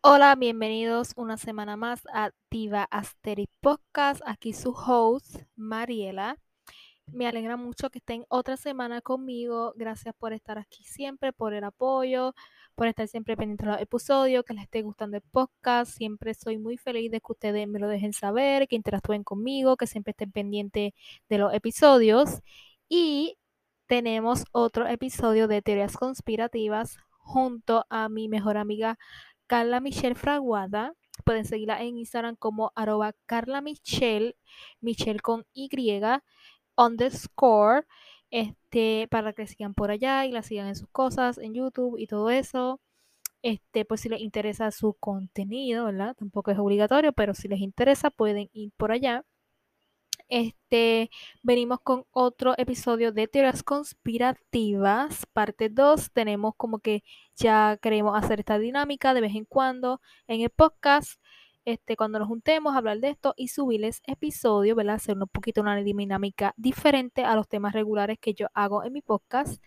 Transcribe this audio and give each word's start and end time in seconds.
Hola, 0.00 0.34
bienvenidos 0.36 1.12
una 1.16 1.36
semana 1.36 1.76
más 1.76 2.02
a 2.12 2.30
Diva 2.50 2.84
Asterix 2.90 3.52
Podcast. 3.60 4.22
Aquí 4.24 4.52
su 4.52 4.70
host, 4.70 5.42
Mariela. 5.54 6.38
Me 7.12 7.26
alegra 7.26 7.56
mucho 7.56 7.90
que 7.90 7.98
estén 7.98 8.24
otra 8.28 8.56
semana 8.56 9.00
conmigo. 9.00 9.74
Gracias 9.76 10.14
por 10.18 10.32
estar 10.32 10.58
aquí 10.58 10.84
siempre, 10.84 11.32
por 11.32 11.54
el 11.54 11.64
apoyo, 11.64 12.34
por 12.74 12.86
estar 12.86 13.08
siempre 13.08 13.36
pendiente 13.36 13.64
de 13.64 13.72
los 13.72 13.80
episodios, 13.80 14.44
que 14.44 14.54
les 14.54 14.64
esté 14.64 14.82
gustando 14.82 15.16
el 15.16 15.22
podcast. 15.22 15.92
Siempre 15.96 16.34
soy 16.34 16.58
muy 16.58 16.76
feliz 16.76 17.10
de 17.10 17.20
que 17.20 17.32
ustedes 17.32 17.68
me 17.68 17.78
lo 17.78 17.88
dejen 17.88 18.12
saber, 18.12 18.68
que 18.68 18.76
interactúen 18.76 19.24
conmigo, 19.24 19.76
que 19.76 19.86
siempre 19.86 20.12
estén 20.12 20.32
pendientes 20.32 20.92
de 21.28 21.38
los 21.38 21.52
episodios. 21.54 22.40
Y 22.88 23.38
tenemos 23.86 24.44
otro 24.52 24.86
episodio 24.86 25.48
de 25.48 25.62
teorías 25.62 25.96
conspirativas 25.96 26.98
junto 27.18 27.84
a 27.90 28.08
mi 28.08 28.28
mejor 28.28 28.56
amiga 28.56 28.98
Carla 29.46 29.80
Michelle 29.80 30.14
Fraguada. 30.14 30.94
Pueden 31.24 31.44
seguirla 31.44 31.82
en 31.82 31.98
Instagram 31.98 32.36
como 32.36 32.72
arroba 32.74 33.12
Carla 33.26 33.60
Michelle, 33.60 34.36
Michelle 34.80 35.20
con 35.20 35.44
Y 35.52 35.68
underscore, 36.76 37.86
este, 38.30 39.08
para 39.10 39.32
que 39.34 39.46
sigan 39.46 39.74
por 39.74 39.90
allá 39.90 40.26
y 40.26 40.32
la 40.32 40.42
sigan 40.42 40.68
en 40.68 40.76
sus 40.76 40.88
cosas, 40.90 41.38
en 41.38 41.54
YouTube 41.54 41.98
y 41.98 42.06
todo 42.06 42.30
eso. 42.30 42.80
Este, 43.42 43.84
pues 43.84 44.00
si 44.02 44.08
les 44.08 44.20
interesa 44.20 44.70
su 44.72 44.94
contenido, 44.94 45.86
¿verdad? 45.86 46.14
Tampoco 46.16 46.50
es 46.52 46.58
obligatorio, 46.58 47.12
pero 47.12 47.34
si 47.34 47.48
les 47.48 47.60
interesa 47.60 48.10
pueden 48.10 48.50
ir 48.52 48.72
por 48.76 48.92
allá. 48.92 49.24
Este, 50.28 51.10
venimos 51.42 51.80
con 51.80 52.04
otro 52.10 52.54
episodio 52.58 53.12
de 53.12 53.28
teorías 53.28 53.62
conspirativas, 53.62 55.26
parte 55.32 55.70
2. 55.70 56.12
Tenemos 56.12 56.54
como 56.56 56.80
que 56.80 57.02
ya 57.36 57.78
queremos 57.80 58.16
hacer 58.16 58.40
esta 58.40 58.58
dinámica 58.58 59.14
de 59.14 59.22
vez 59.22 59.34
en 59.34 59.46
cuando 59.46 60.00
en 60.26 60.42
el 60.42 60.50
podcast 60.50 61.18
este, 61.64 61.96
cuando 61.96 62.18
nos 62.18 62.28
juntemos, 62.28 62.74
hablar 62.74 62.98
de 63.00 63.10
esto 63.10 63.34
y 63.36 63.48
subirles 63.48 64.00
episodios, 64.06 64.74
¿verdad? 64.74 64.94
Hacer 64.94 65.18
un 65.18 65.28
poquito 65.28 65.60
una 65.60 65.76
dinámica 65.76 66.54
diferente 66.56 67.24
a 67.24 67.34
los 67.34 67.46
temas 67.46 67.74
regulares 67.74 68.18
que 68.18 68.32
yo 68.32 68.46
hago 68.54 68.84
en 68.84 68.94
mi 68.94 69.02
podcast. 69.02 69.62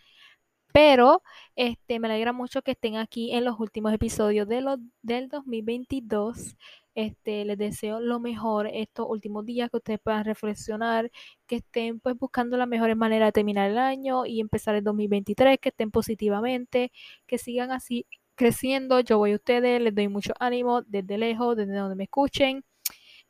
Pero 0.73 1.22
este, 1.55 2.00
me 2.00 2.08
alegra 2.08 2.33
mucho 2.33 2.61
que 2.61 2.72
estén 2.72 2.97
aquí 2.97 3.33
en 3.33 3.45
los 3.45 3.59
últimos 3.59 3.94
episodios 3.94 4.47
de 4.47 4.64
del 5.02 5.30
2022. 5.30 6.55
Este, 6.94 7.45
les 7.45 7.58
deseo 7.58 8.02
lo 8.02 8.19
mejor 8.19 8.67
estos 8.67 9.05
últimos 9.09 9.45
días, 9.45 9.69
que 9.69 9.78
ustedes 9.78 10.00
puedan 10.03 10.25
reflexionar, 10.25 11.09
que 11.47 11.58
estén 11.58 12.00
pues 12.00 12.17
buscando 12.17 12.58
la 12.58 12.66
mejor 12.66 12.94
manera 12.95 13.28
de 13.28 13.31
terminar 13.31 13.69
el 13.72 13.78
año 13.78 14.25
y 14.25 14.41
empezar 14.41 14.75
el 14.75 14.83
2023, 14.83 15.58
que 15.59 15.69
estén 15.69 15.91
positivamente, 15.91 16.91
que 17.28 17.38
sigan 17.38 17.72
así 17.72 18.06
creciendo. 18.35 19.00
Yo 19.02 19.17
voy 19.17 19.33
a 19.33 19.35
ustedes, 19.35 19.81
les 19.81 19.95
doy 19.95 20.08
mucho 20.09 20.33
ánimo 20.39 20.81
desde 20.83 21.17
lejos, 21.17 21.56
desde 21.58 21.75
donde 21.75 21.95
me 21.95 22.06
escuchen. 22.06 22.63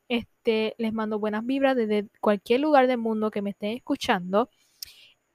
Este, 0.08 0.74
les 0.78 0.92
mando 0.92 1.18
buenas 1.18 1.44
vibras 1.46 1.76
desde 1.76 2.08
cualquier 2.20 2.60
lugar 2.60 2.86
del 2.86 2.98
mundo 2.98 3.30
que 3.30 3.42
me 3.42 3.50
estén 3.50 3.76
escuchando. 3.76 4.50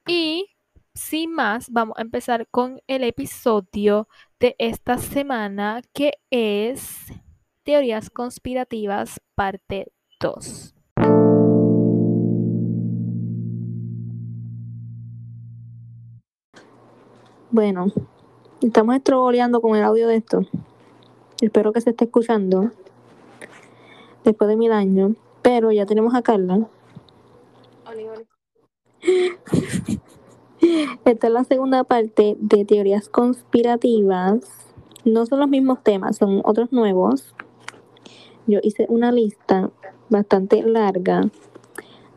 Y 0.06 0.50
sin 0.98 1.32
más, 1.32 1.70
vamos 1.70 1.96
a 1.98 2.02
empezar 2.02 2.46
con 2.50 2.80
el 2.86 3.04
episodio 3.04 4.08
de 4.40 4.56
esta 4.58 4.98
semana 4.98 5.80
que 5.92 6.12
es 6.30 7.06
Teorías 7.62 8.10
conspirativas 8.10 9.20
parte 9.34 9.92
2. 10.20 10.74
Bueno, 17.50 17.86
Estamos 18.60 18.96
estroboleando 18.96 19.60
con 19.60 19.76
el 19.76 19.84
audio 19.84 20.08
de 20.08 20.16
esto. 20.16 20.44
Espero 21.40 21.72
que 21.72 21.80
se 21.80 21.90
esté 21.90 22.06
escuchando 22.06 22.72
después 24.24 24.48
de 24.48 24.56
mil 24.56 24.72
años. 24.72 25.12
Pero 25.42 25.70
ya 25.70 25.86
tenemos 25.86 26.12
a 26.16 26.22
Carla. 26.22 26.66
Esta 31.04 31.26
es 31.26 31.32
la 31.32 31.44
segunda 31.44 31.84
parte 31.84 32.36
de 32.40 32.64
teorías 32.64 33.08
conspirativas. 33.08 34.40
No 35.04 35.26
son 35.26 35.40
los 35.40 35.48
mismos 35.48 35.82
temas, 35.82 36.16
son 36.16 36.42
otros 36.44 36.72
nuevos. 36.72 37.34
Yo 38.46 38.60
hice 38.62 38.86
una 38.88 39.12
lista 39.12 39.70
bastante 40.08 40.62
larga. 40.62 41.30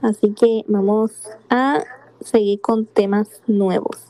Así 0.02 0.34
que 0.34 0.64
vamos 0.68 1.30
a 1.50 1.84
seguir 2.22 2.62
con 2.62 2.86
temas 2.86 3.42
nuevos. 3.48 4.08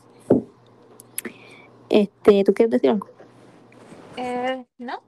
Este, 1.88 2.44
¿tú 2.44 2.54
quieres 2.54 2.70
decir 2.72 2.90
algo? 2.90 3.08
Eh, 4.16 4.64
no. 4.78 5.00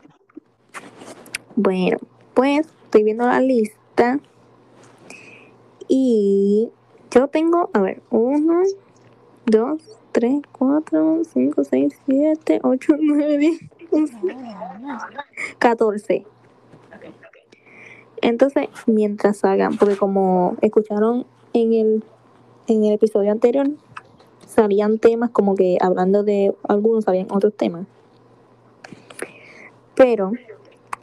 Bueno, 1.56 1.98
pues 2.34 2.66
estoy 2.84 3.04
viendo 3.04 3.26
la 3.26 3.40
lista 3.40 4.20
y 5.88 6.68
yo 7.10 7.28
tengo, 7.28 7.70
a 7.72 7.80
ver, 7.80 8.02
uno, 8.10 8.62
dos, 9.46 9.82
tres, 10.12 10.42
cuatro, 10.52 11.22
cinco, 11.24 11.64
seis, 11.64 11.94
siete, 12.06 12.60
ocho, 12.62 12.94
nueve, 13.00 13.38
diez, 13.38 13.60
catorce. 15.58 16.24
Entonces, 18.22 18.68
mientras 18.86 19.44
hagan, 19.44 19.76
porque 19.76 19.96
como 19.96 20.56
escucharon 20.62 21.26
en 21.52 21.72
el, 21.74 22.04
en 22.68 22.84
el 22.84 22.94
episodio 22.94 23.30
anterior, 23.30 23.68
salían 24.46 24.98
temas 24.98 25.30
como 25.30 25.54
que 25.54 25.78
hablando 25.80 26.22
de 26.22 26.54
algunos 26.66 27.04
salían 27.04 27.26
otros 27.30 27.54
temas. 27.54 27.86
Pero 29.94 30.32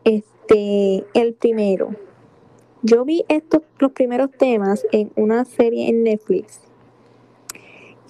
este 0.04 1.06
el 1.14 1.34
primero 1.34 1.96
yo 2.82 3.06
vi 3.06 3.24
estos 3.28 3.62
los 3.80 3.92
primeros 3.92 4.32
temas 4.32 4.86
en 4.92 5.12
una 5.16 5.46
serie 5.46 5.90
en 5.90 6.04
Netflix 6.04 6.60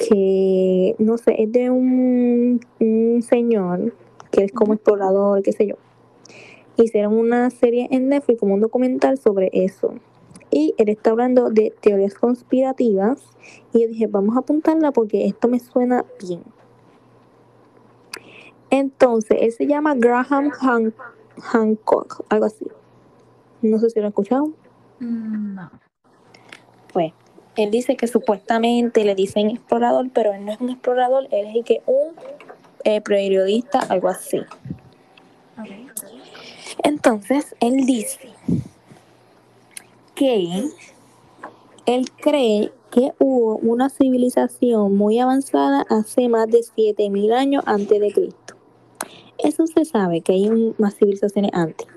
que 0.07 0.95
no 0.99 1.17
sé, 1.17 1.41
es 1.41 1.51
de 1.51 1.69
un, 1.69 2.59
un 2.79 3.21
señor 3.21 3.93
que 4.31 4.43
es 4.43 4.51
como 4.51 4.73
explorador, 4.73 5.41
qué 5.43 5.51
sé 5.51 5.67
yo. 5.67 5.75
Hicieron 6.77 7.13
una 7.13 7.49
serie 7.49 7.87
en 7.91 8.09
Netflix 8.09 8.39
como 8.39 8.55
un 8.55 8.61
documental 8.61 9.17
sobre 9.17 9.49
eso 9.53 9.93
y 10.51 10.75
él 10.77 10.89
está 10.89 11.11
hablando 11.11 11.49
de 11.49 11.73
teorías 11.81 12.13
conspirativas 12.13 13.23
y 13.73 13.81
yo 13.81 13.87
dije, 13.87 14.07
vamos 14.07 14.35
a 14.35 14.39
apuntarla 14.39 14.91
porque 14.91 15.25
esto 15.25 15.47
me 15.47 15.59
suena 15.59 16.05
bien. 16.21 16.43
Entonces, 18.69 19.37
él 19.41 19.51
se 19.51 19.67
llama 19.67 19.95
Graham 19.95 20.51
Hancock, 21.37 22.25
algo 22.29 22.45
así. 22.45 22.67
No 23.61 23.79
sé 23.79 23.89
si 23.89 23.99
lo 23.99 24.05
han 24.05 24.09
escuchado. 24.09 24.51
Mm, 24.99 25.55
no. 25.55 25.71
Pues, 26.93 27.13
él 27.55 27.71
dice 27.71 27.95
que 27.95 28.07
supuestamente 28.07 29.03
le 29.03 29.15
dicen 29.15 29.49
explorador, 29.49 30.09
pero 30.13 30.33
él 30.33 30.45
no 30.45 30.53
es 30.53 30.61
un 30.61 30.69
explorador, 30.69 31.27
él 31.31 31.47
es 31.55 31.65
que 31.65 31.81
un 31.85 32.15
eh, 32.83 33.01
periodista, 33.01 33.79
algo 33.79 34.07
así. 34.07 34.41
Entonces, 36.83 37.55
él 37.59 37.85
dice 37.85 38.29
que 40.15 40.69
él 41.85 42.11
cree 42.21 42.71
que 42.89 43.11
hubo 43.19 43.57
una 43.57 43.89
civilización 43.89 44.97
muy 44.97 45.19
avanzada 45.19 45.85
hace 45.89 46.27
más 46.29 46.47
de 46.47 46.63
7000 46.63 47.33
años 47.33 47.63
antes 47.65 47.99
de 47.99 48.11
Cristo. 48.11 48.55
Eso 49.37 49.65
se 49.67 49.85
sabe 49.85 50.21
que 50.21 50.33
hay 50.33 50.73
más 50.77 50.95
civilizaciones 50.95 51.51
antes, 51.53 51.87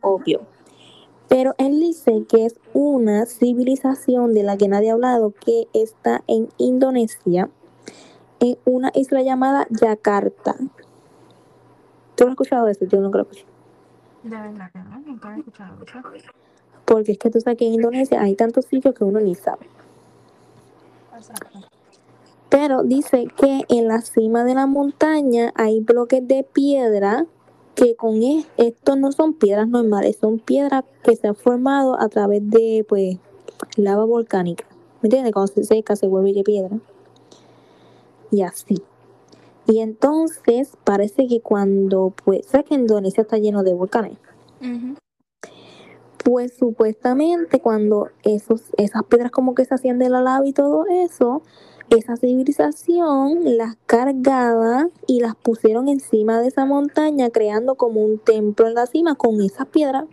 obvio. 0.00 0.42
Pero 1.28 1.54
él 1.58 1.78
dice 1.78 2.24
que 2.28 2.46
es 2.46 2.58
una 2.72 3.26
civilización 3.26 4.32
de 4.32 4.42
la 4.42 4.56
que 4.56 4.68
nadie 4.68 4.90
ha 4.90 4.94
hablado, 4.94 5.32
que 5.32 5.68
está 5.74 6.22
en 6.26 6.48
Indonesia, 6.56 7.50
en 8.40 8.56
una 8.64 8.90
isla 8.94 9.22
llamada 9.22 9.66
Yakarta. 9.70 10.56
¿Tú 12.14 12.24
has 12.24 12.30
escuchado 12.30 12.68
eso? 12.68 12.84
Yo 12.86 13.00
no 13.00 13.10
creo 13.10 13.28
que 13.28 13.44
De 14.22 14.36
verdad 14.36 14.70
que 14.72 14.78
no, 14.78 15.00
nunca 15.00 15.34
he 15.34 15.38
escuchado. 15.38 15.76
Porque 16.84 17.12
es 17.12 17.18
que 17.18 17.30
tú 17.30 17.40
sabes 17.40 17.58
que 17.58 17.66
en 17.66 17.74
Indonesia 17.74 18.22
hay 18.22 18.34
tantos 18.34 18.64
sitios 18.64 18.94
que 18.94 19.04
uno 19.04 19.20
ni 19.20 19.34
sabe. 19.34 19.68
Pero 22.48 22.82
dice 22.82 23.26
que 23.36 23.64
en 23.68 23.88
la 23.88 24.00
cima 24.00 24.44
de 24.44 24.54
la 24.54 24.66
montaña 24.66 25.52
hay 25.54 25.80
bloques 25.80 26.26
de 26.26 26.44
piedra 26.44 27.26
que 27.78 27.94
con 27.94 28.20
esto 28.56 28.96
no 28.96 29.12
son 29.12 29.34
piedras 29.34 29.68
normales, 29.68 30.18
son 30.20 30.40
piedras 30.40 30.84
que 31.04 31.14
se 31.14 31.28
han 31.28 31.36
formado 31.36 32.00
a 32.00 32.08
través 32.08 32.48
de 32.50 32.84
pues 32.88 33.18
lava 33.76 34.04
volcánica. 34.04 34.64
¿Me 35.00 35.06
entiendes? 35.06 35.32
Cuando 35.32 35.52
se 35.52 35.62
seca 35.62 35.94
se 35.94 36.08
vuelve 36.08 36.32
de 36.32 36.42
piedra. 36.42 36.76
Y 38.32 38.42
así. 38.42 38.82
Y 39.66 39.78
entonces 39.78 40.76
parece 40.82 41.28
que 41.28 41.40
cuando 41.40 42.12
pues, 42.24 42.46
¿sabes 42.46 42.66
que 42.66 42.74
Indonesia 42.74 43.20
está 43.20 43.38
lleno 43.38 43.62
de 43.62 43.74
volcanes? 43.74 44.18
Pues 46.24 46.56
supuestamente 46.58 47.60
cuando 47.60 48.08
esos, 48.24 48.62
esas 48.76 49.04
piedras 49.04 49.30
como 49.30 49.54
que 49.54 49.64
se 49.64 49.74
hacían 49.74 50.00
de 50.00 50.08
la 50.08 50.20
lava 50.20 50.44
y 50.44 50.52
todo 50.52 50.84
eso, 50.88 51.42
esa 51.90 52.16
civilización 52.16 53.56
las 53.56 53.76
cargaba 53.86 54.88
y 55.06 55.20
las 55.20 55.34
pusieron 55.36 55.88
encima 55.88 56.40
de 56.40 56.48
esa 56.48 56.64
montaña, 56.66 57.30
creando 57.30 57.74
como 57.76 58.02
un 58.02 58.18
templo 58.18 58.66
en 58.66 58.74
la 58.74 58.86
cima 58.86 59.14
con 59.14 59.40
esas 59.40 59.66
piedras. 59.66 60.04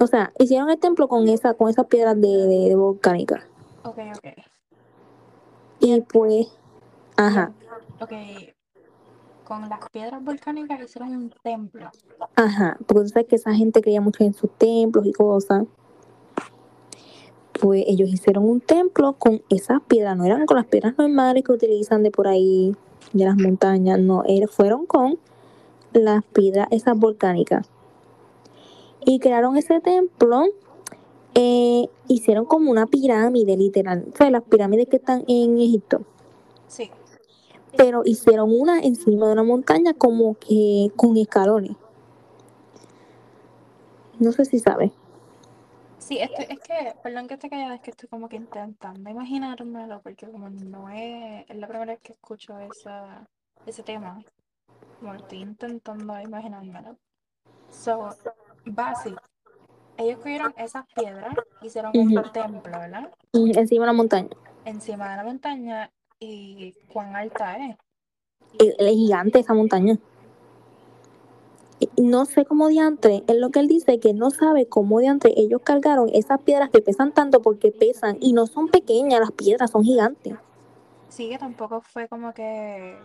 O 0.00 0.06
sea, 0.06 0.32
hicieron 0.38 0.70
el 0.70 0.78
templo 0.78 1.08
con 1.08 1.28
esa, 1.28 1.54
con 1.54 1.68
esas 1.70 1.86
piedras 1.86 2.20
de, 2.20 2.28
de, 2.28 2.68
de 2.68 2.74
volcánica. 2.76 3.46
Ok, 3.84 3.98
ok. 4.16 4.26
Y 5.80 6.00
pues, 6.00 6.48
ajá, 7.16 7.52
Ok. 8.00 8.12
Con 9.44 9.68
las 9.68 9.78
piedras 9.92 10.24
volcánicas 10.24 10.80
hicieron 10.80 11.14
un 11.14 11.30
templo. 11.42 11.90
ajá. 12.34 12.78
Porque 12.86 13.02
tú 13.04 13.08
sabes 13.10 13.28
que 13.28 13.36
esa 13.36 13.54
gente 13.54 13.82
creía 13.82 14.00
mucho 14.00 14.24
en 14.24 14.32
sus 14.32 14.50
templos 14.56 15.04
y 15.06 15.12
cosas. 15.12 15.64
Pues 17.60 17.84
ellos 17.86 18.10
hicieron 18.10 18.48
un 18.48 18.60
templo 18.60 19.14
con 19.14 19.42
esas 19.48 19.80
piedras, 19.82 20.16
no 20.16 20.24
eran 20.24 20.44
con 20.46 20.56
las 20.56 20.66
piedras 20.66 20.98
normales 20.98 21.44
que 21.44 21.52
utilizan 21.52 22.02
de 22.02 22.10
por 22.10 22.26
ahí, 22.26 22.74
de 23.12 23.24
las 23.24 23.36
montañas, 23.36 23.98
no, 23.98 24.24
fueron 24.50 24.86
con 24.86 25.18
las 25.92 26.24
piedras 26.24 26.68
esas 26.70 26.98
volcánicas. 26.98 27.68
Y 29.04 29.18
crearon 29.18 29.56
ese 29.56 29.80
templo, 29.80 30.44
eh, 31.34 31.88
hicieron 32.08 32.44
como 32.44 32.70
una 32.70 32.86
pirámide, 32.86 33.56
literal. 33.56 34.06
O 34.12 34.16
sea, 34.16 34.30
las 34.30 34.42
pirámides 34.42 34.88
que 34.88 34.96
están 34.96 35.24
en 35.28 35.58
Egipto. 35.58 36.02
Sí. 36.68 36.90
Pero 37.76 38.02
hicieron 38.04 38.50
una 38.52 38.80
encima 38.80 39.26
de 39.26 39.32
una 39.32 39.42
montaña 39.42 39.94
como 39.94 40.34
que 40.34 40.90
con 40.96 41.16
escalones. 41.16 41.76
No 44.18 44.32
sé 44.32 44.44
si 44.44 44.58
sabes. 44.58 44.92
Sí, 46.04 46.18
estoy- 46.18 46.44
es 46.50 46.58
que, 46.60 46.94
perdón 47.02 47.26
que 47.28 47.38
te 47.38 47.48
callada, 47.48 47.76
es 47.76 47.80
que 47.80 47.90
estoy 47.90 48.10
como 48.10 48.28
que 48.28 48.36
intentando 48.36 49.08
imaginármelo, 49.08 50.02
porque 50.02 50.26
como 50.30 50.50
no 50.50 50.90
es, 50.90 51.48
es 51.48 51.56
la 51.56 51.66
primera 51.66 51.92
vez 51.92 52.00
que 52.02 52.12
escucho 52.12 52.58
esa, 52.58 53.26
ese 53.64 53.82
tema, 53.82 54.22
como 55.00 55.14
estoy 55.14 55.38
intentando 55.38 56.20
imaginármelo. 56.20 56.98
So, 57.70 58.10
basic, 58.66 59.18
ellos 59.96 60.18
cogieron 60.18 60.52
esas 60.58 60.84
piedras, 60.94 61.34
hicieron 61.62 61.92
un 61.96 62.32
templo, 62.32 62.60
¿verdad? 62.78 63.10
Encima 63.32 63.86
de 63.86 63.90
una 63.90 63.92
montaña. 63.94 64.28
Encima 64.66 65.10
de 65.10 65.16
la 65.16 65.24
montaña, 65.24 65.90
y 66.20 66.74
cuán 66.92 67.16
alta 67.16 67.56
es. 67.56 67.76
Es, 68.58 68.74
es 68.78 68.92
gigante 68.92 69.38
esa 69.38 69.54
montaña. 69.54 69.96
No 71.96 72.24
sé 72.24 72.44
cómo 72.44 72.68
diantre, 72.68 73.24
es 73.26 73.36
lo 73.36 73.50
que 73.50 73.60
él 73.60 73.68
dice, 73.68 73.98
que 73.98 74.12
no 74.12 74.30
sabe 74.30 74.66
cómo 74.66 75.00
diantre 75.00 75.32
ellos 75.36 75.60
cargaron 75.64 76.08
esas 76.12 76.40
piedras 76.40 76.70
que 76.70 76.80
pesan 76.80 77.12
tanto 77.12 77.42
porque 77.42 77.72
pesan 77.72 78.16
y 78.20 78.32
no 78.32 78.46
son 78.46 78.68
pequeñas 78.68 79.20
las 79.20 79.32
piedras, 79.32 79.70
son 79.70 79.82
gigantes. 79.82 80.34
Sí, 81.08 81.28
que 81.28 81.38
tampoco 81.38 81.80
fue 81.80 82.08
como 82.08 82.32
que 82.32 82.96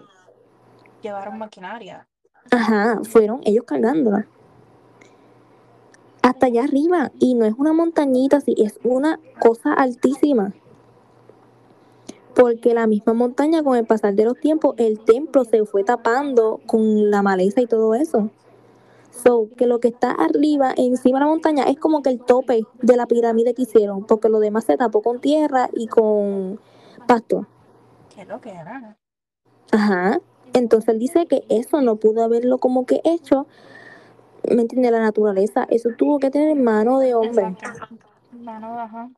llevaron 1.02 1.38
maquinaria. 1.38 2.08
Ajá, 2.52 3.00
fueron 3.04 3.42
ellos 3.46 3.66
cargándolas. 3.66 4.26
Hasta 6.22 6.48
allá 6.48 6.64
arriba. 6.64 7.12
Y 7.20 7.36
no 7.36 7.46
es 7.46 7.54
una 7.58 7.74
montañita 7.74 8.38
así, 8.38 8.56
es 8.58 8.80
una 8.84 9.20
cosa 9.40 9.74
altísima. 9.74 10.54
Porque 12.36 12.74
la 12.74 12.88
misma 12.88 13.14
montaña, 13.14 13.64
con 13.64 13.78
el 13.78 13.86
pasar 13.86 14.16
de 14.16 14.26
los 14.26 14.40
tiempos, 14.40 14.76
el 14.78 15.00
templo 15.00 15.44
se 15.44 15.66
fue 15.66 15.84
tapando 15.84 16.62
con 16.66 17.12
la 17.12 17.22
maleza 17.22 17.62
y 17.62 17.68
todo 17.68 17.94
eso. 17.94 18.30
So, 19.12 19.50
que 19.58 19.66
lo 19.66 19.80
que 19.80 19.90
está 19.90 20.12
arriba, 20.12 20.74
encima 20.78 21.20
de 21.20 21.26
la 21.26 21.32
montaña, 21.32 21.64
es 21.64 21.78
como 21.78 22.02
que 22.02 22.10
el 22.10 22.20
tope 22.20 22.64
de 22.82 22.96
la 22.96 23.08
pirámide 23.08 23.54
que 23.54 23.64
hicieron, 23.64 24.06
porque 24.06 24.30
lo 24.30 24.40
demás 24.40 24.66
se 24.66 24.78
tapó 24.78 25.02
con 25.02 25.20
tierra 25.20 25.70
y 25.74 25.88
con 25.88 26.60
pasto. 27.08 27.48
¿Qué 28.16 28.26
lo 28.26 28.40
que 28.40 28.50
era? 28.52 28.98
Ajá. 29.72 30.20
Entonces 30.54 30.90
él 30.90 31.00
dice 31.00 31.26
que 31.28 31.44
eso 31.50 31.82
no 31.82 31.98
pudo 31.98 32.24
haberlo 32.24 32.58
como 32.58 32.86
que 32.86 33.02
hecho, 33.04 33.48
¿me 34.50 34.62
entiende? 34.62 34.92
La 34.92 35.00
naturaleza, 35.00 35.66
eso 35.70 35.90
tuvo 35.98 36.20
que 36.20 36.32
tener 36.32 36.56
mano 36.56 37.00
de 37.00 37.14
hombre. 37.14 37.56
Mano, 38.32 38.80
ajá. 38.80 39.12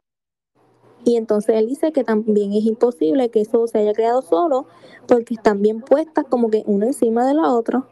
Y 1.04 1.16
entonces 1.18 1.56
él 1.56 1.68
dice 1.68 1.92
que 1.92 2.04
también 2.04 2.54
es 2.54 2.66
imposible 2.66 3.30
que 3.30 3.42
eso 3.42 3.66
se 3.68 3.80
haya 3.80 3.94
creado 3.94 4.22
solo, 4.22 4.68
porque 5.08 5.34
están 5.34 5.62
bien 5.62 5.82
puestas 5.82 6.26
como 6.30 6.50
que 6.50 6.64
una 6.66 6.88
encima 6.88 7.26
de 7.26 7.34
la 7.34 7.52
otra. 7.54 7.88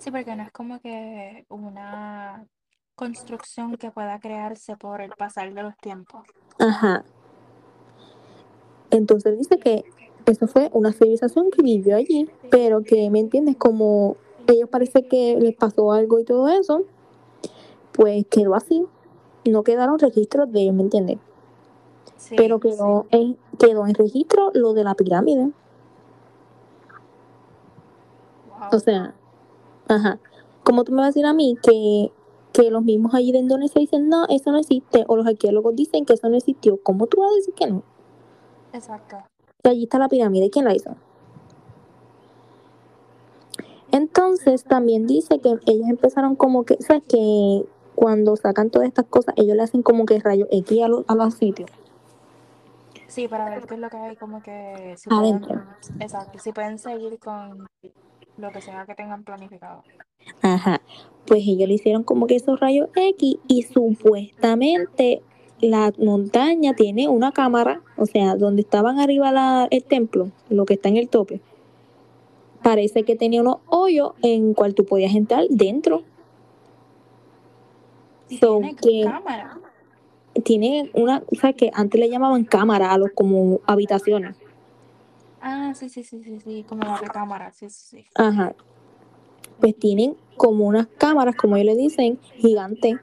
Sí, 0.00 0.10
porque 0.10 0.34
no 0.34 0.42
es 0.42 0.50
como 0.50 0.80
que 0.80 1.44
una 1.50 2.46
construcción 2.94 3.76
que 3.76 3.90
pueda 3.90 4.18
crearse 4.18 4.74
por 4.76 5.02
el 5.02 5.10
pasar 5.10 5.52
de 5.52 5.62
los 5.62 5.76
tiempos. 5.76 6.22
Ajá. 6.58 7.04
Entonces 8.90 9.38
dice 9.38 9.58
que 9.58 9.84
eso 10.24 10.46
fue 10.46 10.70
una 10.72 10.92
civilización 10.92 11.50
que 11.50 11.62
vivió 11.62 11.96
allí, 11.96 12.30
pero 12.50 12.82
que, 12.82 13.10
¿me 13.10 13.20
entiendes? 13.20 13.56
Como 13.56 14.16
ellos 14.46 14.70
parece 14.70 15.06
que 15.06 15.36
les 15.38 15.54
pasó 15.54 15.92
algo 15.92 16.18
y 16.18 16.24
todo 16.24 16.48
eso, 16.48 16.82
pues 17.92 18.24
quedó 18.30 18.54
así. 18.54 18.86
No 19.44 19.62
quedaron 19.64 19.98
registros 19.98 20.50
de 20.50 20.62
ellos, 20.62 20.74
¿me 20.74 20.82
entiendes? 20.82 21.18
Sí, 22.16 22.36
Pero 22.38 22.58
quedó 22.58 23.06
en, 23.10 23.36
quedó 23.58 23.86
en 23.86 23.94
registro 23.94 24.50
lo 24.54 24.72
de 24.72 24.84
la 24.84 24.94
pirámide. 24.94 25.50
wow. 28.48 28.68
O 28.72 28.78
sea, 28.78 29.14
ajá. 29.90 30.18
Como 30.64 30.84
tú 30.84 30.92
me 30.92 30.98
vas 30.98 31.06
a 31.06 31.08
decir 31.08 31.26
a 31.26 31.32
mí 31.32 31.56
que, 31.62 32.12
que 32.52 32.70
los 32.70 32.82
mismos 32.82 33.14
allí 33.14 33.32
de 33.32 33.38
Indonesia 33.38 33.80
dicen, 33.80 34.08
no, 34.08 34.26
eso 34.28 34.52
no 34.52 34.58
existe, 34.58 35.04
o 35.08 35.16
los 35.16 35.26
arqueólogos 35.26 35.74
dicen 35.76 36.04
que 36.04 36.14
eso 36.14 36.28
no 36.28 36.36
existió, 36.36 36.78
¿cómo 36.82 37.06
tú 37.06 37.20
vas 37.20 37.32
a 37.32 37.34
decir 37.36 37.54
que 37.54 37.66
no? 37.66 37.82
Exacto. 38.72 39.16
Y 39.64 39.68
allí 39.68 39.82
está 39.84 39.98
la 39.98 40.08
pirámide, 40.08 40.50
¿quién 40.50 40.64
la 40.64 40.74
hizo? 40.74 40.96
Entonces 43.92 44.64
también 44.64 45.06
dice 45.06 45.40
que 45.40 45.56
ellos 45.66 45.88
empezaron 45.88 46.36
como 46.36 46.64
que, 46.64 46.76
¿sabes? 46.80 47.02
Que 47.08 47.64
cuando 47.96 48.36
sacan 48.36 48.70
todas 48.70 48.86
estas 48.88 49.06
cosas, 49.06 49.34
ellos 49.36 49.56
le 49.56 49.62
hacen 49.62 49.82
como 49.82 50.06
que 50.06 50.18
rayos 50.20 50.48
X 50.50 50.82
a, 50.82 50.88
los- 50.88 51.04
a 51.08 51.14
los 51.14 51.34
sitios. 51.34 51.70
Sí, 53.08 53.26
para 53.26 53.50
ver 53.50 53.66
qué 53.66 53.74
es 53.74 53.80
lo 53.80 53.90
que 53.90 53.96
hay, 53.96 54.16
como 54.16 54.40
que 54.42 54.94
si 54.96 55.08
pueden, 55.10 55.24
Adentro. 55.44 55.62
exacto, 55.98 56.38
si 56.38 56.52
pueden 56.52 56.78
seguir 56.78 57.18
con 57.18 57.66
lo 58.40 58.50
que 58.52 58.60
sea 58.60 58.84
que 58.86 58.94
tengan 58.94 59.22
planificado. 59.24 59.82
Ajá. 60.42 60.80
Pues 61.26 61.42
ellos 61.46 61.68
le 61.68 61.74
hicieron 61.74 62.02
como 62.02 62.26
que 62.26 62.36
esos 62.36 62.58
rayos 62.60 62.88
X 62.94 63.36
y 63.46 63.62
supuestamente 63.62 65.22
la 65.60 65.92
montaña 65.98 66.74
tiene 66.74 67.08
una 67.08 67.32
cámara, 67.32 67.82
o 67.96 68.06
sea, 68.06 68.34
donde 68.36 68.62
estaban 68.62 68.98
arriba 68.98 69.30
la- 69.30 69.68
el 69.70 69.84
templo, 69.84 70.30
lo 70.48 70.64
que 70.64 70.74
está 70.74 70.88
en 70.88 70.96
el 70.96 71.08
tope, 71.08 71.40
parece 72.62 73.02
que 73.04 73.16
tenía 73.16 73.42
unos 73.42 73.58
hoyos 73.66 74.12
en 74.22 74.54
cual 74.54 74.74
tú 74.74 74.84
podías 74.86 75.14
entrar 75.14 75.44
dentro. 75.50 76.02
Y 78.28 78.38
So, 78.38 78.58
tiene 78.60 78.74
que 78.76 79.04
cámara. 79.04 79.58
tiene 80.44 80.90
una, 80.94 81.22
o 81.30 81.34
sea, 81.34 81.52
que 81.52 81.70
antes 81.74 82.00
le 82.00 82.08
llamaban 82.08 82.44
cámara 82.44 82.92
a 82.92 82.98
los 82.98 83.10
como 83.14 83.60
habitaciones. 83.66 84.36
Ah, 85.40 85.72
sí, 85.74 85.88
sí, 85.88 86.04
sí, 86.04 86.22
sí, 86.22 86.40
sí, 86.40 86.64
como 86.68 86.82
la 86.82 86.96
recámara, 86.98 87.52
sí, 87.52 87.70
sí, 87.70 88.02
sí. 88.02 88.04
Ajá. 88.14 88.54
Pues 89.60 89.76
tienen 89.78 90.16
como 90.36 90.66
unas 90.66 90.86
cámaras, 90.86 91.36
como 91.36 91.56
ellos 91.56 91.74
le 91.74 91.80
dicen, 91.82 92.18
gigantes, 92.36 92.96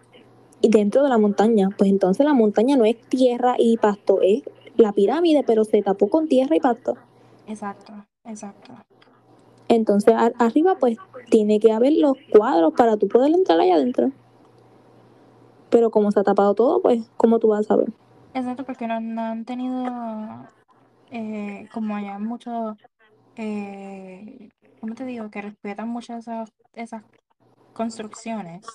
y 0.62 0.70
dentro 0.70 1.04
de 1.04 1.10
la 1.10 1.18
montaña. 1.18 1.70
Pues 1.78 1.90
entonces 1.90 2.26
la 2.26 2.34
montaña 2.34 2.76
no 2.78 2.86
es 2.86 3.00
tierra 3.10 3.56
y 3.58 3.78
pasto, 3.78 4.22
es 4.22 4.42
la 4.76 4.92
pirámide, 4.92 5.44
pero 5.44 5.64
se 5.64 5.82
tapó 5.82 6.10
con 6.10 6.28
tierra 6.28 6.56
y 6.56 6.60
pasto. 6.60 6.96
Exacto, 7.48 7.94
exacto. 8.26 8.74
Entonces 9.68 10.14
a- 10.16 10.32
arriba 10.40 10.78
pues 10.80 10.98
tiene 11.30 11.60
que 11.60 11.72
haber 11.72 11.94
los 11.94 12.14
cuadros 12.32 12.74
para 12.74 12.98
tú 12.98 13.08
poder 13.08 13.34
entrar 13.34 13.60
allá 13.60 13.76
adentro. 13.76 14.12
Pero 15.70 15.92
como 15.92 16.12
se 16.12 16.20
ha 16.20 16.24
tapado 16.24 16.54
todo, 16.54 16.82
pues, 16.82 17.04
¿cómo 17.18 17.40
tú 17.40 17.50
vas 17.50 17.62
a 17.62 17.64
saber? 17.64 17.90
Exacto, 18.34 18.64
porque 18.64 18.88
no, 18.88 19.00
no 19.02 19.22
han 19.22 19.46
tenido, 19.46 19.84
eh, 21.12 21.68
como 21.74 21.96
allá 21.96 22.20
muchos, 22.20 22.76
eh, 23.36 24.50
¿cómo 24.80 24.96
te 24.96 25.06
digo? 25.06 25.30
Que 25.30 25.42
respetan 25.42 25.90
mucho 25.90 26.16
esas, 26.16 26.50
esas 26.74 27.04
construcciones. 27.74 28.66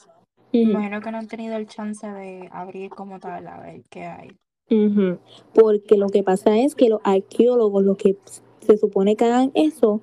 Ujú, 0.55 0.59
imagino 0.71 1.01
que 1.01 1.11
no 1.11 1.19
han 1.19 1.29
tenido 1.29 1.57
el 1.57 1.67
chance 1.67 2.07
de 2.07 2.49
abrir 2.53 2.91
como 2.91 3.19
tal 3.19 3.47
a 3.49 3.61
ver 3.61 3.83
qué 3.91 4.05
hay. 4.07 4.37
ujú. 4.71 5.19
Porque 5.55 5.97
lo 5.97 6.09
que 6.09 6.23
pasa 6.23 6.57
es 6.59 6.75
que 6.75 6.89
los 6.89 7.01
arqueólogos, 7.05 7.83
los 7.85 7.97
que 7.97 8.17
se 8.61 8.77
supone 8.77 9.17
que 9.17 9.25
hagan 9.25 9.51
eso, 9.55 10.01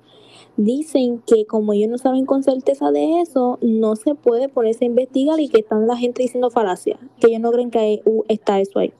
dicen 0.56 1.22
que 1.26 1.46
como 1.46 1.72
ellos 1.72 1.88
no 1.90 1.98
saben 1.98 2.26
con 2.26 2.42
certeza 2.42 2.90
de 2.90 3.20
eso, 3.20 3.58
no 3.62 3.96
se 3.96 4.14
puede 4.14 4.48
ponerse 4.48 4.84
a 4.84 4.88
investigar 4.88 5.40
y 5.40 5.48
que 5.48 5.60
están 5.60 5.86
la 5.86 5.96
gente 5.96 6.22
diciendo 6.22 6.50
falacia, 6.50 6.98
que 7.20 7.28
ellos 7.28 7.40
no 7.40 7.52
creen 7.52 7.70
que 7.70 7.78
hay- 7.78 8.02
uh, 8.04 8.24
está 8.28 8.60
eso 8.60 8.78
ahí. 8.80 8.92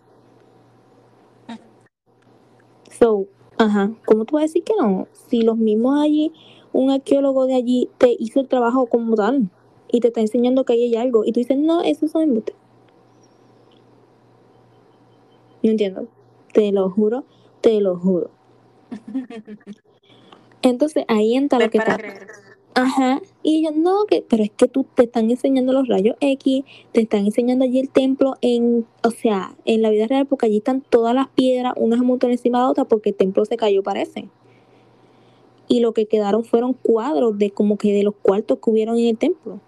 So, 3.00 3.26
ajá, 3.56 3.92
¿cómo 4.04 4.26
tú 4.26 4.34
vas 4.34 4.42
a 4.42 4.46
decir 4.46 4.62
que 4.62 4.74
no? 4.78 5.08
Si 5.12 5.40
los 5.40 5.56
mismos 5.56 5.98
allí, 5.98 6.32
un 6.72 6.90
arqueólogo 6.90 7.46
de 7.46 7.54
allí 7.54 7.88
te 7.98 8.14
hizo 8.18 8.40
el 8.40 8.48
trabajo 8.48 8.86
como 8.86 9.16
tal 9.16 9.48
y 9.90 10.00
te 10.00 10.08
está 10.08 10.20
enseñando 10.20 10.64
que 10.64 10.74
ahí 10.74 10.84
hay 10.84 10.96
algo 10.96 11.24
y 11.24 11.32
tú 11.32 11.40
dices, 11.40 11.56
no, 11.56 11.82
eso 11.82 12.08
son 12.08 12.22
embustes. 12.22 12.54
No 15.62 15.70
entiendo, 15.70 16.08
te 16.52 16.72
lo 16.72 16.90
juro, 16.90 17.24
te 17.60 17.80
lo 17.80 17.96
juro. 17.96 18.30
Entonces 20.62 21.04
ahí 21.08 21.34
entra 21.34 21.58
lo 21.58 21.70
que 21.70 21.78
está. 21.78 21.98
Ajá. 22.80 23.20
Y 23.42 23.58
ellos 23.58 23.76
no, 23.76 24.04
que, 24.06 24.24
pero 24.28 24.42
es 24.42 24.50
que 24.50 24.66
tú 24.68 24.84
te 24.94 25.04
están 25.04 25.30
enseñando 25.30 25.72
los 25.72 25.88
rayos 25.88 26.16
X, 26.20 26.64
te 26.92 27.02
están 27.02 27.26
enseñando 27.26 27.64
allí 27.64 27.78
el 27.78 27.90
templo 27.90 28.36
en, 28.40 28.86
o 29.02 29.10
sea, 29.10 29.54
en 29.64 29.82
la 29.82 29.90
vida 29.90 30.06
real, 30.06 30.26
porque 30.26 30.46
allí 30.46 30.58
están 30.58 30.80
todas 30.80 31.14
las 31.14 31.28
piedras, 31.28 31.74
unas 31.76 32.00
montones 32.00 32.38
encima 32.38 32.60
de 32.60 32.70
otras, 32.70 32.86
porque 32.88 33.10
el 33.10 33.16
templo 33.16 33.44
se 33.44 33.56
cayó, 33.56 33.82
parece. 33.82 34.28
Y 35.68 35.80
lo 35.80 35.92
que 35.92 36.06
quedaron 36.06 36.44
fueron 36.44 36.72
cuadros 36.72 37.38
de 37.38 37.50
como 37.50 37.76
que 37.76 37.92
de 37.92 38.02
los 38.02 38.14
cuartos 38.14 38.58
que 38.58 38.70
hubieron 38.70 38.98
en 38.98 39.08
el 39.08 39.18
templo. 39.18 39.60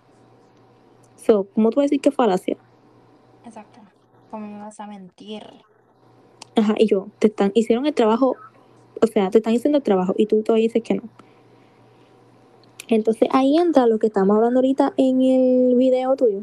So, 1.17 1.47
¿cómo 1.55 1.71
tú 1.71 1.77
vas 1.77 1.85
a 1.85 1.87
decir 1.87 2.01
que 2.01 2.11
falacia? 2.11 2.57
Exacto. 3.45 3.81
¿Cómo 4.31 4.47
me 4.49 4.59
vas 4.59 4.81
a 4.81 4.87
mentir? 4.87 5.45
Ajá, 6.57 6.75
y 6.79 6.87
yo, 6.87 7.09
te 7.19 7.29
están, 7.29 7.53
hicieron 7.55 7.87
el 7.87 7.95
trabajo, 7.95 8.37
o 9.01 9.07
sea, 9.07 9.31
te 9.31 9.39
están 9.39 9.55
haciendo 9.55 9.79
el 9.79 9.85
trabajo 9.85 10.15
y 10.17 10.27
tú 10.27 10.43
todavía 10.43 10.65
dices 10.65 10.83
que 10.83 10.95
no. 10.95 11.03
Entonces 12.89 13.29
ahí 13.33 13.57
entra 13.57 13.87
lo 13.87 13.99
que 13.99 14.09
estamos 14.09 14.37
hablando 14.37 14.59
ahorita 14.59 14.93
en 14.97 15.23
el 15.23 15.77
video 15.77 16.17
tuyo. 16.17 16.41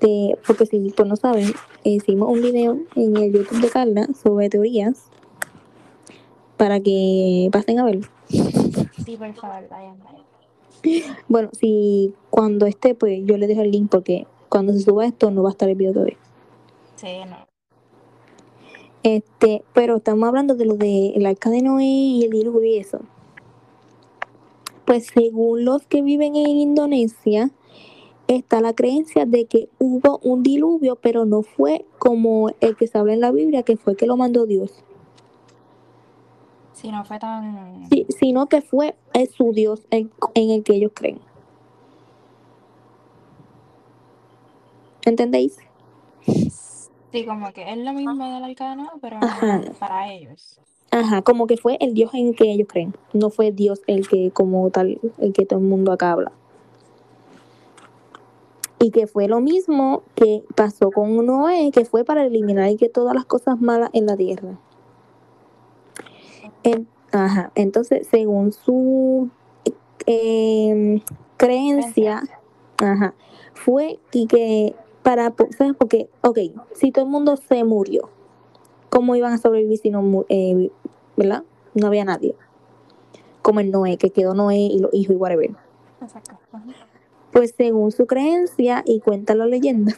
De, 0.00 0.36
porque 0.46 0.66
si 0.66 0.90
pues 0.90 1.08
no 1.08 1.16
saben, 1.16 1.52
hicimos 1.84 2.28
un 2.28 2.42
video 2.42 2.78
en 2.96 3.16
el 3.16 3.32
YouTube 3.32 3.60
de 3.60 3.70
Carla 3.70 4.08
sobre 4.20 4.48
teorías 4.48 5.04
para 6.56 6.80
que 6.80 7.48
pasen 7.52 7.78
a 7.78 7.84
verlo. 7.84 8.06
Sí, 8.28 9.16
por 9.16 9.32
favor, 9.34 9.68
vayan, 9.68 9.98
vayan. 10.02 10.24
Bueno, 11.28 11.48
si 11.52 12.12
cuando 12.30 12.66
esté, 12.66 12.94
pues 12.94 13.20
yo 13.24 13.36
les 13.36 13.48
dejo 13.48 13.62
el 13.62 13.70
link 13.70 13.90
porque 13.90 14.26
cuando 14.48 14.72
se 14.72 14.80
suba 14.80 15.06
esto 15.06 15.30
no 15.30 15.42
va 15.42 15.50
a 15.50 15.52
estar 15.52 15.68
el 15.68 15.76
video 15.76 15.92
todavía. 15.92 16.18
Sí, 16.96 17.08
no. 17.28 17.36
Este, 19.02 19.62
pero 19.72 19.96
estamos 19.96 20.26
hablando 20.26 20.54
de 20.54 20.64
lo 20.64 20.74
del 20.74 21.26
arca 21.26 21.50
de 21.50 21.62
Noé 21.62 21.84
y 21.84 22.24
el 22.24 22.30
diluvio 22.30 22.64
y 22.64 22.78
eso. 22.78 23.00
Pues 24.84 25.06
según 25.06 25.64
los 25.64 25.86
que 25.86 26.02
viven 26.02 26.36
en 26.36 26.46
Indonesia, 26.58 27.50
está 28.28 28.60
la 28.60 28.74
creencia 28.74 29.26
de 29.26 29.46
que 29.46 29.68
hubo 29.78 30.18
un 30.22 30.42
diluvio, 30.42 30.96
pero 30.96 31.24
no 31.24 31.42
fue 31.42 31.86
como 31.98 32.50
el 32.60 32.76
que 32.76 32.86
se 32.86 32.98
habla 32.98 33.14
en 33.14 33.20
la 33.20 33.32
Biblia, 33.32 33.62
que 33.62 33.76
fue 33.76 33.96
que 33.96 34.06
lo 34.06 34.16
mandó 34.16 34.46
Dios, 34.46 34.84
Si 36.72 36.90
no 36.90 37.04
fue 37.04 37.18
tan. 37.18 37.88
Sí, 37.90 38.06
sino 38.10 38.46
que 38.48 38.60
fue 38.60 38.96
eh, 39.14 39.26
su 39.26 39.52
Dios 39.52 39.86
en, 39.90 40.10
en 40.34 40.50
el 40.50 40.62
que 40.64 40.74
ellos 40.74 40.92
creen. 40.94 41.20
¿Entendéis? 45.04 45.58
Sí, 47.12 47.24
como 47.26 47.52
que 47.52 47.70
es 47.70 47.78
lo 47.78 47.92
mismo 47.92 48.28
del 48.30 48.44
arcano, 48.44 48.90
pero 49.00 49.18
Ajá. 49.20 49.62
para 49.78 50.12
ellos. 50.12 50.60
Ajá, 50.94 51.22
como 51.22 51.48
que 51.48 51.56
fue 51.56 51.76
el 51.80 51.92
Dios 51.92 52.14
en 52.14 52.28
el 52.28 52.36
que 52.36 52.52
ellos 52.52 52.68
creen, 52.70 52.94
no 53.12 53.28
fue 53.28 53.50
Dios 53.50 53.82
el 53.88 54.06
que 54.06 54.30
como 54.30 54.70
tal, 54.70 55.00
el 55.18 55.32
que 55.32 55.44
todo 55.44 55.58
el 55.58 55.64
mundo 55.64 55.90
acá 55.90 56.12
habla. 56.12 56.30
Y 58.78 58.92
que 58.92 59.08
fue 59.08 59.26
lo 59.26 59.40
mismo 59.40 60.04
que 60.14 60.44
pasó 60.54 60.92
con 60.92 61.26
Noé, 61.26 61.72
que 61.72 61.84
fue 61.84 62.04
para 62.04 62.24
eliminar 62.24 62.70
y 62.70 62.76
que 62.76 62.88
todas 62.88 63.12
las 63.12 63.24
cosas 63.24 63.60
malas 63.60 63.90
en 63.92 64.06
la 64.06 64.16
tierra. 64.16 64.56
En- 66.62 66.86
ajá, 67.10 67.50
entonces 67.56 68.06
según 68.06 68.52
su 68.52 69.30
eh, 70.06 71.02
creencia, 71.36 72.22
ajá, 72.78 73.14
fue 73.52 73.98
que, 74.12 74.26
que 74.28 74.76
para, 75.02 75.34
¿sabes? 75.58 75.74
Porque, 75.76 76.08
ok, 76.22 76.38
si 76.76 76.92
todo 76.92 77.04
el 77.04 77.10
mundo 77.10 77.36
se 77.36 77.64
murió, 77.64 78.10
¿cómo 78.90 79.16
iban 79.16 79.32
a 79.32 79.38
sobrevivir 79.38 79.78
si 79.78 79.90
no, 79.90 80.24
eh, 80.28 80.70
¿verdad? 81.16 81.44
No 81.74 81.86
había 81.86 82.04
nadie. 82.04 82.34
Como 83.42 83.60
el 83.60 83.70
Noé, 83.70 83.96
que 83.98 84.10
quedó 84.10 84.34
Noé 84.34 84.56
y 84.56 84.78
los 84.78 84.92
hijos 84.94 85.14
y 85.14 85.18
whatever. 85.18 85.50
Exacto. 86.00 86.38
Pues 87.32 87.54
según 87.56 87.90
su 87.90 88.06
creencia, 88.06 88.82
y 88.86 89.00
cuenta 89.00 89.34
la 89.34 89.46
leyenda, 89.46 89.96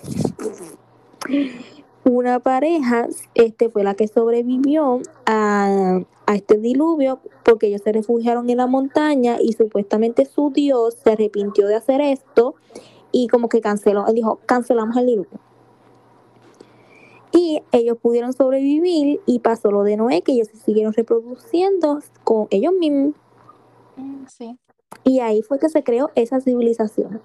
una 2.05 2.41
pareja 2.41 3.09
este, 3.35 3.69
fue 3.69 3.85
la 3.85 3.95
que 3.95 4.09
sobrevivió 4.09 5.01
a, 5.27 6.01
a 6.27 6.35
este 6.35 6.57
diluvio 6.57 7.21
porque 7.45 7.67
ellos 7.69 7.83
se 7.85 7.93
refugiaron 7.93 8.49
en 8.51 8.57
la 8.57 8.67
montaña 8.67 9.37
y 9.41 9.53
supuestamente 9.53 10.25
su 10.25 10.51
Dios 10.51 10.97
se 11.03 11.11
arrepintió 11.11 11.67
de 11.67 11.77
hacer 11.77 12.01
esto 12.01 12.55
y 13.13 13.29
como 13.29 13.49
que 13.49 13.61
canceló, 13.61 14.07
él 14.07 14.15
dijo, 14.15 14.41
cancelamos 14.47 14.97
el 14.97 15.07
diluvio. 15.07 15.46
Y 17.37 17.63
ellos 17.71 17.99
pudieron 17.99 18.33
sobrevivir 18.33 19.21
y 19.27 19.39
pasó 19.41 19.71
lo 19.71 19.83
de 19.83 19.97
Noé, 19.99 20.23
que 20.23 20.33
ellos 20.33 20.49
se 20.49 20.57
siguieron 20.57 20.95
reproduciendo 20.95 22.01
con 22.25 22.47
ellos 22.51 22.73
mismos. 22.73 23.15
Mm, 23.97 24.25
Sí. 24.27 24.59
Y 25.05 25.21
ahí 25.21 25.43
fue 25.43 25.59
que 25.59 25.69
se 25.69 25.85
creó 25.85 26.11
esa 26.15 26.41
civilización 26.41 27.21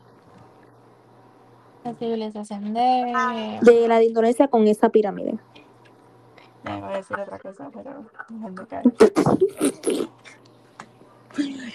La 1.84 1.94
civilización 1.96 2.74
de. 2.74 3.60
de 3.62 3.88
la 3.88 4.00
de 4.00 4.06
Indonesia 4.06 4.48
con 4.50 4.68
esa 4.68 4.90
pirámide. 4.90 5.40
Ya 6.66 6.78
iba 6.78 6.90
a 6.90 6.98
decir 6.98 7.18
otra 7.18 7.40
cosa, 7.40 7.70
pero. 7.74 8.06
no. 8.30 8.54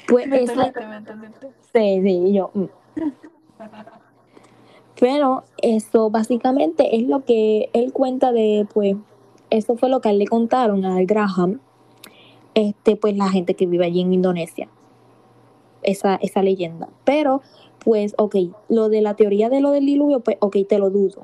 Pues 0.09 0.29
Me 0.29 0.43
esa, 0.43 0.67
entendiste, 0.67 0.87
me 0.87 0.97
entendiste. 0.97 1.53
sí, 1.73 2.03
sí, 2.03 2.33
yo. 2.35 2.51
Pero 4.99 5.45
eso 5.59 6.11
básicamente 6.11 6.97
es 6.97 7.07
lo 7.07 7.25
que 7.25 7.69
él 7.73 7.93
cuenta 7.93 8.33
de, 8.33 8.67
pues, 8.73 8.97
eso 9.51 9.77
fue 9.77 9.89
lo 9.89 10.01
que 10.01 10.09
a 10.09 10.13
él 10.13 10.19
le 10.19 10.27
contaron 10.27 10.85
a 10.85 11.03
Graham, 11.03 11.61
este, 12.55 12.97
pues 12.97 13.17
la 13.17 13.29
gente 13.29 13.55
que 13.55 13.67
vive 13.67 13.85
allí 13.85 14.01
en 14.01 14.15
Indonesia. 14.15 14.69
Esa, 15.83 16.17
esa 16.17 16.43
leyenda. 16.43 16.89
Pero, 17.05 17.43
pues, 17.85 18.15
ok, 18.17 18.37
lo 18.69 18.89
de 18.89 19.03
la 19.03 19.15
teoría 19.15 19.51
de 19.51 19.61
lo 19.61 19.71
del 19.71 19.87
diluvio, 19.87 20.21
pues, 20.21 20.39
ok, 20.41 20.57
te 20.69 20.79
lo 20.79 20.91
dudo. 20.91 21.23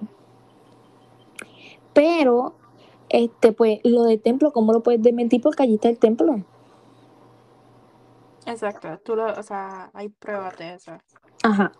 Pero, 1.94 2.54
este, 3.08 3.52
pues, 3.52 3.80
lo 3.84 4.04
del 4.04 4.20
templo, 4.20 4.52
¿cómo 4.52 4.72
lo 4.72 4.82
puedes 4.82 5.02
desmentir? 5.02 5.40
Porque 5.40 5.62
allí 5.62 5.74
está 5.74 5.88
el 5.88 5.98
templo. 5.98 6.42
Exacto. 8.46 8.98
Tú 9.04 9.16
lo. 9.16 9.26
O 9.26 9.42
sea, 9.42 9.90
hay 9.94 10.08
pruebas 10.08 10.56
de 10.58 10.74
eso. 10.74 10.92
Ajá. 11.42 11.72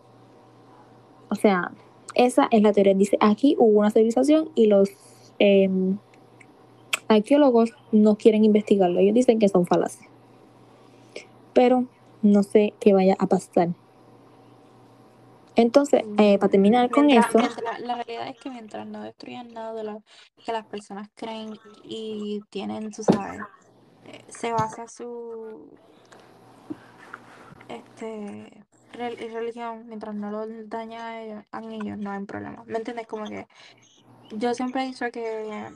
O 1.32 1.34
sea, 1.34 1.72
esa 2.14 2.46
es 2.50 2.60
la 2.60 2.72
teoría. 2.72 2.92
Dice, 2.92 3.16
aquí 3.20 3.56
hubo 3.58 3.80
una 3.80 3.90
civilización 3.90 4.50
y 4.54 4.66
los 4.66 4.90
em, 5.38 5.96
arqueólogos 7.08 7.72
no 7.90 8.16
quieren 8.16 8.44
investigarlo. 8.44 9.00
Ellos 9.00 9.14
dicen 9.14 9.38
que 9.38 9.48
son 9.48 9.64
falacias. 9.66 10.06
Pero 11.54 11.86
no 12.20 12.42
sé 12.42 12.74
qué 12.80 12.92
vaya 12.92 13.16
a 13.18 13.26
pasar. 13.26 13.70
Entonces, 15.56 16.02
eh, 16.18 16.38
para 16.38 16.50
terminar 16.50 16.90
con 16.90 17.06
Mientras- 17.06 17.34
eso, 17.34 17.60
la 17.80 17.94
realidad 17.94 18.28
es 18.28 18.38
que 18.38 18.50
mientras 18.50 18.86
no 18.86 19.02
destruyan 19.02 19.48
nada 19.52 19.72
de 19.72 19.84
lo 19.84 20.02
que 20.44 20.52
las 20.52 20.66
personas 20.66 21.08
creen 21.14 21.54
y 21.82 22.40
tienen, 22.50 22.90
tú 22.90 23.02
sabes, 23.02 23.40
eh, 24.06 24.20
se 24.28 24.52
basa 24.52 24.86
su 24.86 25.66
este 27.68 28.61
religión, 28.92 29.86
mientras 29.86 30.14
no 30.14 30.30
lo 30.30 30.46
daña 30.66 31.06
a 31.08 31.22
ellos, 31.22 31.44
a 31.50 31.60
ellos, 31.60 31.98
no 31.98 32.10
hay 32.10 32.24
problema. 32.24 32.62
¿Me 32.66 32.78
entiendes? 32.78 33.06
Como 33.06 33.26
que 33.26 33.46
yo 34.32 34.54
siempre 34.54 34.82
he 34.82 34.86
dicho 34.86 35.10
que 35.10 35.68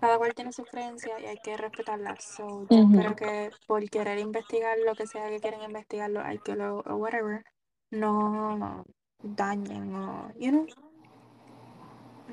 cada 0.00 0.18
cual 0.18 0.34
tiene 0.34 0.52
sus 0.52 0.66
creencias 0.66 1.20
y 1.20 1.26
hay 1.26 1.36
que 1.36 1.56
respetarlas. 1.56 2.24
So, 2.24 2.66
yo 2.68 2.76
Ujú. 2.76 2.92
espero 2.92 3.16
que 3.16 3.50
por 3.66 3.88
querer 3.88 4.18
investigar 4.18 4.76
lo 4.84 4.94
que 4.94 5.06
sea 5.06 5.28
que 5.28 5.40
quieren 5.40 5.62
investigar, 5.62 6.10
los 6.10 6.24
arqueólogos 6.24 6.86
o 6.86 6.96
whatever, 6.96 7.44
no 7.90 8.84
dañen 9.22 9.94
o, 9.94 10.32
you 10.38 10.50
know, 10.50 10.66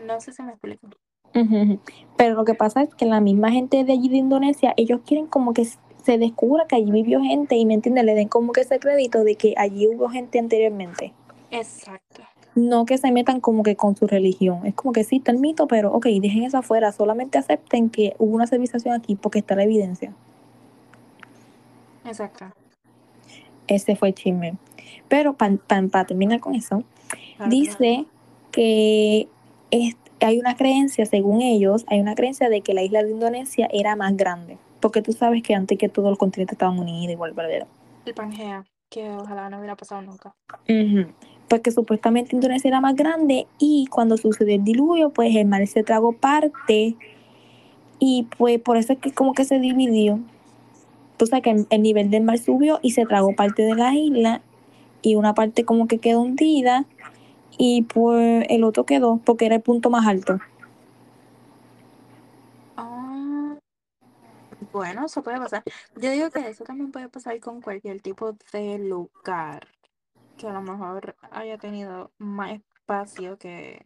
no 0.05 0.19
sé 0.19 0.33
si 0.33 0.41
me 0.41 0.51
explico. 0.51 0.89
Pero 2.17 2.35
lo 2.35 2.43
que 2.43 2.55
pasa 2.55 2.81
es 2.81 2.93
que 2.95 3.05
la 3.05 3.21
misma 3.21 3.51
gente 3.51 3.83
de 3.83 3.93
allí 3.93 4.09
de 4.09 4.17
Indonesia, 4.17 4.73
ellos 4.77 5.01
quieren 5.05 5.27
como 5.27 5.53
que 5.53 5.67
se 6.03 6.17
descubra 6.17 6.65
que 6.65 6.75
allí 6.75 6.91
vivió 6.91 7.21
gente 7.21 7.55
y 7.55 7.65
me 7.65 7.73
entiendes, 7.73 8.03
le 8.05 8.15
den 8.15 8.27
como 8.27 8.53
que 8.53 8.61
ese 8.61 8.79
crédito 8.79 9.23
de 9.23 9.35
que 9.35 9.53
allí 9.57 9.87
hubo 9.87 10.09
gente 10.09 10.39
anteriormente. 10.39 11.13
Exacto. 11.51 12.23
No 12.55 12.85
que 12.85 12.97
se 12.97 13.11
metan 13.11 13.39
como 13.39 13.63
que 13.63 13.75
con 13.75 13.95
su 13.95 14.07
religión. 14.07 14.65
Es 14.65 14.73
como 14.73 14.91
que 14.91 15.03
sí, 15.03 15.17
está 15.17 15.31
el 15.31 15.37
mito, 15.39 15.67
pero 15.67 15.93
ok, 15.93 16.07
dejen 16.19 16.43
eso 16.43 16.57
afuera. 16.57 16.91
Solamente 16.91 17.37
acepten 17.37 17.89
que 17.89 18.15
hubo 18.17 18.35
una 18.35 18.47
civilización 18.47 18.95
aquí 18.95 19.15
porque 19.15 19.39
está 19.39 19.55
la 19.55 19.63
evidencia. 19.63 20.13
Exacto. 22.05 22.45
Ese 23.67 23.95
fue 23.95 24.09
el 24.09 24.15
chisme. 24.15 24.55
Pero 25.07 25.35
para 25.35 26.05
terminar 26.05 26.39
con 26.39 26.55
eso, 26.55 26.83
Claro, 27.37 27.51
dice 27.51 28.05
que 28.51 29.27
es- 29.71 29.95
hay 30.19 30.39
una 30.39 30.55
creencia, 30.55 31.05
según 31.05 31.41
ellos, 31.41 31.85
hay 31.87 32.01
una 32.01 32.15
creencia 32.15 32.49
de 32.49 32.61
que 32.61 32.73
la 32.73 32.81
isla 32.81 33.03
de 33.03 33.11
Indonesia 33.11 33.69
era 33.71 33.95
más 33.95 34.17
grande. 34.17 34.57
Porque 34.79 35.01
tú 35.01 35.11
sabes 35.11 35.43
que 35.43 35.53
antes 35.55 35.77
que 35.77 35.89
todos 35.89 36.09
los 36.09 36.17
continentes 36.17 36.53
estaban 36.53 36.79
unidos, 36.79 37.11
igual, 37.13 37.33
¿verdad? 37.33 37.67
El 38.05 38.13
Pangea, 38.13 38.65
que 38.89 39.09
ojalá 39.11 39.49
no 39.49 39.57
hubiera 39.57 39.75
pasado 39.75 40.01
nunca. 40.01 40.33
Ujú. 40.67 41.11
pues 41.47 41.61
que 41.61 41.71
supuestamente 41.71 42.35
Indonesia 42.35 42.67
era 42.67 42.79
más 42.79 42.95
grande 42.95 43.47
y 43.57 43.87
cuando 43.87 44.17
sucedió 44.17 44.55
el 44.55 44.63
diluvio, 44.63 45.09
pues 45.09 45.35
el 45.35 45.47
mar 45.47 45.65
se 45.67 45.83
tragó 45.83 46.13
parte 46.13 46.95
y 47.99 48.27
pues 48.37 48.59
por 48.59 48.77
eso 48.77 48.93
es 48.93 48.99
que 48.99 49.11
como 49.11 49.33
que 49.33 49.45
se 49.45 49.59
dividió. 49.59 50.19
O 51.21 51.25
sea 51.25 51.41
que 51.41 51.65
el 51.69 51.81
nivel 51.81 52.09
del 52.11 52.23
mar 52.23 52.37
subió 52.37 52.79
y 52.81 52.91
se 52.91 53.05
tragó 53.05 53.35
parte 53.35 53.63
de 53.63 53.75
la 53.75 53.93
isla 53.93 54.41
y 55.01 55.15
una 55.15 55.33
parte 55.33 55.65
como 55.65 55.87
que 55.87 55.97
quedó 55.97 56.21
hundida 56.21 56.85
y 57.57 57.81
pues 57.83 58.45
el 58.49 58.63
otro 58.63 58.85
quedó 58.85 59.19
porque 59.25 59.45
era 59.45 59.55
el 59.55 59.61
punto 59.61 59.89
más 59.89 60.07
alto. 60.07 60.39
Ah, 62.77 63.57
bueno, 64.71 65.05
eso 65.05 65.23
puede 65.23 65.37
pasar. 65.37 65.63
Yo 65.95 66.11
digo 66.11 66.29
que 66.29 66.47
eso 66.47 66.63
también 66.63 66.91
puede 66.91 67.09
pasar 67.09 67.39
con 67.39 67.61
cualquier 67.61 68.01
tipo 68.01 68.37
de 68.53 68.79
lugar 68.79 69.67
que 70.37 70.47
a 70.47 70.53
lo 70.53 70.61
mejor 70.61 71.15
haya 71.31 71.57
tenido 71.57 72.11
más 72.17 72.53
espacio 72.53 73.37
que 73.37 73.85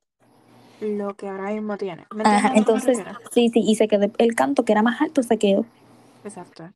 lo 0.80 1.16
que 1.16 1.28
ahora 1.30 1.52
mismo 1.52 1.78
tiene. 1.78 2.06
¿Me 2.16 2.24
entiendes 2.24 2.46
Ajá, 2.46 2.48
a 2.48 2.50
lo 2.50 2.56
que 2.56 2.60
me 2.60 2.60
entonces, 2.60 2.98
sí, 3.32 3.50
sí, 3.50 3.62
y 3.66 3.76
se 3.76 3.88
quedó 3.88 4.12
el 4.18 4.36
canto 4.36 4.66
que 4.66 4.72
era 4.74 4.82
más 4.84 5.02
alto, 5.02 5.24
se 5.24 5.38
quedó. 5.38 5.66
Exacto. 6.24 6.72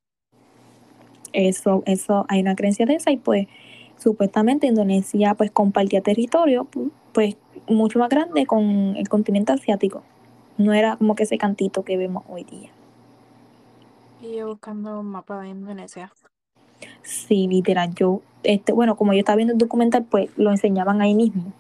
Eso, 1.34 1.84
eso, 1.86 2.26
hay 2.30 2.42
una 2.42 2.56
creencia 2.56 2.86
de 2.86 2.96
esa 2.96 3.12
y 3.12 3.18
pues 3.18 3.48
supuestamente 3.98 4.68
Indonesia 4.68 5.34
pues 5.36 5.52
compartía 5.52 6.02
territorio 6.02 6.66
pu- 6.66 6.92
pues 7.14 7.36
mucho 7.68 8.00
más 8.00 8.10
grande 8.10 8.46
con 8.46 8.96
el 8.96 9.08
continente 9.10 9.52
asiático. 9.52 10.04
No 10.58 10.74
era 10.74 10.98
como 10.98 11.16
que 11.16 11.24
ese 11.24 11.38
cantito 11.38 11.84
que 11.84 11.98
vemos 11.98 12.24
hoy 12.28 12.44
día. 12.44 12.70
Y 14.22 14.38
yo 14.38 14.48
buscando 14.48 15.00
un 15.00 15.08
mapa 15.08 15.42
de 15.42 15.50
Indonesia. 15.50 16.12
Sí, 17.04 17.48
literal, 17.48 17.94
yo, 17.96 18.22
este, 18.44 18.74
bueno, 18.74 18.96
como 18.98 19.14
yo 19.14 19.20
estaba 19.20 19.38
viendo 19.38 19.54
el 19.54 19.58
documental, 19.58 20.06
pues 20.06 20.30
lo 20.38 20.52
enseñaban 20.52 21.02
ahí 21.02 21.16
mismo. 21.16 21.54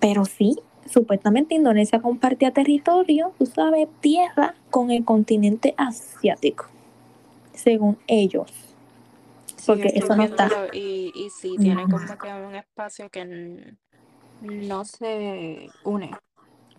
Pero 0.00 0.24
sí, 0.24 0.56
supuestamente 0.86 1.54
Indonesia 1.54 2.00
compartía 2.00 2.52
territorio, 2.52 3.32
tú 3.38 3.46
sabes, 3.46 3.88
tierra 4.00 4.54
con 4.70 4.90
el 4.90 5.04
continente 5.04 5.74
asiático, 5.76 6.66
según 7.52 7.98
ellos. 8.06 8.50
Porque 9.66 9.92
eso 9.94 10.14
no 10.16 10.22
está. 10.22 10.50
Y, 10.72 11.12
y 11.14 11.30
sí, 11.30 11.56
tiene 11.58 11.84
Ujú. 11.84 11.96
como 11.98 12.18
que 12.18 12.28
un 12.32 12.54
espacio 12.54 13.10
que 13.10 13.74
no 14.40 14.84
se 14.84 15.68
une. 15.84 16.10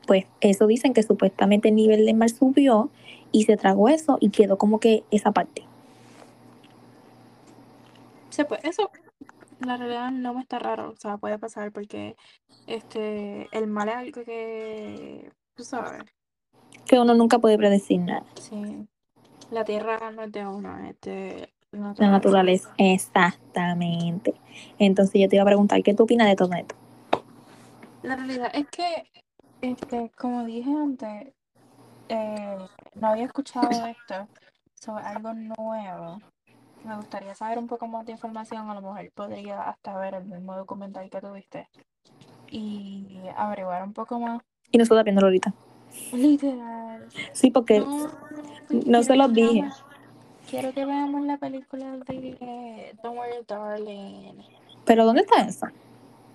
Pues 0.07 0.25
eso 0.41 0.65
dicen 0.65 0.93
que 0.93 1.03
supuestamente 1.03 1.69
el 1.69 1.75
nivel 1.75 2.05
del 2.05 2.15
mar 2.15 2.29
subió 2.29 2.89
y 3.31 3.43
se 3.43 3.57
tragó 3.57 3.89
eso 3.89 4.17
y 4.19 4.29
quedó 4.29 4.57
como 4.57 4.79
que 4.79 5.03
esa 5.11 5.31
parte. 5.31 5.65
Sí, 8.29 8.43
pues 8.43 8.61
eso, 8.63 8.89
la 9.59 9.77
realidad 9.77 10.11
no 10.11 10.33
me 10.33 10.41
está 10.41 10.59
raro. 10.59 10.91
O 10.91 10.95
sea, 10.95 11.17
puede 11.17 11.37
pasar 11.39 11.71
porque 11.71 12.15
este 12.67 13.49
el 13.51 13.67
mal 13.67 13.89
es 13.89 13.95
algo 13.95 14.23
que, 14.23 15.31
tú 15.55 15.63
sabes, 15.63 16.03
Que 16.85 16.99
uno 16.99 17.13
nunca 17.13 17.39
puede 17.39 17.57
predecir 17.57 17.99
nada. 18.01 18.23
sí. 18.39 18.87
La 19.51 19.65
tierra 19.65 20.11
no 20.11 20.21
es 20.21 20.31
de 20.31 20.45
uno, 20.45 20.77
es 20.87 21.01
de 21.01 21.51
la 21.71 22.09
naturaleza. 22.11 22.71
Exactamente. 22.77 24.35
Entonces 24.77 25.19
yo 25.19 25.27
te 25.27 25.37
iba 25.37 25.43
a 25.43 25.45
preguntar, 25.47 25.81
¿qué 25.81 25.95
tú 25.95 26.03
opinas 26.03 26.27
de 26.27 26.35
todo 26.35 26.53
esto? 26.53 26.75
La 28.03 28.15
realidad 28.15 28.51
es 28.53 28.67
que, 28.69 29.09
este, 29.61 30.11
como 30.15 30.45
dije 30.45 30.71
antes, 30.71 31.33
eh, 32.09 32.57
no 32.95 33.07
había 33.07 33.25
escuchado 33.25 33.69
esto 33.87 34.27
sobre 34.73 35.03
algo 35.05 35.33
nuevo. 35.33 36.19
Me 36.83 36.95
gustaría 36.95 37.35
saber 37.35 37.57
un 37.57 37.67
poco 37.67 37.87
más 37.87 38.05
de 38.05 38.13
información, 38.13 38.69
a 38.69 38.73
lo 38.73 38.81
mejor 38.81 39.11
podría 39.13 39.61
hasta 39.63 39.97
ver 39.97 40.15
el 40.15 40.25
mismo 40.25 40.55
documental 40.55 41.09
que 41.09 41.19
tuviste 41.21 41.67
y 42.49 43.19
averiguar 43.35 43.83
un 43.83 43.93
poco 43.93 44.19
más. 44.19 44.41
Y 44.71 44.77
nosotros 44.77 45.03
viéndolo 45.03 45.27
ahorita. 45.27 45.53
Literal. 46.13 47.07
Sí, 47.33 47.51
porque 47.51 47.79
No, 47.79 48.07
no 48.85 49.03
se 49.03 49.15
los 49.15 49.33
dije. 49.33 49.61
veamos- 49.61 49.85
Quiero 50.49 50.73
que 50.73 50.83
veamos 50.85 51.21
la 51.25 51.37
película 51.37 51.97
de 51.97 52.95
Don't 53.03 53.17
Worry 53.17 53.43
Darling. 53.47 54.41
Pero 54.85 55.05
¿dónde 55.05 55.21
está 55.21 55.41
eso? 55.41 55.67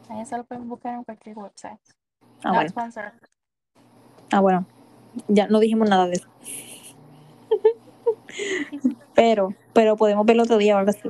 Ahí 0.09 0.25
se 0.27 0.37
lo 0.37 0.45
pueden 0.45 0.69
buscar 0.69 0.95
en 0.95 1.03
cualquier 1.05 1.37
website. 1.37 1.81
Ah, 2.45 2.53
bueno. 2.53 2.69
sponsor. 2.69 3.13
Ah, 4.31 4.41
bueno. 4.41 4.67
Ya 5.29 5.47
no 5.49 5.61
dijimos 5.61 5.89
nada 5.89 6.07
de 6.07 6.15
eso. 6.15 6.29
Pero, 9.15 9.55
pero 9.73 9.97
podemos 9.97 10.27
verlo 10.27 10.43
otro 10.43 10.59
día 10.59 10.75
o 10.75 10.79
algo 10.79 10.91
así. 10.91 11.09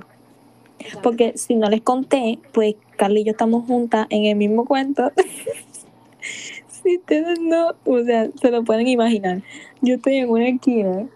Porque 1.03 1.37
si 1.37 1.57
no 1.57 1.69
les 1.71 1.81
conté, 1.81 2.39
pues 2.53 2.75
Carly 2.97 3.23
y 3.23 3.25
yo 3.25 3.31
estamos 3.33 3.67
juntas 3.67 4.07
en 4.11 4.27
el 4.27 4.37
mismo 4.37 4.67
cuento. 4.67 5.11
si 6.69 6.99
ustedes 6.99 7.41
no, 7.41 7.75
o 7.85 8.03
sea, 8.03 8.29
se 8.41 8.51
lo 8.51 8.63
pueden 8.65 8.89
imaginar. 8.89 9.43
Yo 9.81 9.95
estoy 9.95 10.17
en 10.17 10.31
una 10.31 10.49
esquina 10.49 11.09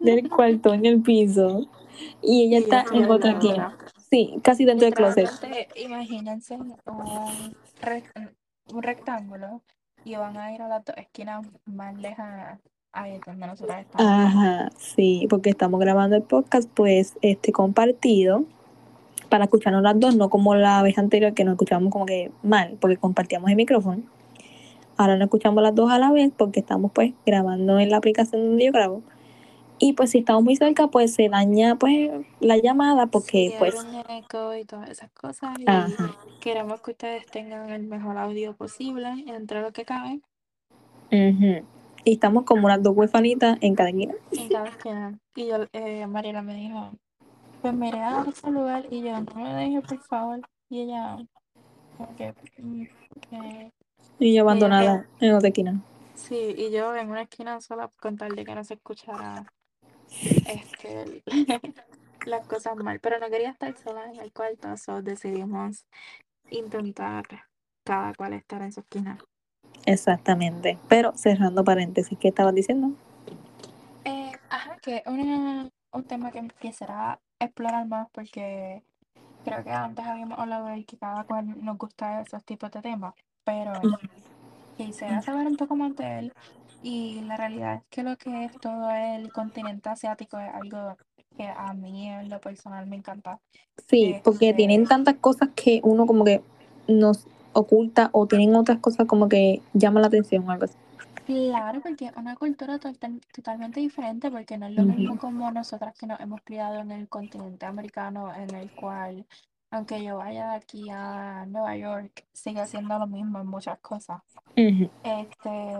del 0.00 0.28
cuarto 0.30 0.72
en 0.72 0.86
el 0.86 1.02
piso 1.02 1.68
y 2.22 2.44
ella 2.46 2.58
está 2.58 2.84
en 2.92 3.10
otra 3.10 3.32
esquina. 3.32 3.76
Sí, 4.10 4.38
casi 4.42 4.64
dentro 4.64 4.86
del 4.86 4.94
closet. 4.94 5.28
Imagínense 5.74 6.54
un, 6.54 6.74
un 8.72 8.82
rectángulo 8.82 9.62
y 10.06 10.14
van 10.14 10.36
a 10.36 10.54
ir 10.54 10.62
a 10.62 10.68
las 10.68 10.84
dos 10.84 10.96
esquinas 10.96 11.44
más 11.64 11.96
lejanas 11.96 12.60
ahí 12.92 13.18
donde 13.26 13.44
nosotros 13.48 13.76
estamos. 13.76 14.06
Ajá, 14.08 14.70
sí, 14.78 15.26
porque 15.28 15.50
estamos 15.50 15.80
grabando 15.80 16.14
el 16.14 16.22
podcast, 16.22 16.70
pues, 16.72 17.18
este 17.22 17.50
compartido 17.50 18.44
para 19.28 19.44
escucharnos 19.44 19.82
las 19.82 19.98
dos, 19.98 20.14
no 20.14 20.30
como 20.30 20.54
la 20.54 20.80
vez 20.82 20.96
anterior 20.96 21.34
que 21.34 21.42
nos 21.42 21.54
escuchamos 21.54 21.92
como 21.92 22.06
que 22.06 22.30
mal, 22.44 22.76
porque 22.80 22.96
compartíamos 22.96 23.50
el 23.50 23.56
micrófono. 23.56 24.02
Ahora 24.96 25.16
nos 25.16 25.26
escuchamos 25.26 25.60
las 25.60 25.74
dos 25.74 25.90
a 25.90 25.98
la 25.98 26.12
vez 26.12 26.30
porque 26.34 26.60
estamos 26.60 26.92
pues 26.92 27.12
grabando 27.26 27.80
en 27.80 27.90
la 27.90 27.96
aplicación 27.96 28.42
donde 28.42 28.64
yo 28.64 28.72
grabo. 28.72 29.02
Y 29.78 29.92
pues 29.92 30.10
si 30.10 30.18
estamos 30.18 30.42
muy 30.42 30.56
cerca, 30.56 30.88
pues 30.88 31.14
se 31.14 31.28
daña 31.28 31.76
pues 31.76 32.10
la 32.40 32.56
llamada 32.56 33.06
porque 33.06 33.48
Sí, 33.50 33.54
pues, 33.58 33.74
un 33.74 33.94
eco 34.10 34.54
y 34.54 34.64
todas 34.64 34.88
esas 34.90 35.10
cosas 35.12 35.58
y 35.58 35.66
ajá. 35.66 36.14
queremos 36.40 36.80
que 36.80 36.92
ustedes 36.92 37.26
tengan 37.26 37.70
el 37.70 37.82
mejor 37.82 38.16
audio 38.18 38.54
posible 38.56 39.08
entre 39.26 39.60
lo 39.60 39.72
que 39.72 39.84
cabe 39.84 40.20
ujú. 41.10 41.64
Y 42.04 42.12
estamos 42.12 42.44
como 42.44 42.66
unas 42.66 42.82
dos 42.82 42.96
huefanitas 42.96 43.58
en 43.60 43.74
cada 43.74 43.88
esquina. 43.90 44.14
en 44.30 44.48
cada 44.48 44.68
esquina. 44.68 45.18
Y 45.34 45.46
yo, 45.48 45.56
eh, 45.72 46.06
Mariela 46.06 46.42
me 46.42 46.54
dijo, 46.54 46.92
pues 47.60 47.74
me 47.74 47.88
iré 47.88 48.00
a 48.00 48.24
ese 48.28 48.50
lugar 48.50 48.86
y 48.90 49.02
yo, 49.02 49.20
no 49.20 49.34
me 49.34 49.54
deje 49.54 49.82
por 49.82 49.98
favor. 50.02 50.40
Y 50.70 50.82
ella, 50.82 51.18
como 51.96 52.14
que, 52.16 52.34
mm, 52.58 52.84
que- 53.30 53.72
Y 54.18 54.34
yo 54.34 54.42
ella, 54.42 54.42
abandonada 54.42 55.06
en 55.20 55.34
otra 55.34 55.48
esquina. 55.48 55.80
sí, 56.14 56.54
y 56.56 56.70
yo 56.70 56.94
en 56.96 57.10
una 57.10 57.22
esquina 57.22 57.60
sola 57.60 57.90
con 58.00 58.16
tal 58.16 58.34
de 58.36 58.44
que 58.44 58.54
no 58.54 58.64
se 58.64 58.74
escuchara 58.74 59.52
este, 60.22 61.22
las 62.26 62.46
cosas 62.46 62.76
mal. 62.76 63.00
Pero 63.00 63.18
no 63.18 63.28
quería 63.28 63.50
estar 63.50 63.76
sola 63.76 64.10
en 64.12 64.20
el 64.20 64.32
cuarto, 64.32 64.76
so 64.76 65.02
decidimos 65.02 65.86
intentar 66.50 67.24
cada 67.84 68.14
cual 68.14 68.32
estar 68.32 68.62
en 68.62 68.72
su 68.72 68.80
esquina. 68.80 69.18
Exactamente. 69.84 70.78
Pero 70.88 71.12
cerrando 71.16 71.64
paréntesis, 71.64 72.18
¿qué 72.18 72.28
estabas 72.28 72.54
diciendo? 72.54 72.92
Eh, 74.04 74.32
ajá, 74.50 74.76
que 74.82 75.02
una, 75.06 75.68
un 75.92 76.04
tema 76.04 76.30
que 76.30 76.46
quisiera 76.60 77.20
explorar 77.38 77.86
más 77.86 78.08
porque 78.12 78.82
creo 79.44 79.62
que 79.62 79.70
antes 79.70 80.04
habíamos 80.04 80.38
hablado 80.38 80.66
de 80.66 80.84
que 80.84 80.96
cada 80.96 81.24
cual 81.24 81.64
nos 81.64 81.78
gusta 81.78 82.22
esos 82.22 82.44
tipos 82.44 82.70
de 82.72 82.82
temas, 82.82 83.14
pero 83.44 83.72
quisiera 84.76 85.22
saber 85.22 85.46
un 85.46 85.56
poco 85.56 85.76
más 85.76 85.94
de 85.96 86.18
él 86.18 86.32
y 86.86 87.20
la 87.22 87.36
realidad 87.36 87.74
es 87.74 87.82
que 87.90 88.04
lo 88.04 88.16
que 88.16 88.44
es 88.44 88.52
todo 88.60 88.88
el 88.90 89.32
continente 89.32 89.88
asiático 89.88 90.38
es 90.38 90.54
algo 90.54 90.96
que 91.36 91.44
a 91.48 91.74
mí 91.74 92.08
en 92.08 92.28
lo 92.28 92.40
personal 92.40 92.86
me 92.86 92.94
encanta. 92.94 93.40
Sí, 93.88 94.14
porque 94.22 94.54
tienen 94.54 94.86
tantas 94.86 95.16
cosas 95.16 95.48
que 95.56 95.80
uno 95.82 96.06
como 96.06 96.24
que 96.24 96.42
nos 96.86 97.26
oculta 97.52 98.10
o 98.12 98.28
tienen 98.28 98.54
otras 98.54 98.78
cosas 98.78 99.08
como 99.08 99.28
que 99.28 99.60
llaman 99.74 100.02
la 100.02 100.08
atención 100.08 100.48
o 100.48 100.52
algo 100.52 100.66
así. 100.66 100.76
Claro, 101.24 101.80
porque 101.80 102.06
es 102.06 102.16
una 102.16 102.36
cultura 102.36 102.78
total- 102.78 103.20
totalmente 103.34 103.80
diferente, 103.80 104.30
porque 104.30 104.56
no 104.56 104.66
es 104.66 104.74
lo 104.76 104.84
mismo 104.84 105.18
como 105.18 105.50
nosotras 105.50 105.92
que 105.98 106.06
nos 106.06 106.20
hemos 106.20 106.40
criado 106.44 106.78
en 106.78 106.92
el 106.92 107.08
continente 107.08 107.66
americano, 107.66 108.32
en 108.32 108.54
el 108.54 108.70
cual, 108.70 109.26
aunque 109.70 110.02
yo 110.02 110.18
vaya 110.18 110.50
de 110.50 110.56
aquí 110.56 110.88
a 110.90 111.44
Nueva 111.46 111.76
York, 111.76 112.26
sigue 112.32 112.66
siendo 112.66 112.98
lo 112.98 113.06
mismo 113.06 113.40
en 113.40 113.46
muchas 113.46 113.78
cosas. 113.80 114.22
Ujú. 114.56 114.90
Este, 115.02 115.76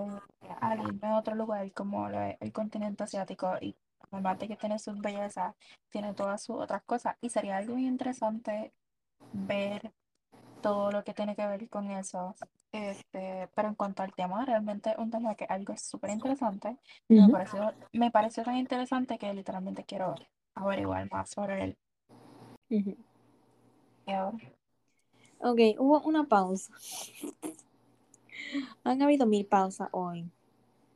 al 0.60 0.80
irme 0.80 1.08
a 1.08 1.18
otro 1.18 1.34
lugar 1.34 1.70
como 1.72 2.08
es 2.08 2.36
el 2.40 2.52
continente 2.52 3.04
asiático, 3.04 3.54
y 3.60 3.76
además 4.10 4.38
de 4.38 4.48
que 4.48 4.56
tiene 4.56 4.78
sus 4.78 4.98
bellezas, 5.00 5.54
tiene 5.90 6.14
todas 6.14 6.42
sus 6.42 6.56
otras 6.56 6.82
cosas, 6.82 7.16
y 7.20 7.30
sería 7.30 7.56
algo 7.56 7.74
muy 7.74 7.86
interesante 7.86 8.72
ver 9.32 9.92
todo 10.60 10.90
lo 10.90 11.04
que 11.04 11.14
tiene 11.14 11.36
que 11.36 11.46
ver 11.46 11.68
con 11.68 11.90
eso. 11.90 12.34
Este, 12.72 13.48
pero 13.54 13.68
en 13.68 13.74
cuanto 13.74 14.02
al 14.02 14.12
tema, 14.14 14.44
realmente 14.44 14.90
es 14.90 14.98
un 14.98 15.10
tema 15.10 15.34
que 15.34 15.44
algo 15.44 15.76
súper 15.76 16.10
interesante. 16.10 16.76
Me 17.08 17.28
pareció, 17.28 17.72
me 17.92 18.10
pareció 18.10 18.42
tan 18.42 18.56
interesante 18.56 19.18
que 19.18 19.32
literalmente 19.32 19.84
quiero 19.84 20.14
averiguar 20.54 21.10
más 21.10 21.30
sobre 21.30 21.64
él. 21.64 21.78
Ok, 25.38 25.60
hubo 25.78 26.00
una 26.00 26.24
pausa. 26.24 26.72
Han 28.84 29.02
habido 29.02 29.26
mil 29.26 29.46
pausas 29.46 29.88
hoy. 29.92 30.30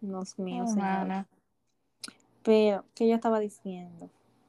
Dios 0.01 0.39
mío. 0.39 0.65
Humana. 0.65 1.27
Pero, 2.43 2.85
¿qué 2.95 3.09
yo 3.09 3.15
estaba 3.15 3.39
diciendo? 3.39 4.09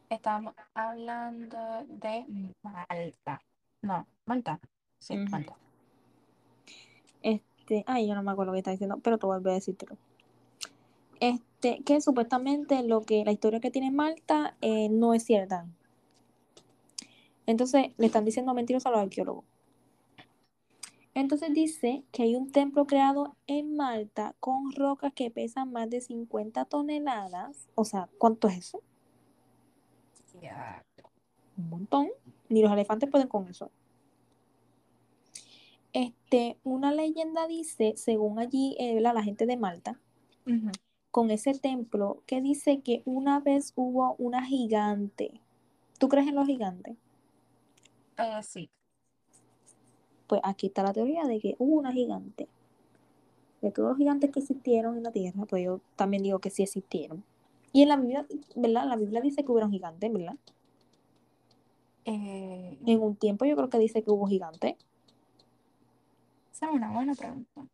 Estamos 0.10 0.54
hablando 0.74 1.58
de 1.88 2.26
Malta. 2.64 3.42
No, 3.82 4.08
Malta. 4.26 4.60
Sí, 5.00 5.18
Ujú. 5.18 5.30
Malta. 5.30 5.56
Este, 7.22 7.84
ay, 7.88 8.08
yo 8.08 8.16
no 8.16 8.24
me 8.24 8.32
acuerdo 8.32 8.52
lo 8.52 8.56
que 8.56 8.60
está 8.60 8.72
diciendo, 8.72 9.00
pero 9.04 9.18
te 9.18 9.26
voy 9.26 9.38
a 9.38 9.54
decírtelo. 9.54 9.98
Este, 11.20 11.84
que 11.84 12.02
supuestamente 12.02 12.82
lo 12.84 13.02
que 13.02 13.24
la 13.26 13.32
historia 13.32 13.60
que 13.60 13.72
tiene 13.72 13.92
Malta 13.92 14.56
eh, 14.62 14.90
no 14.90 15.14
es 15.14 15.24
cierta. 15.24 15.68
Entonces 17.52 17.88
le 17.98 18.06
están 18.06 18.24
diciendo 18.24 18.54
mentiras 18.54 18.86
a 18.86 18.92
los 18.92 19.00
arqueólogos. 19.02 19.44
Entonces 21.14 21.54
dice 21.54 22.06
que 22.14 22.24
hay 22.24 22.36
un 22.36 22.50
templo 22.50 22.86
creado 22.86 23.36
en 23.46 23.76
Malta 23.76 24.36
con 24.40 24.72
rocas 24.72 25.12
que 25.14 25.30
pesan 25.30 25.70
más 25.74 25.90
de 25.90 26.00
50 26.00 26.64
toneladas. 26.64 27.68
O 27.76 27.84
sea, 27.84 28.08
¿cuánto 28.18 28.48
es 28.48 28.60
eso? 28.60 28.82
Ya. 30.42 30.82
Un 31.58 31.70
montón. 31.70 32.08
Ni 32.48 32.62
los 32.62 32.72
elefantes 32.72 33.10
pueden 33.10 33.28
con 33.28 33.50
eso. 33.50 33.70
Este, 35.92 36.58
una 36.64 36.94
leyenda 36.94 37.48
dice, 37.48 37.96
según 37.98 38.40
allí 38.40 38.78
eh, 38.80 39.02
la 39.02 39.24
gente 39.24 39.46
de 39.46 39.58
Malta, 39.58 40.00
con 41.12 41.32
ese 41.32 41.54
templo, 41.54 42.24
que 42.26 42.40
dice 42.40 42.80
que 42.80 43.02
una 43.04 43.42
vez 43.42 43.74
hubo 43.76 44.16
una 44.18 44.46
gigante. 44.46 45.42
¿Tú 46.00 46.08
crees 46.08 46.30
en 46.30 46.36
los 46.36 46.48
gigantes? 46.48 46.96
Eh, 48.18 48.44
sí. 48.44 48.70
Pues 50.28 50.42
aquí 50.44 50.68
está 50.68 50.84
la 50.84 50.94
teoría 50.94 51.24
de 51.26 51.40
que 51.40 51.56
hubo 51.60 51.76
una 51.76 51.92
gigante. 51.92 52.48
De 53.62 53.72
todos 53.72 53.90
los 53.90 53.98
gigantes 53.98 54.32
que 54.32 54.40
existieron 54.40 54.98
en 54.98 55.04
la 55.04 55.12
Tierra, 55.12 55.46
pues 55.46 55.64
yo 55.64 55.82
también 55.96 56.24
digo 56.24 56.40
que 56.40 56.50
sí 56.50 56.64
existieron. 56.64 57.24
Y 57.74 57.84
en 57.84 57.90
la 57.90 57.98
Biblia, 57.98 58.26
¿verdad? 58.56 58.86
La 58.88 58.96
Biblia 58.96 59.22
dice 59.22 59.44
que 59.46 59.52
hubieron 59.52 59.72
gigantes, 59.72 60.12
¿verdad? 60.12 60.36
Eh, 62.06 62.78
En 62.86 63.02
un 63.02 63.16
tiempo 63.16 63.46
yo 63.46 63.56
creo 63.56 63.70
que 63.70 63.78
dice 63.80 64.04
que 64.04 64.12
hubo 64.12 64.28
gigantes. 64.28 64.76
esa 66.54 66.68
es 66.68 66.72
una 66.74 66.92
buena 66.92 67.14
pregunta. 67.16 67.68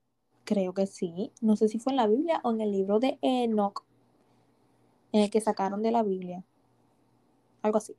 Creo 0.45 0.73
que 0.73 0.87
sí. 0.87 1.31
No 1.41 1.55
sé 1.55 1.67
si 1.69 1.79
fue 1.79 1.93
en 1.93 1.97
la 1.97 2.07
Biblia 2.07 2.41
o 2.43 2.51
en 2.51 2.61
el 2.61 2.71
libro 2.71 2.99
de 2.99 3.19
Enoch, 3.21 3.83
en 5.11 5.23
el 5.23 5.29
que 5.29 5.41
sacaron 5.41 5.81
de 5.83 5.91
la 5.91 6.03
Biblia. 6.03 6.43
Algo 7.61 7.77
así. 7.77 7.95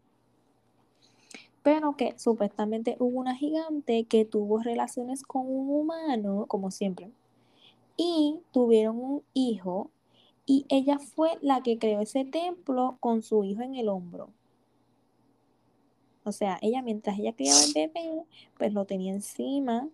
Pero 1.69 1.97
que 1.97 2.19
supuestamente 2.19 2.97
hubo 2.99 3.19
una 3.21 3.37
gigante 3.37 4.05
que 4.05 4.25
tuvo 4.25 4.59
relaciones 4.59 5.23
con 5.23 5.43
un 5.47 5.69
humano, 5.69 6.47
como 6.49 6.71
siempre, 6.71 7.11
y 7.95 8.41
tuvieron 8.53 8.99
un 8.99 9.23
hijo, 9.35 9.91
y 10.47 10.65
ella 10.71 10.99
fue 10.99 11.33
la 11.43 11.63
que 11.63 11.79
creó 11.79 12.01
ese 12.01 12.25
templo 12.25 12.97
con 13.01 13.21
su 13.21 13.45
hijo 13.45 13.61
en 13.61 13.75
el 13.75 13.91
hombro. 13.91 14.31
O 16.25 16.33
sea, 16.33 16.59
ella 16.63 16.81
mientras 16.81 17.19
ella 17.19 17.35
criaba 17.35 17.61
el 17.63 17.75
bebé, 17.75 18.25
pues 18.57 18.73
lo 18.73 18.87
tenía 18.87 19.13
encima 19.13 19.91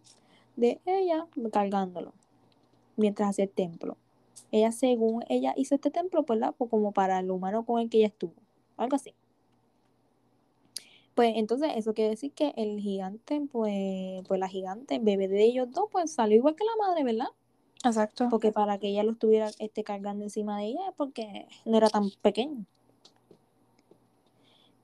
de 0.54 0.80
ella, 0.87 1.26
cargándolo, 1.52 2.12
mientras 2.96 3.30
hacía 3.30 3.46
el 3.46 3.50
templo. 3.50 3.96
Ella, 4.52 4.70
según 4.70 5.24
ella 5.28 5.54
hizo 5.56 5.74
este 5.74 5.90
templo, 5.90 6.22
pues. 6.22 6.38
Pues 6.56 6.70
como 6.70 6.92
para 6.92 7.18
el 7.18 7.32
humano 7.32 7.66
con 7.66 7.80
el 7.80 7.90
que 7.90 7.98
ella 7.98 8.06
estuvo, 8.06 8.34
algo 8.76 8.94
así. 8.94 9.12
Pues 11.14 11.35
entonces 11.37 11.70
eso 11.77 11.94
quiere 11.94 12.11
decir 12.11 12.33
que 12.33 12.53
el 12.57 12.81
gigante, 12.81 13.40
pues, 13.53 14.27
pues 14.27 14.40
la 14.40 14.48
gigante, 14.48 14.96
el 14.96 15.03
bebé 15.03 15.29
de 15.29 15.44
ellos 15.44 15.70
dos, 15.70 15.88
pues 15.90 16.12
salió 16.12 16.37
igual 16.37 16.57
que 16.57 16.64
la 16.64 16.88
madre, 16.88 17.05
¿verdad? 17.05 17.29
Exacto. 17.85 18.29
Porque 18.31 18.50
para 18.50 18.79
que 18.79 18.88
ella 18.88 19.05
lo 19.05 19.12
estuviera 19.12 19.50
este, 19.59 19.85
cargando 19.85 20.24
encima 20.24 20.59
de 20.59 20.66
ella, 20.66 20.88
es 20.88 20.94
porque 20.96 21.46
no 21.64 21.77
era 21.77 21.88
tan 21.88 22.11
pequeño. 22.22 22.64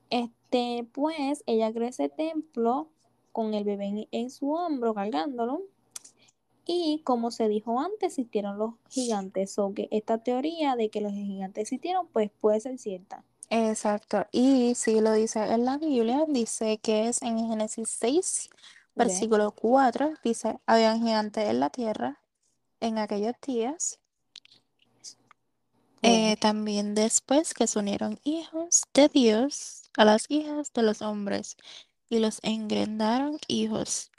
Este, 0.09 0.87
pues, 0.93 1.43
ella 1.47 1.73
creó 1.73 1.87
ese 1.89 2.07
templo 2.07 2.87
con 3.33 3.53
el 3.53 3.63
bebé 3.65 3.85
en, 3.85 4.07
en 4.11 4.29
su 4.29 4.51
hombro, 4.51 4.93
cargándolo. 4.93 5.63
Y 6.65 7.01
como 7.03 7.31
se 7.31 7.49
dijo 7.49 7.79
antes, 7.79 8.13
existieron 8.13 8.57
los 8.57 8.75
gigantes. 8.89 9.57
O 9.59 9.73
que 9.73 9.89
esta 9.91 10.19
teoría 10.19 10.75
de 10.75 10.89
que 10.89 11.01
los 11.01 11.11
gigantes 11.11 11.63
existieron, 11.63 12.07
pues 12.07 12.31
puede 12.39 12.59
ser 12.61 12.77
cierta. 12.77 13.25
Exacto. 13.51 14.25
Y 14.31 14.75
si 14.75 15.01
lo 15.01 15.11
dice 15.11 15.43
en 15.43 15.65
la 15.65 15.77
Biblia, 15.77 16.23
dice 16.25 16.77
que 16.77 17.09
es 17.09 17.21
en 17.21 17.37
Génesis 17.37 17.89
6, 17.89 18.49
¿Ve? 18.49 19.05
versículo 19.05 19.51
4, 19.51 20.13
dice, 20.23 20.57
habían 20.65 21.01
gigantes 21.01 21.49
en 21.49 21.59
la 21.59 21.69
tierra 21.69 22.21
en 22.79 22.97
aquellos 22.97 23.35
días. 23.45 23.99
Eh, 26.01 26.37
también 26.37 26.95
después 26.95 27.53
que 27.53 27.67
se 27.67 27.77
unieron 27.77 28.19
hijos 28.23 28.83
de 28.93 29.09
Dios 29.09 29.83
a 29.97 30.05
las 30.05 30.25
hijas 30.29 30.71
de 30.73 30.83
los 30.83 31.01
hombres 31.01 31.57
y 32.09 32.19
los 32.19 32.39
engrendaron 32.43 33.37
hijos. 33.49 34.11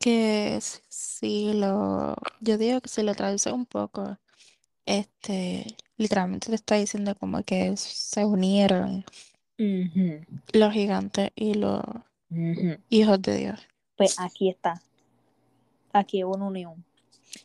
Que 0.00 0.60
si 0.88 1.52
lo, 1.52 2.16
yo 2.40 2.58
digo 2.58 2.80
que 2.80 2.88
si 2.88 3.02
lo 3.04 3.14
traduce 3.14 3.52
un 3.52 3.66
poco, 3.66 4.18
este, 4.84 5.76
literalmente 5.96 6.48
te 6.48 6.54
está 6.54 6.76
diciendo 6.76 7.14
como 7.16 7.42
que 7.44 7.76
se 7.76 8.24
unieron 8.24 9.04
ujú, 9.58 10.24
los 10.52 10.72
gigantes 10.72 11.30
y 11.34 11.54
los 11.54 11.82
ujú. 12.30 12.78
hijos 12.90 13.20
de 13.22 13.36
Dios. 13.36 13.68
Pues 13.96 14.16
aquí 14.18 14.50
está. 14.50 14.82
Aquí 15.92 16.24
hubo 16.24 16.34
una 16.34 16.46
unión. 16.46 16.84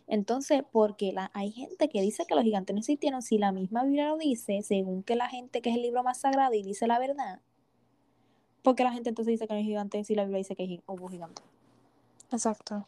Entonces, 0.07 0.63
porque 0.71 1.13
la, 1.13 1.31
hay 1.33 1.51
gente 1.51 1.89
que 1.89 2.01
dice 2.01 2.25
que 2.27 2.35
los 2.35 2.43
gigantes 2.43 2.73
no 2.75 2.79
existieron, 2.79 3.21
si 3.21 3.37
la 3.37 3.51
misma 3.51 3.83
Biblia 3.83 4.09
lo 4.09 4.17
dice, 4.17 4.61
según 4.63 5.03
que 5.03 5.15
la 5.15 5.29
gente 5.29 5.61
que 5.61 5.69
es 5.71 5.75
el 5.77 5.83
libro 5.83 6.03
más 6.03 6.19
sagrado 6.21 6.53
y 6.55 6.63
dice 6.63 6.87
la 6.87 6.99
verdad, 6.99 7.41
porque 8.61 8.83
la 8.83 8.91
gente 8.91 9.09
entonces 9.09 9.31
dice 9.31 9.47
que 9.47 9.53
no 9.55 9.59
hay 9.59 9.65
gigantes 9.65 10.05
si 10.07 10.13
la 10.15 10.23
Biblia 10.23 10.37
dice 10.37 10.55
que 10.55 10.81
hubo 10.85 11.07
gigantes? 11.09 11.43
Exacto. 12.31 12.87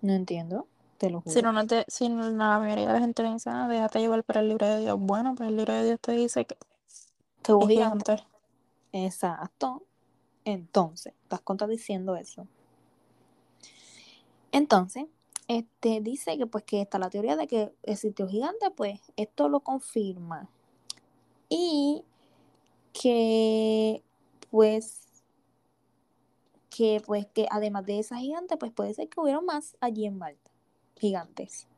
No 0.00 0.14
entiendo, 0.14 0.68
te 0.98 1.10
lo 1.10 1.22
Si 1.26 1.42
no, 1.42 1.52
no 1.52 1.66
te, 1.66 1.84
si 1.88 2.08
no, 2.08 2.28
la 2.30 2.58
mayoría 2.58 2.86
de 2.88 2.92
la 2.94 3.00
gente 3.00 3.22
le 3.22 3.32
dice, 3.32 3.50
ah, 3.50 3.68
déjate 3.68 4.00
llevar 4.00 4.24
por 4.24 4.38
el 4.38 4.48
libro 4.48 4.66
de 4.66 4.80
Dios. 4.80 4.98
Bueno, 4.98 5.34
pues 5.34 5.48
el 5.48 5.56
libro 5.56 5.72
de 5.72 5.84
Dios 5.84 6.00
te 6.00 6.12
dice 6.12 6.46
que 6.46 6.56
hubo 7.52 7.68
es 7.68 7.68
gigantes. 7.68 8.20
gigante. 8.20 8.36
Exacto. 8.92 9.82
Entonces, 10.44 11.12
estás 11.22 11.40
contradiciendo 11.40 12.16
eso. 12.16 12.46
Entonces, 14.52 15.06
este 15.48 16.00
dice 16.00 16.38
que 16.38 16.46
pues 16.46 16.64
que 16.64 16.80
está 16.80 16.98
la 16.98 17.10
teoría 17.10 17.36
de 17.36 17.46
que 17.46 17.74
existió 17.82 18.28
gigante, 18.28 18.70
pues 18.70 19.00
esto 19.16 19.48
lo 19.48 19.60
confirma. 19.60 20.48
Y 21.48 22.04
que 22.92 24.02
pues 24.50 25.02
que 26.70 27.02
pues 27.04 27.26
que 27.26 27.46
además 27.50 27.86
de 27.86 27.98
esa 27.98 28.18
gigante, 28.18 28.56
pues 28.56 28.72
puede 28.72 28.94
ser 28.94 29.08
que 29.08 29.20
hubieron 29.20 29.44
más 29.46 29.76
allí 29.80 30.06
en 30.06 30.18
Malta, 30.18 30.45
gigantes. 30.96 31.68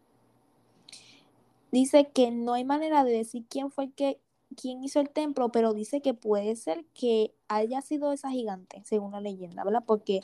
Dice 1.70 2.08
que 2.08 2.30
no 2.30 2.54
hay 2.54 2.64
manera 2.64 3.04
de 3.04 3.12
decir 3.12 3.44
quién 3.48 3.70
fue 3.70 3.84
el 3.84 3.92
que 3.92 4.20
quién 4.56 4.82
hizo 4.82 5.00
el 5.00 5.10
templo, 5.10 5.50
pero 5.50 5.74
dice 5.74 6.00
que 6.00 6.14
puede 6.14 6.56
ser 6.56 6.84
que 6.94 7.34
haya 7.48 7.80
sido 7.82 8.12
esa 8.12 8.30
gigante, 8.30 8.82
según 8.84 9.12
la 9.12 9.20
leyenda, 9.20 9.64
¿verdad? 9.64 9.84
Porque 9.86 10.20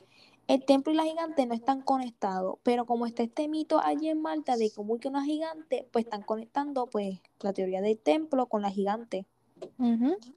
el 0.47 0.65
templo 0.65 0.93
y 0.93 0.97
la 0.97 1.05
gigante 1.05 1.47
no 1.47 1.55
están 1.55 1.83
conectados, 1.83 2.59
pero 2.63 2.87
como 2.87 3.07
está 3.07 3.23
este 3.23 3.49
mito 3.49 3.81
allí 3.81 4.09
en 4.09 4.21
Malta 4.21 4.57
de 4.57 4.71
cómo 4.71 4.99
que 4.99 5.09
una 5.09 5.25
gigante, 5.25 5.89
pues 5.93 6.05
están 6.05 6.23
conectando 6.23 6.87
pues 6.87 7.21
la 7.41 7.53
teoría 7.53 7.81
del 7.81 7.99
templo 7.99 8.47
con 8.47 8.63
la 8.63 8.71
gigante. 8.71 9.27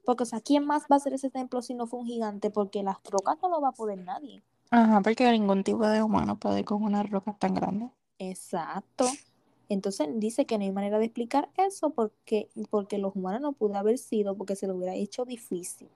Porque, 0.06 0.22
o 0.22 0.26
sea, 0.26 0.40
¿quién 0.40 0.64
más 0.64 0.84
va 0.84 0.94
a 0.94 0.96
hacer 0.96 1.12
ese 1.12 1.28
templo 1.28 1.60
si 1.60 1.74
no 1.74 1.86
fue 1.86 2.00
un 2.00 2.06
gigante? 2.06 2.50
Porque 2.50 2.82
las 2.82 2.96
rocas 3.10 3.36
no 3.42 3.50
lo 3.50 3.60
va 3.60 3.70
a 3.70 3.72
poder 3.72 3.98
nadie. 3.98 4.42
Ajá, 4.70 5.02
porque 5.02 5.30
ningún 5.32 5.64
tipo 5.64 5.86
de 5.86 6.02
humano 6.02 6.38
puede 6.38 6.64
con 6.64 6.82
una 6.82 7.02
roca 7.02 7.36
tan 7.38 7.54
grande. 7.54 7.90
Exacto. 8.18 9.06
Entonces 9.68 10.08
dice 10.14 10.46
que 10.46 10.56
no 10.58 10.64
hay 10.64 10.72
manera 10.72 10.98
de 10.98 11.06
explicar 11.06 11.50
eso 11.56 11.90
porque, 11.90 12.48
porque 12.70 12.98
los 12.98 13.14
humanos 13.14 13.40
no 13.40 13.52
pudo 13.52 13.76
haber 13.76 13.98
sido 13.98 14.34
porque 14.34 14.56
se 14.56 14.66
lo 14.66 14.74
hubiera 14.74 14.94
hecho 14.94 15.24
difícil. 15.24 15.88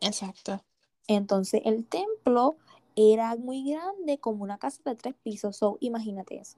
Exacto. 0.00 0.62
Entonces 1.08 1.62
el 1.64 1.84
templo 1.84 2.56
era 2.94 3.36
muy 3.36 3.70
grande 3.70 4.18
como 4.18 4.44
una 4.44 4.58
casa 4.58 4.80
de 4.84 4.96
tres 4.96 5.14
pisos. 5.22 5.56
So, 5.56 5.76
imagínate 5.80 6.38
eso. 6.38 6.56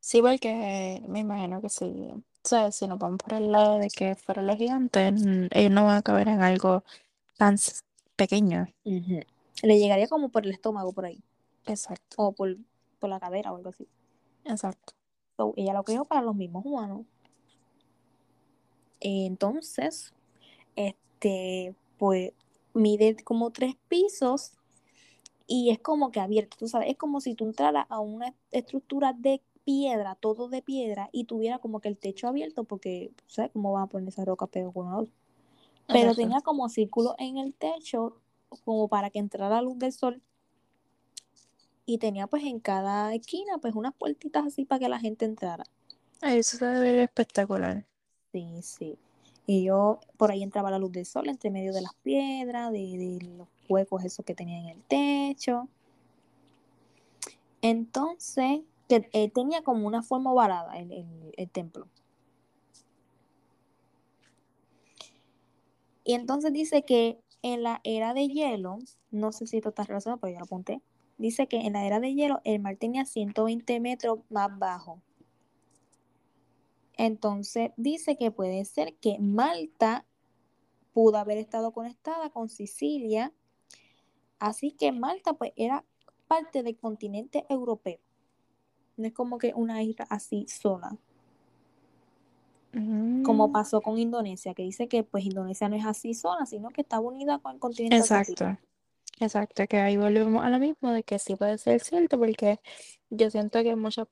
Sí, 0.00 0.22
porque 0.22 1.02
me 1.08 1.20
imagino 1.20 1.60
que 1.60 1.68
sí. 1.68 2.12
O 2.14 2.48
sea, 2.48 2.70
si 2.70 2.86
nos 2.86 2.98
vamos 2.98 3.18
por 3.18 3.34
el 3.34 3.50
lado 3.50 3.78
de 3.78 3.88
que 3.88 4.14
fueron 4.14 4.46
los 4.46 4.56
gigantes, 4.56 5.12
mm, 5.20 5.46
ellos 5.50 5.72
no 5.72 5.84
van 5.84 5.96
a 5.96 6.02
caber 6.02 6.28
en 6.28 6.42
algo 6.42 6.84
tan 7.36 7.56
pequeño. 8.14 8.68
Le 8.84 9.78
llegaría 9.78 10.06
como 10.06 10.28
por 10.28 10.44
el 10.44 10.52
estómago 10.52 10.92
por 10.92 11.06
ahí. 11.06 11.20
Exacto, 11.66 12.16
O 12.18 12.32
por, 12.32 12.56
por 13.00 13.10
la 13.10 13.18
cadera 13.18 13.52
o 13.52 13.56
algo 13.56 13.70
así. 13.70 13.88
Exacto. 14.48 14.94
So, 15.36 15.52
ella 15.56 15.74
lo 15.74 15.84
creó 15.84 16.04
para 16.04 16.22
los 16.22 16.34
mismos 16.34 16.64
humanos. 16.64 17.06
Entonces, 19.00 20.14
este, 20.74 21.74
pues 21.98 22.32
mide 22.72 23.16
como 23.24 23.50
tres 23.50 23.76
pisos 23.88 24.52
y 25.46 25.70
es 25.70 25.78
como 25.78 26.10
que 26.10 26.20
abierto, 26.20 26.56
tú 26.58 26.68
sabes, 26.68 26.90
es 26.90 26.96
como 26.96 27.20
si 27.20 27.34
tú 27.34 27.44
entraras 27.44 27.86
a 27.88 28.00
una 28.00 28.34
estructura 28.50 29.12
de 29.12 29.42
piedra, 29.64 30.14
todo 30.16 30.48
de 30.48 30.62
piedra, 30.62 31.08
y 31.12 31.24
tuviera 31.24 31.58
como 31.58 31.80
que 31.80 31.88
el 31.88 31.98
techo 31.98 32.28
abierto, 32.28 32.64
porque, 32.64 33.12
¿sabes 33.26 33.50
cómo 33.52 33.72
van 33.72 33.84
a 33.84 33.86
poner 33.86 34.08
esa 34.08 34.24
roca 34.24 34.46
pegada 34.46 34.72
con 34.72 34.92
otra? 34.92 35.12
Pero 35.88 36.14
tenía 36.14 36.40
como 36.40 36.68
círculo 36.68 37.14
en 37.18 37.38
el 37.38 37.54
techo, 37.54 38.16
como 38.64 38.88
para 38.88 39.10
que 39.10 39.18
entrara 39.18 39.56
la 39.56 39.62
luz 39.62 39.78
del 39.78 39.92
sol. 39.92 40.22
Y 41.86 41.98
tenía 41.98 42.26
pues 42.26 42.44
en 42.44 42.58
cada 42.60 43.14
esquina 43.14 43.58
pues 43.58 43.74
unas 43.74 43.94
puertitas 43.94 44.44
así 44.44 44.64
para 44.64 44.80
que 44.80 44.88
la 44.88 44.98
gente 44.98 45.24
entrara. 45.24 45.64
Eso 46.20 46.56
se 46.56 46.66
debe 46.66 46.92
ver 46.92 47.00
espectacular. 47.00 47.86
Sí, 48.32 48.60
sí. 48.62 48.98
Y 49.46 49.64
yo 49.64 50.00
por 50.16 50.32
ahí 50.32 50.42
entraba 50.42 50.70
la 50.70 50.78
luz 50.78 50.90
del 50.92 51.06
sol 51.06 51.28
entre 51.28 51.50
medio 51.50 51.72
de 51.72 51.80
las 51.80 51.94
piedras, 52.02 52.72
de, 52.72 52.78
de 52.78 53.18
los 53.36 53.48
huecos 53.68 54.04
esos 54.04 54.24
que 54.24 54.34
tenía 54.34 54.58
en 54.58 54.66
el 54.66 54.82
techo. 54.82 55.68
Entonces, 57.62 58.60
que, 58.88 59.08
eh, 59.12 59.30
tenía 59.30 59.62
como 59.62 59.86
una 59.86 60.02
forma 60.02 60.32
ovalada 60.32 60.76
el, 60.78 60.92
el, 60.92 61.06
el 61.36 61.50
templo. 61.50 61.86
Y 66.04 66.14
entonces 66.14 66.52
dice 66.52 66.82
que 66.82 67.20
en 67.42 67.62
la 67.62 67.80
era 67.84 68.14
de 68.14 68.28
hielo, 68.28 68.78
no 69.10 69.32
sé 69.32 69.46
si 69.46 69.56
esto 69.56 69.70
está 69.70 69.84
relacionado, 69.84 70.20
pero 70.20 70.32
yo 70.32 70.38
lo 70.38 70.44
apunté. 70.44 70.80
Dice 71.18 71.46
que 71.46 71.60
en 71.60 71.72
la 71.72 71.86
era 71.86 72.00
de 72.00 72.14
hielo 72.14 72.40
el 72.44 72.60
mar 72.60 72.76
tenía 72.76 73.04
120 73.04 73.80
metros 73.80 74.20
más 74.28 74.56
bajo. 74.58 75.00
Entonces 76.96 77.72
dice 77.76 78.16
que 78.16 78.30
puede 78.30 78.64
ser 78.64 78.94
que 78.96 79.18
Malta 79.18 80.06
pudo 80.92 81.18
haber 81.18 81.38
estado 81.38 81.72
conectada 81.72 82.30
con 82.30 82.48
Sicilia. 82.48 83.32
Así 84.38 84.72
que 84.72 84.92
Malta 84.92 85.34
pues 85.34 85.52
era 85.56 85.84
parte 86.26 86.62
del 86.62 86.76
continente 86.78 87.44
europeo. 87.48 87.98
No 88.96 89.06
es 89.06 89.12
como 89.12 89.38
que 89.38 89.52
una 89.54 89.82
isla 89.82 90.06
así 90.08 90.46
sola. 90.48 90.96
Como 93.22 93.48
Mm, 93.48 93.52
pasó 93.52 93.80
con 93.80 93.98
Indonesia, 93.98 94.54
que 94.54 94.62
dice 94.62 94.88
que 94.88 95.02
pues 95.02 95.24
Indonesia 95.24 95.68
no 95.68 95.76
es 95.76 95.86
así 95.86 96.14
sola, 96.14 96.46
sino 96.46 96.70
que 96.70 96.82
está 96.82 97.00
unida 97.00 97.38
con 97.38 97.54
el 97.54 97.58
continente 97.58 97.96
asiático. 97.96 98.58
Exacto. 99.20 99.66
Que 99.66 99.78
ahí 99.78 99.96
volvemos 99.96 100.44
a 100.44 100.50
lo 100.50 100.58
mismo 100.58 100.90
de 100.92 101.02
que 101.02 101.18
sí 101.18 101.36
puede 101.36 101.58
ser 101.58 101.80
cierto, 101.80 102.18
porque 102.18 102.60
yo 103.10 103.30
siento 103.30 103.62
que 103.62 103.70
en 103.70 103.78
muchas 103.80 104.06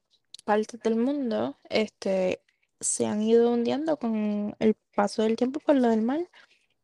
partes 0.45 0.81
del 0.81 0.97
mundo 0.97 1.59
este, 1.69 2.41
se 2.81 3.07
han 3.07 3.23
ido 3.23 3.53
hundiendo 3.53 3.97
con 3.99 4.57
el 4.59 4.75
paso 4.95 5.23
del 5.23 5.37
tiempo 5.37 5.61
por 5.61 5.77
lo 5.77 5.89
del 5.89 6.03
mar, 6.03 6.21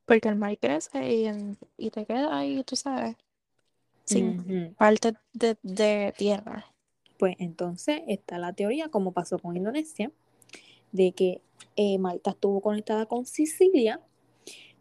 porque 0.07 0.29
el 0.29 0.37
mar 0.37 0.57
crece 0.59 1.13
y, 1.15 1.27
en- 1.27 1.59
y 1.77 1.91
te 1.91 2.07
queda 2.07 2.37
ahí, 2.39 2.63
tú 2.65 2.77
sabes, 2.77 3.17
sin 4.05 4.41
Ujú. 4.41 4.75
parte 4.77 5.15
de, 5.33 5.57
de 5.63 6.15
tierra. 6.17 6.67
Pues 7.19 7.37
entonces 7.39 8.03
está 8.09 8.39
la 8.39 8.53
teoría, 8.53 8.89
como 8.89 9.13
pasó 9.13 9.39
con 9.39 9.57
Indonesia, 9.57 10.11
de 10.93 11.13
que 11.13 11.43
eh, 11.77 11.99
Malta 11.99 12.31
estuvo 12.31 12.61
conectada 12.61 13.07
con 13.07 13.27
Sicilia, 13.27 14.01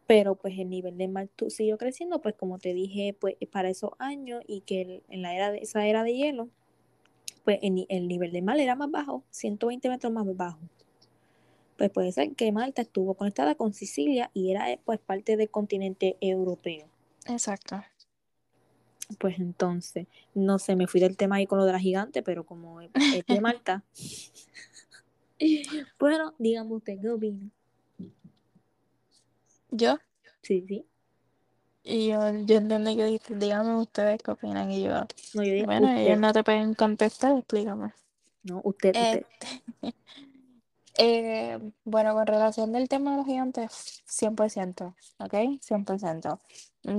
pero 0.09 0.33
pues 0.33 0.57
el 0.57 0.71
nivel 0.71 0.97
del 0.97 1.09
mar 1.11 1.29
siguió 1.49 1.77
creciendo, 1.77 2.19
pues 2.19 2.33
como 2.33 2.57
te 2.57 2.73
dije, 2.73 3.15
pues 3.19 3.35
para 3.51 3.69
esos 3.69 3.91
años 3.99 4.41
y 4.47 4.61
que 4.61 4.81
el- 4.81 5.03
en 5.07 5.21
la 5.21 5.35
era 5.35 5.51
de 5.51 5.59
esa 5.59 5.85
era 5.85 6.03
de 6.03 6.15
hielo, 6.15 6.49
pues 7.43 7.59
el, 7.61 7.75
ni- 7.75 7.85
el 7.89 8.07
nivel 8.07 8.31
del 8.31 8.41
mar 8.41 8.59
era 8.59 8.75
más 8.75 8.89
bajo, 8.89 9.23
120 9.29 9.87
metros 9.87 10.11
más 10.11 10.25
bajo. 10.35 10.57
Pues 11.77 11.91
puede 11.91 12.11
ser 12.11 12.33
que 12.33 12.51
Malta 12.51 12.81
estuvo 12.81 13.13
conectada 13.13 13.53
con 13.53 13.71
Sicilia 13.71 14.31
y 14.33 14.49
era 14.49 14.71
eh, 14.71 14.79
pues 14.83 14.97
parte 14.97 15.37
del 15.37 15.51
continente 15.51 16.17
europeo. 16.21 16.87
Exacto. 17.27 17.79
Pues 19.19 19.37
entonces, 19.37 20.07
no 20.33 20.57
sé, 20.57 20.75
me 20.75 20.87
fui 20.87 20.99
del 21.01 21.17
tema 21.17 21.35
ahí 21.35 21.45
con 21.45 21.59
lo 21.59 21.65
de 21.65 21.73
la 21.73 21.79
gigante, 21.79 22.23
pero 22.23 22.47
como 22.47 22.81
es 22.81 22.89
de 23.27 23.41
Malta. 23.41 23.83
bueno, 25.99 26.33
dígame 26.39 26.73
usted, 26.73 26.99
¿qué 26.99 27.09
opina? 27.11 27.51
Yo, 29.71 29.97
Sí, 30.41 30.65
sí. 30.67 30.85
y 31.83 32.07
yo, 32.09 32.19
yo 32.45 32.55
entendí 32.57 32.95
que 32.95 33.05
dijiste, 33.05 33.35
díganme 33.35 33.75
ustedes 33.77 34.21
qué 34.23 34.31
opinan, 34.31 34.71
y 34.71 34.83
yo, 34.83 34.91
No, 35.33 35.43
yo 35.43 35.53
digo 35.53 35.65
bueno, 35.65 35.87
usted. 35.87 36.01
ellos 36.01 36.19
no 36.19 36.33
te 36.33 36.43
pueden 36.43 36.73
contestar, 36.73 37.37
explícame. 37.37 37.93
No, 38.43 38.61
usted, 38.63 38.89
usted. 38.95 39.25
Este, 39.81 39.95
eh, 40.97 41.59
bueno, 41.83 42.13
con 42.13 42.25
relación 42.25 42.71
del 42.71 42.87
tema 42.89 43.11
de 43.11 43.17
los 43.17 43.25
gigantes, 43.25 44.03
100%, 44.07 44.95
¿ok? 45.19 45.33
100%. 45.61 46.39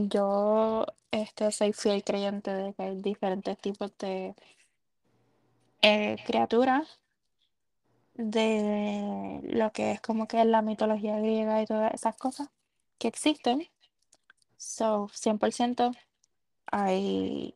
Yo 0.09 0.87
este, 1.11 1.51
soy 1.51 1.73
fiel 1.73 2.05
creyente 2.05 2.53
de 2.53 2.75
que 2.75 2.83
hay 2.83 3.01
diferentes 3.01 3.59
tipos 3.59 3.91
de 3.99 4.35
eh, 5.83 6.17
criaturas, 6.27 7.01
de 8.15 9.41
lo 9.45 9.73
que 9.73 9.93
es 9.93 10.01
como 10.01 10.29
que 10.29 10.45
la 10.45 10.61
mitología 10.63 11.17
griega 11.19 11.63
y 11.63 11.67
todas 11.67 11.95
esas 11.95 12.17
cosas 12.17 12.49
que 13.01 13.09
existen. 13.09 13.67
So, 14.59 15.09
100% 15.09 15.91
hay 16.71 17.55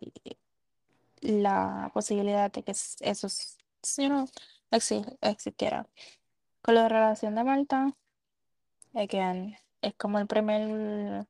la 1.20 1.90
posibilidad 1.94 2.50
de 2.50 2.62
que 2.62 2.72
esos, 2.72 3.58
you 3.98 4.08
know, 4.08 4.26
exi- 4.70 5.16
existieran. 5.20 5.86
Con 6.62 6.74
la 6.76 6.88
relación 6.88 7.34
de 7.34 7.44
Malta, 7.44 7.92
again, 8.94 9.56
es 9.82 9.94
como 9.94 10.18
el 10.18 10.26
primer 10.26 11.26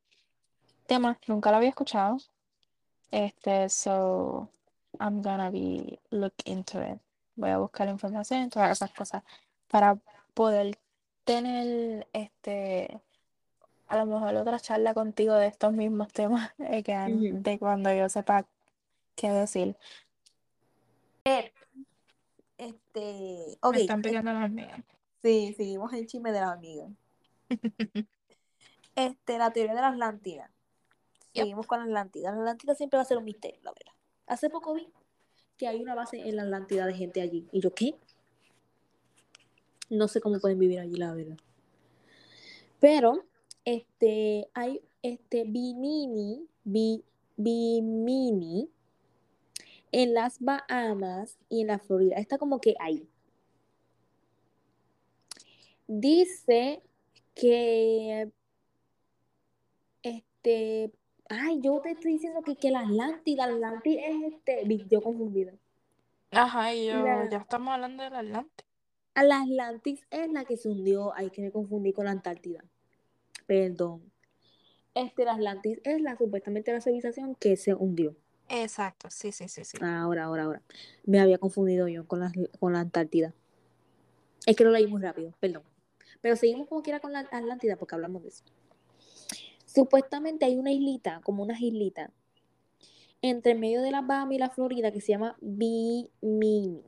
tema, 0.87 1.19
nunca 1.27 1.51
lo 1.51 1.57
había 1.57 1.71
escuchado. 1.71 2.19
Este, 3.11 3.69
so 3.69 4.49
I'm 5.01 5.23
gonna 5.23 5.51
be 5.51 5.99
look 6.11 6.35
into 6.45 6.81
it. 6.81 7.01
Voy 7.35 7.51
a 7.51 7.59
buscar 7.59 7.89
información 7.89 8.49
todas 8.49 8.71
esas 8.71 8.93
cosas 8.93 9.25
para 9.69 9.99
poder 10.35 10.79
tener 11.25 12.07
este 12.13 13.01
a 13.95 14.05
lo 14.05 14.07
mejor 14.07 14.35
otra 14.37 14.59
charla 14.61 14.93
contigo 14.95 15.35
de 15.35 15.47
estos 15.47 15.73
mismos 15.73 16.13
temas 16.13 16.53
again, 16.59 17.17
Ujú. 17.35 17.43
de 17.43 17.59
cuando 17.59 17.93
yo 17.93 18.09
sepa 18.09 18.47
qué 19.17 19.31
decir. 19.31 19.77
Este, 22.59 23.59
ok, 23.61 23.75
Me 23.75 23.81
están 23.81 24.01
eh, 24.01 24.03
picando 24.03 24.33
las 24.33 24.51
mías. 24.51 24.81
sí, 25.23 25.55
seguimos 25.57 25.93
el 25.93 26.07
chisme 26.07 26.33
de 26.33 26.41
las 26.41 26.53
amigas. 26.53 26.91
Este, 28.97 29.39
la 29.39 29.51
teoría 29.53 29.75
de 29.75 29.81
la 29.81 29.89
Atlántida. 29.89 30.53
Yep. 31.33 31.43
Seguimos 31.43 31.67
con 31.67 31.81
la 31.81 31.85
Atlántida. 31.87 32.31
La 32.31 32.39
Atlántida 32.43 32.77
siempre 32.77 32.97
va 32.97 33.03
a 33.03 33.05
ser 33.07 33.19
un 33.19 33.25
misterio, 33.25 33.59
la 33.65 33.73
verdad. 33.73 33.93
Hace 34.29 34.49
poco 34.51 34.73
vi 34.73 34.89
que 35.59 35.67
hay 35.67 35.83
una 35.83 35.97
base 35.97 36.17
en 36.29 36.37
la 36.37 36.45
Atlántida 36.45 36.87
de 36.87 36.95
gente 36.95 37.21
allí. 37.21 37.49
¿Y 37.51 37.61
yo 37.61 37.75
qué? 37.75 37.97
No 39.91 40.07
sé 40.07 40.21
cómo 40.21 40.39
pueden 40.39 40.61
vivir 40.61 40.79
allí, 40.79 40.95
la 40.95 41.13
verdad. 41.13 41.37
Pero, 42.79 43.25
este, 43.65 44.49
hay, 44.55 44.81
este, 45.03 45.45
Bimini, 45.45 46.47
Bi- 46.65 47.05
Bimini, 47.37 48.69
en 49.93 50.15
las 50.15 50.41
Bahamas 50.41 51.39
y 51.49 51.61
en 51.63 51.69
la 51.69 51.79
Florida. 51.79 52.17
Está 52.17 52.39
como 52.39 52.61
que 52.61 52.75
ahí. 52.81 53.09
Dice 55.87 56.83
que, 57.35 58.31
este, 60.03 60.93
ay, 61.29 61.61
yo 61.63 61.81
te 61.81 61.93
estoy 61.93 62.15
diciendo 62.15 62.43
que, 62.43 62.57
que 62.57 62.71
la 62.71 62.81
Atlántida, 62.81 63.47
la 63.47 63.55
Atlántida 63.55 64.03
es 64.07 64.33
este, 64.35 64.87
yo 64.89 65.03
confundida. 65.03 65.53
Ajá, 66.31 66.75
y 66.75 66.87
yo, 66.87 67.05
La- 67.05 67.29
ya 67.31 67.39
estamos 67.39 67.73
hablando 67.75 68.03
del 68.03 68.15
Atlante. 68.15 68.65
A 69.15 69.23
la 69.23 69.43
Atlantis 69.43 70.05
es 70.11 70.29
la 70.33 70.45
que 70.45 70.57
se 70.57 70.69
hundió, 70.69 71.15
ay, 71.15 71.31
que 71.31 71.41
me 71.43 71.53
confundí 71.53 71.93
con 71.93 72.07
la 72.07 72.11
Antártida. 72.11 72.65
Perdón. 73.47 74.03
Este, 74.95 75.25
la 75.25 75.33
Atlantis 75.33 75.81
es 75.85 76.01
la 76.01 76.17
supuestamente 76.17 76.73
la 76.73 76.81
civilización 76.81 77.35
que 77.35 77.57
se 77.57 77.75
hundió. 77.75 78.17
Exacto, 78.49 79.09
sí, 79.11 79.33
sí, 79.33 79.49
sí, 79.49 79.65
sí. 79.65 79.79
Ahora, 79.81 80.25
ahora, 80.25 80.45
ahora. 80.45 80.63
Me 81.05 81.21
había 81.21 81.39
confundido 81.39 81.89
yo 81.89 82.07
con 82.07 82.21
la, 82.21 82.33
con 82.61 82.73
la 82.73 82.81
Antártida. 82.81 83.35
Es 84.47 84.55
que 84.57 84.65
lo 84.65 84.71
leí 84.71 84.87
muy 84.87 85.01
rápido, 85.03 85.33
perdón. 85.41 85.63
Pero 86.21 86.37
seguimos 86.37 86.69
como 86.69 86.83
quiera 86.83 87.01
con 87.01 87.13
la 87.13 87.21
Atlántida 87.21 87.77
porque 87.77 87.95
hablamos 87.95 88.23
de 88.23 88.29
eso. 88.29 88.45
Supuestamente 89.67 90.45
hay 90.45 90.57
una 90.57 90.73
islita, 90.73 91.21
como 91.25 91.43
unas 91.43 91.61
islitas, 91.61 92.11
entre 93.23 93.55
medio 93.55 93.83
de 93.83 93.91
la 93.91 94.03
Bahamas 94.03 94.35
y 94.35 94.39
la 94.39 94.51
Florida 94.51 94.93
que 94.93 95.01
se 95.01 95.13
llama 95.13 95.37
Bimini. 95.41 96.83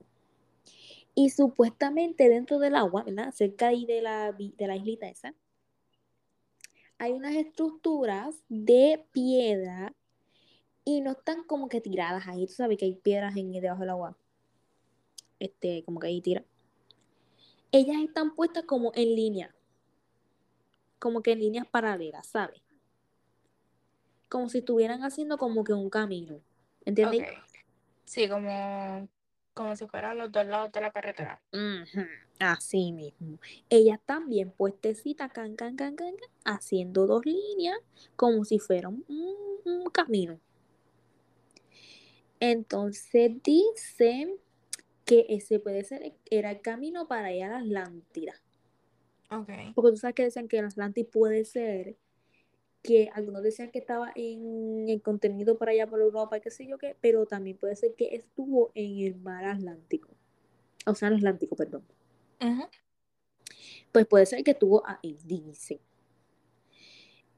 Y 1.14 1.30
supuestamente 1.30 2.28
dentro 2.28 2.58
del 2.58 2.76
agua, 2.76 3.02
¿verdad? 3.02 3.32
Cerca 3.32 3.68
ahí 3.68 3.86
de 3.86 4.02
la, 4.02 4.32
de 4.32 4.66
la 4.66 4.76
islita 4.76 5.08
esa, 5.08 5.34
hay 6.98 7.12
unas 7.12 7.34
estructuras 7.34 8.42
de 8.48 9.06
piedra 9.12 9.92
y 10.84 11.00
no 11.00 11.12
están 11.12 11.44
como 11.44 11.68
que 11.68 11.80
tiradas 11.80 12.26
ahí. 12.28 12.46
Tú 12.46 12.54
sabes 12.54 12.78
que 12.78 12.84
hay 12.86 12.94
piedras 12.94 13.36
en, 13.36 13.52
debajo 13.52 13.80
del 13.80 13.90
agua. 13.90 14.16
Este, 15.38 15.82
como 15.84 16.00
que 16.00 16.06
ahí 16.06 16.20
tira. 16.20 16.44
Ellas 17.72 17.96
están 18.02 18.34
puestas 18.34 18.64
como 18.64 18.92
en 18.94 19.14
línea. 19.14 19.54
Como 20.98 21.22
que 21.22 21.32
en 21.32 21.40
líneas 21.40 21.66
paralelas, 21.66 22.26
¿sabes? 22.26 22.62
Como 24.28 24.48
si 24.48 24.58
estuvieran 24.58 25.02
haciendo 25.02 25.36
como 25.36 25.64
que 25.64 25.72
un 25.72 25.90
camino. 25.90 26.40
¿Entiendes? 26.84 27.26
Sí, 28.04 28.28
como, 28.28 29.08
como 29.52 29.76
si 29.76 29.86
fueran 29.86 30.16
los 30.16 30.32
dos 30.32 30.46
lados 30.46 30.72
de 30.72 30.80
la 30.80 30.92
carretera. 30.92 31.42
Ujú, 31.52 32.06
Así 32.38 32.92
mismo. 32.92 33.38
Ella 33.70 34.00
también 34.04 34.50
puestecita, 34.50 35.28
can, 35.30 35.56
can, 35.56 35.76
can, 35.76 35.96
can, 35.96 36.16
can, 36.16 36.30
haciendo 36.44 37.06
dos 37.06 37.24
líneas 37.24 37.78
como 38.14 38.44
si 38.44 38.58
fuera 38.58 38.88
un, 38.88 39.04
camino. 39.92 40.38
Entonces 42.38 43.32
dice 43.42 44.36
que 45.04 45.26
ese 45.30 45.58
puede 45.58 45.84
ser, 45.84 46.14
era 46.30 46.50
el 46.50 46.60
camino 46.60 47.08
para 47.08 47.32
ir 47.32 47.44
a 47.44 47.48
la 47.48 47.58
Atlántida. 47.58 48.34
Ok. 49.30 49.48
Porque 49.74 49.92
tú 49.92 49.96
sabes 49.96 50.14
que 50.14 50.24
decían 50.24 50.48
que 50.48 50.58
el 50.58 50.66
Atlantis 50.66 51.06
puede 51.10 51.44
ser 51.44 51.96
que 52.82 53.10
algunos 53.14 53.42
decían 53.42 53.70
que 53.70 53.80
estaba 53.80 54.12
en 54.14 54.88
el 54.88 55.02
contenido 55.02 55.58
para 55.58 55.72
allá 55.72 55.88
por 55.88 56.00
Europa, 56.00 56.38
qué 56.40 56.50
sé 56.50 56.66
yo 56.66 56.78
qué, 56.78 56.96
pero 57.00 57.26
también 57.26 57.56
puede 57.56 57.74
ser 57.74 57.94
que 57.94 58.14
estuvo 58.14 58.70
en 58.74 58.98
el 59.06 59.16
mar 59.16 59.44
Atlántico. 59.44 60.10
O 60.86 60.94
sea, 60.94 61.08
en 61.08 61.14
el 61.14 61.18
Atlántico, 61.18 61.56
perdón. 61.56 61.82
Pues 63.92 64.06
puede 64.06 64.26
ser 64.26 64.44
que 64.44 64.52
estuvo 64.52 64.82
ahí, 64.86 65.18
dice. 65.24 65.80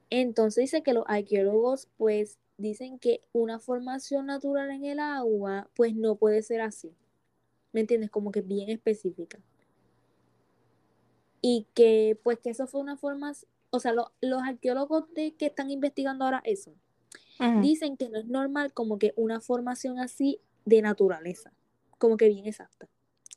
Entonces 0.09 0.63
dice 0.63 0.83
que 0.83 0.93
los 0.93 1.03
arqueólogos 1.07 1.87
pues 1.97 2.39
dicen 2.57 2.99
que 2.99 3.21
una 3.31 3.59
formación 3.59 4.25
natural 4.25 4.71
en 4.71 4.83
el 4.85 4.99
agua 4.99 5.69
pues 5.75 5.95
no 5.95 6.15
puede 6.15 6.41
ser 6.41 6.61
así. 6.61 6.93
¿Me 7.71 7.81
entiendes? 7.81 8.09
Como 8.09 8.31
que 8.31 8.41
bien 8.41 8.69
específica. 8.69 9.39
Y 11.41 11.67
que 11.73 12.19
pues 12.23 12.39
que 12.39 12.49
eso 12.49 12.67
fue 12.67 12.81
una 12.81 12.97
forma, 12.97 13.31
o 13.69 13.79
sea, 13.79 13.93
lo- 13.93 14.11
los 14.19 14.41
arqueólogos 14.41 15.13
de, 15.13 15.35
que 15.35 15.45
están 15.45 15.69
investigando 15.69 16.25
ahora 16.25 16.41
eso, 16.43 16.73
dicen 17.61 17.95
que 17.95 18.09
no 18.09 18.19
es 18.19 18.25
normal 18.25 18.73
como 18.73 18.99
que 18.99 19.13
una 19.15 19.39
formación 19.39 19.99
así 19.99 20.41
de 20.65 20.81
naturaleza, 20.81 21.53
como 21.97 22.17
que 22.17 22.27
bien 22.27 22.45
exacta. 22.45 22.89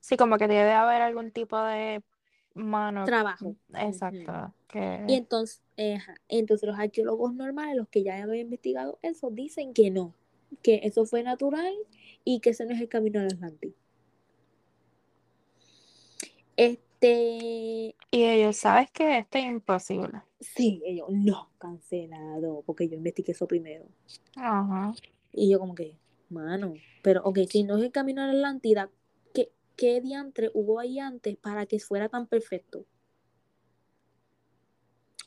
Sí, 0.02 0.16
como 0.18 0.36
que 0.38 0.48
debe 0.48 0.72
haber 0.72 1.00
algún 1.02 1.30
tipo 1.32 1.58
de 1.62 2.02
mano. 2.54 3.04
Trabajo. 3.04 3.56
Exacto. 3.74 4.54
Que... 4.68 5.04
Y 5.06 5.14
entonces, 5.14 5.62
eh, 5.76 5.98
entonces 6.28 6.68
los 6.68 6.78
arqueólogos 6.78 7.34
normales, 7.34 7.76
los 7.76 7.88
que 7.88 8.02
ya 8.04 8.22
habían 8.22 8.46
investigado 8.46 8.98
eso, 9.02 9.30
dicen 9.30 9.74
que 9.74 9.90
no, 9.90 10.14
que 10.62 10.80
eso 10.84 11.06
fue 11.06 11.22
natural 11.22 11.74
y 12.24 12.40
que 12.40 12.50
ese 12.50 12.66
no 12.66 12.74
es 12.74 12.80
el 12.80 12.88
camino 12.88 13.20
al 13.20 13.26
Atlántico. 13.28 13.76
Este, 16.56 17.96
Y 18.12 18.22
ellos, 18.24 18.56
¿sabes 18.58 18.90
que 18.92 19.18
Esto 19.18 19.38
es 19.38 19.44
imposible. 19.46 20.22
sí, 20.40 20.82
ellos, 20.84 21.08
no, 21.10 21.50
cancelado, 21.58 22.62
porque 22.66 22.88
yo 22.88 22.96
investigué 22.96 23.32
eso 23.32 23.46
primero. 23.46 23.86
Ajá. 24.36 24.94
Y 25.32 25.50
yo 25.50 25.58
como 25.58 25.74
que, 25.74 25.98
mano, 26.28 26.82
pero 27.02 27.22
ok, 27.24 27.38
si 27.50 27.64
no 27.64 27.76
es 27.78 27.84
el 27.84 27.92
camino 27.92 28.22
a 28.22 28.26
la 28.26 28.32
Atlántida, 28.32 28.90
¿qué, 29.76 30.00
diantre 30.00 30.50
hubo 30.54 30.78
ahí 30.78 30.98
antes 30.98 31.36
para 31.36 31.66
que 31.66 31.78
fuera 31.78 32.08
tan 32.08 32.26
perfecto? 32.26 32.86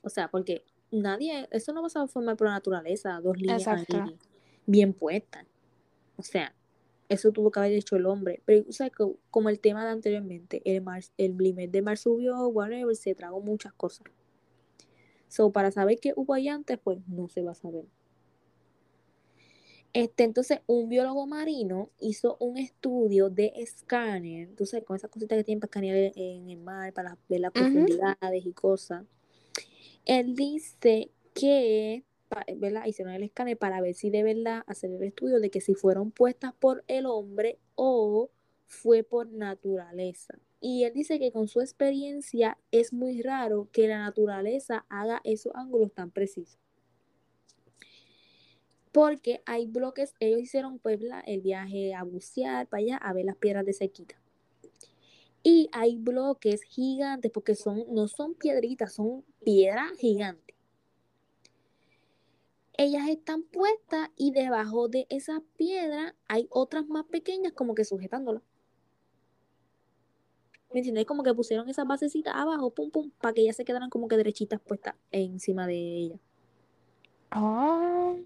O 0.01 0.09
sea, 0.09 0.29
porque 0.29 0.63
nadie, 0.91 1.47
eso 1.51 1.73
no 1.73 1.81
va 1.81 1.87
a 1.93 2.07
formar 2.07 2.37
por 2.37 2.47
la 2.47 2.53
naturaleza, 2.53 3.19
dos 3.21 3.37
líneas 3.37 3.67
ahí 3.67 4.17
bien 4.65 4.93
puestas. 4.93 5.45
O 6.17 6.23
sea, 6.23 6.55
eso 7.09 7.31
tuvo 7.31 7.51
que 7.51 7.59
haber 7.59 7.73
hecho 7.73 7.95
el 7.95 8.05
hombre. 8.05 8.41
Pero, 8.45 8.65
o 8.67 8.71
sea, 8.71 8.89
co- 8.89 9.17
como 9.29 9.49
el 9.49 9.59
tema 9.59 9.83
de 9.83 9.91
anteriormente, 9.91 10.61
el, 10.65 10.81
mar, 10.81 11.01
el 11.17 11.35
primer 11.35 11.69
de 11.69 11.81
mar 11.81 11.97
subió, 11.97 12.47
whatever, 12.47 12.95
se 12.95 13.15
tragó 13.15 13.41
muchas 13.41 13.73
cosas. 13.73 14.07
So, 15.27 15.51
para 15.51 15.71
saber 15.71 15.99
qué 15.99 16.13
hubo 16.15 16.33
ahí 16.33 16.47
antes, 16.47 16.79
pues 16.79 16.99
no 17.07 17.27
se 17.27 17.41
va 17.41 17.51
a 17.51 17.55
saber. 17.55 17.85
Este, 19.95 20.25
entonces, 20.25 20.59
un 20.67 20.89
biólogo 20.89 21.25
marino 21.25 21.89
hizo 22.01 22.35
un 22.41 22.57
estudio 22.57 23.29
de 23.29 23.53
escáner, 23.55 24.49
entonces, 24.49 24.83
con 24.83 24.97
esas 24.97 25.09
cositas 25.09 25.37
que 25.37 25.45
tienen 25.45 25.61
para 25.61 25.69
escanear 25.69 26.11
en 26.17 26.49
el 26.49 26.57
mar, 26.57 26.91
para 26.91 27.17
ver 27.29 27.39
las 27.39 27.53
profundidades 27.53 28.45
y 28.45 28.51
cosas. 28.51 29.05
Él 30.03 30.35
dice 30.35 31.11
que, 31.33 32.03
¿verdad? 32.57 32.87
Hicieron 32.87 33.13
el 33.13 33.23
escáner 33.23 33.57
para 33.57 33.79
ver 33.79 33.93
si 33.93 34.09
de 34.09 34.23
verdad 34.23 34.63
hacer 34.67 34.91
el 34.91 35.01
estudio 35.01 35.39
de 35.39 35.49
que 35.49 35.61
si 35.61 35.75
fueron 35.75 36.11
puestas 36.11 36.53
por 36.53 36.83
el 36.89 37.05
hombre 37.05 37.57
o 37.75 38.29
fue 38.67 39.03
por 39.03 39.31
naturaleza. 39.31 40.37
Y 40.59 40.83
él 40.83 40.91
dice 40.93 41.19
que 41.19 41.31
con 41.31 41.47
su 41.47 41.61
experiencia 41.61 42.57
es 42.69 42.91
muy 42.91 43.21
raro 43.21 43.69
que 43.71 43.87
la 43.87 43.99
naturaleza 43.99 44.85
haga 44.89 45.21
esos 45.23 45.53
ángulos 45.55 45.93
tan 45.93 46.11
precisos. 46.11 46.64
Porque 48.95 49.41
hay 49.45 49.67
bloques, 49.67 50.15
ellos 50.21 50.39
hicieron 50.39 50.79
el 51.25 51.41
viaje 51.41 51.93
a 51.93 52.03
bucear 52.03 52.65
para 52.67 52.79
allá 52.79 52.95
a 52.95 53.11
ver 53.11 53.25
las 53.25 53.35
piedras 53.35 53.65
de 53.65 53.73
sequita. 53.73 54.15
Y 55.43 55.67
hay 55.73 55.97
bloques 55.97 56.63
gigantes, 56.63 57.29
porque 57.29 57.55
son, 57.55 57.83
no 57.89 58.07
son 58.07 58.35
piedritas, 58.35 58.93
son 58.93 59.25
piedras 59.43 59.91
gigantes. 59.97 60.55
Ellas 62.77 63.09
están 63.09 63.43
puestas 63.43 64.11
y 64.15 64.31
debajo 64.31 64.87
de 64.87 65.07
esas 65.09 65.41
piedras 65.57 66.13
hay 66.29 66.47
otras 66.49 66.87
más 66.87 67.03
pequeñas 67.03 67.51
como 67.51 67.75
que 67.75 67.83
sujetándolas. 67.83 68.43
¿Me 70.71 70.79
entiendes? 70.79 71.05
Como 71.05 71.23
que 71.23 71.33
pusieron 71.33 71.67
esas 71.67 71.85
basecitas 71.85 72.33
abajo, 72.33 72.69
pum, 72.69 72.91
pum, 72.91 73.11
para 73.19 73.33
que 73.33 73.41
ellas 73.41 73.57
se 73.57 73.65
quedaran 73.65 73.89
como 73.89 74.07
que 74.07 74.15
derechitas 74.15 74.61
puestas 74.61 74.95
encima 75.11 75.67
de 75.67 75.75
ellas. 75.75 76.19
Oh, 77.35 78.19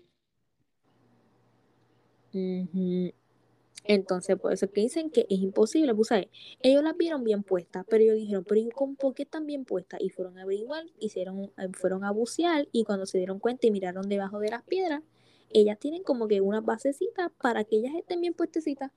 Entonces, 3.86 4.38
por 4.38 4.54
eso 4.54 4.66
es 4.66 4.72
que 4.72 4.82
dicen 4.82 5.10
que 5.10 5.22
es 5.30 5.40
imposible, 5.40 5.96
pues, 5.96 6.10
¿sabes? 6.10 6.28
Ellos 6.62 6.84
las 6.84 6.96
vieron 6.98 7.24
bien 7.24 7.44
puestas, 7.44 7.86
pero 7.90 8.04
ellos 8.04 8.18
dijeron, 8.18 8.44
pero 8.48 8.60
¿y 8.62 8.70
cómo- 8.70 8.96
por 8.96 9.14
qué 9.16 9.24
están 9.24 9.46
bien 9.46 9.66
puestas? 9.66 10.02
Y 10.02 10.10
fueron 10.10 10.38
a 10.38 10.44
averiguar, 10.44 10.84
hicieron, 11.00 11.46
eh, 11.58 11.70
fueron 11.74 12.04
a 12.04 12.12
bucear 12.12 12.68
y 12.72 12.84
cuando 12.84 13.06
se 13.06 13.18
dieron 13.18 13.40
cuenta 13.40 13.68
y 13.68 13.72
miraron 13.72 14.08
debajo 14.10 14.40
de 14.40 14.50
las 14.52 14.64
piedras, 14.64 15.02
ellas 15.50 15.80
tienen 15.80 16.04
como 16.04 16.28
que 16.28 16.42
unas 16.42 16.64
basecitas 16.64 17.32
para 17.42 17.64
que 17.64 17.78
ellas 17.78 17.94
estén 17.96 18.22
bien 18.22 18.34
puestecitas. 18.34 18.92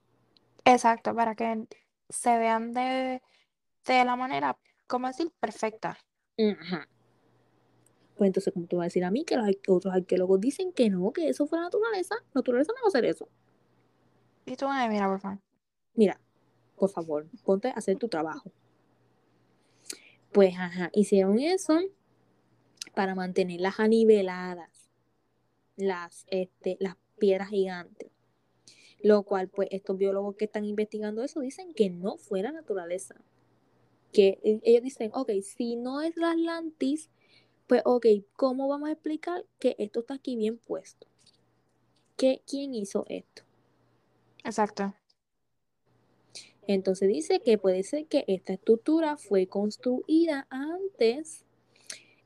exacto, 0.64 1.14
para 1.14 1.35
que 1.35 1.66
se 2.09 2.38
vean 2.38 2.73
de, 2.73 3.23
de 3.87 4.05
la 4.05 4.16
manera, 4.16 4.59
¿cómo 4.88 5.09
decir? 5.09 5.33
Perfecta. 5.40 5.99
Ajá. 6.38 6.87
Pues 8.16 8.29
entonces, 8.29 8.53
como 8.53 8.66
tú 8.66 8.77
vas 8.77 8.85
a 8.85 8.87
decir 8.87 9.05
a 9.05 9.11
mí 9.11 9.25
que 9.25 9.37
los 9.37 9.48
otros 9.68 9.94
arqueólogos 9.94 10.40
dicen 10.40 10.72
que 10.72 10.90
no, 10.90 11.12
que 11.12 11.29
eso 11.29 11.46
fue 11.46 11.59
naturaleza, 11.59 12.14
naturaleza 12.35 12.72
no 12.72 12.83
va 12.83 12.87
a 12.87 12.88
hacer 12.88 13.05
eso. 13.05 13.29
Y 14.46 14.57
tú, 14.57 14.66
mira, 14.88 15.09
por 15.09 15.20
favor. 15.20 15.38
Mira, 15.94 16.20
por 16.77 16.90
favor, 16.90 17.27
ponte 17.44 17.68
a 17.68 17.72
hacer 17.72 17.96
tu 17.96 18.09
trabajo. 18.09 18.51
Pues, 20.33 20.55
ajá, 20.59 20.90
hicieron 20.94 21.38
eso 21.38 21.79
para 22.94 23.14
mantenerlas 23.14 23.79
aniveladas, 23.81 24.90
las, 25.77 26.27
este, 26.29 26.77
las 26.81 26.96
piedras 27.18 27.51
gigantes. 27.51 28.11
Lo 29.03 29.25
cual, 29.25 29.48
pues, 29.48 29.68
estos 29.70 29.98
biólogos 29.98 30.37
que 30.37 30.46
están 30.46 30.64
investigando 30.64 31.22
eso 31.22 31.40
dicen 31.40 31.75
que 31.75 31.90
no 31.90 32.16
fue 32.16 32.42
la 32.42 32.53
naturaleza. 32.53 33.16
Que 34.12 34.38
e- 34.42 34.61
ellos 34.64 34.83
dicen, 34.83 35.11
ok, 35.14 35.31
si 35.42 35.77
no 35.77 36.03
es 36.03 36.16
la 36.16 36.33
Atlantis, 36.33 37.11
pues, 37.73 37.81
ok, 37.87 38.07
¿cómo 38.37 38.69
vamos 38.69 38.91
a 38.91 38.93
explicar 38.93 39.47
que 39.59 39.75
esto 39.79 40.01
está 40.01 40.13
aquí 40.13 40.37
bien 40.37 40.59
puesto? 40.59 41.07
¿Qué, 42.19 42.43
¿Quién 42.47 42.75
hizo 42.75 43.07
esto? 43.09 43.45
Exacto. 44.45 44.95
Entonces 46.67 47.09
dice 47.09 47.41
que 47.41 47.57
puede 47.57 47.83
ser 47.83 48.05
que 48.09 48.27
esta 48.29 48.53
estructura 48.53 49.17
fue 49.17 49.47
construida 49.47 50.47
antes, 50.51 51.47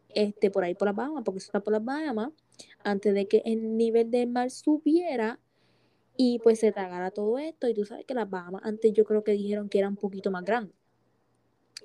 este, 0.08 0.50
por 0.50 0.64
ahí 0.64 0.74
por 0.74 0.86
las 0.86 0.96
Bahamas, 0.96 1.22
porque 1.24 1.38
eso 1.38 1.46
está 1.46 1.60
por 1.60 1.74
las 1.74 1.84
Bahamas, 1.84 2.32
antes 2.82 3.14
de 3.14 3.28
que 3.28 3.42
el 3.44 3.76
nivel 3.76 4.10
del 4.10 4.28
mar 4.28 4.50
subiera 4.50 5.38
y 6.16 6.40
pues 6.40 6.58
se 6.58 6.72
tragara 6.72 7.12
todo 7.12 7.38
esto. 7.38 7.68
Y 7.68 7.74
tú 7.74 7.84
sabes 7.84 8.04
que 8.04 8.14
las 8.14 8.28
Bahamas 8.28 8.62
antes 8.64 8.92
yo 8.92 9.04
creo 9.04 9.22
que 9.22 9.30
dijeron 9.30 9.68
que 9.68 9.78
eran 9.78 9.90
un 9.92 9.96
poquito 9.98 10.32
más 10.32 10.44
grandes. 10.44 10.74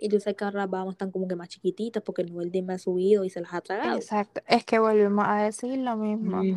Y 0.04 0.10
tú 0.10 0.20
sabes 0.20 0.36
que 0.36 0.46
ahora 0.46 0.62
las 0.62 0.70
Bahamas 0.72 0.94
están 0.94 1.12
como 1.12 1.28
que 1.28 1.36
más 1.36 1.48
chiquititas 1.50 2.02
porque 2.04 2.24
el 2.24 2.32
nivel 2.32 2.52
del 2.52 2.66
mar 2.66 2.78
ha 2.78 2.80
subido 2.80 3.24
y 3.24 3.30
se 3.30 3.40
las 3.40 3.54
ha 3.54 3.62
tragado. 3.62 3.98
Exacto. 3.98 4.42
Es 4.48 4.66
que 4.66 4.80
volvemos 4.80 5.26
a 5.28 5.44
decir 5.44 5.78
lo 5.78 5.96
mismo. 5.96 6.50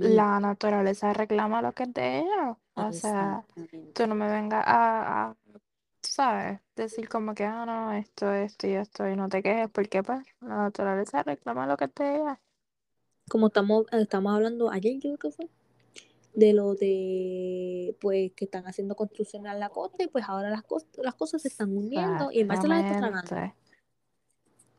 La 0.00 0.40
naturaleza 0.40 1.12
reclama 1.12 1.62
lo 1.62 1.72
que 1.72 1.84
es 1.84 1.94
de 1.94 2.18
ella. 2.20 2.58
O 2.74 2.92
sea, 2.92 3.46
tú 3.94 4.06
no 4.08 4.16
me 4.16 4.28
vengas 4.28 4.64
a, 4.66 5.30
a, 5.30 5.36
¿sabes? 6.02 6.60
Decir 6.76 7.08
como 7.08 7.34
que, 7.34 7.44
ah, 7.44 7.64
no, 7.66 7.92
esto, 7.92 8.32
esto 8.32 8.66
y 8.66 8.72
esto, 8.72 9.08
y 9.08 9.16
no 9.16 9.28
te 9.28 9.42
quejes, 9.42 9.70
porque 9.70 10.02
pues 10.02 10.20
la 10.40 10.56
naturaleza 10.56 11.22
reclama 11.22 11.66
lo 11.68 11.76
que 11.76 11.84
es 11.86 11.94
de 11.94 12.16
ella. 12.16 12.40
como 13.28 13.48
estamos, 13.48 13.86
estamos 13.92 14.34
hablando 14.34 14.70
ayer, 14.70 14.94
yo 14.94 15.00
creo 15.00 15.18
que 15.18 15.30
fue, 15.30 15.48
de 16.34 16.52
lo 16.52 16.74
de, 16.74 17.96
pues, 18.00 18.32
que 18.32 18.44
están 18.44 18.66
haciendo 18.66 18.94
construcciones 18.96 19.52
en 19.52 19.60
la 19.60 19.68
costa 19.70 20.02
y 20.04 20.08
pues 20.08 20.24
ahora 20.28 20.50
las, 20.50 20.62
cos- 20.62 20.86
las 21.02 21.14
cosas 21.14 21.42
se 21.42 21.48
están 21.48 21.76
hundiendo 21.76 22.30
y 22.30 22.40
el 22.40 22.46
mar 22.46 22.56
se 22.60 22.68
las 22.68 22.78
está 22.84 22.98
tragando. 22.98 23.28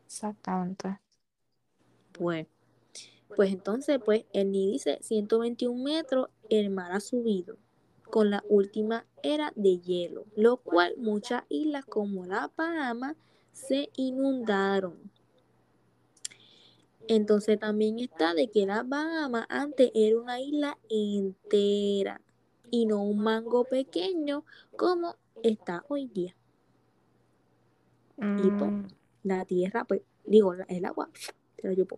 Exactamente. 0.06 1.00
Pues, 2.14 2.48
pues 3.36 3.52
entonces, 3.52 4.00
pues, 4.04 4.26
el 4.34 4.48
NI 4.48 4.72
dice 4.72 5.00
121 5.02 5.84
metros 5.84 6.30
el 6.50 6.70
mar 6.70 6.92
ha 6.92 7.00
subido 7.00 7.58
con 8.10 8.32
la 8.32 8.44
última 8.50 9.06
era 9.22 9.54
de 9.56 9.78
hielo, 9.80 10.26
lo 10.36 10.58
cual 10.58 10.96
muchas 10.98 11.44
islas 11.50 11.86
como 11.86 12.26
la 12.26 12.52
Bahama 12.58 13.16
se 13.52 13.90
inundaron. 13.96 15.12
Entonces 17.10 17.60
también 17.60 17.98
está 17.98 18.36
de 18.36 18.52
que 18.52 18.68
la 18.68 18.84
Bahama 18.84 19.48
antes 19.50 19.90
era 19.96 20.20
una 20.20 20.40
isla 20.40 20.78
entera 20.90 22.22
y 22.70 22.86
no 22.86 23.02
un 23.02 23.18
mango 23.18 23.64
pequeño 23.64 24.46
como 24.78 25.16
está 25.42 25.84
hoy 25.88 26.06
día. 26.06 26.36
Y 28.38 28.52
pues, 28.52 28.72
Mm, 28.72 28.88
la 29.24 29.44
tierra, 29.46 29.86
pues, 29.86 30.04
digo, 30.24 30.54
el 30.68 30.86
agua 30.86 31.10
se 31.58 31.68
la 31.68 31.74
llevó. 31.74 31.98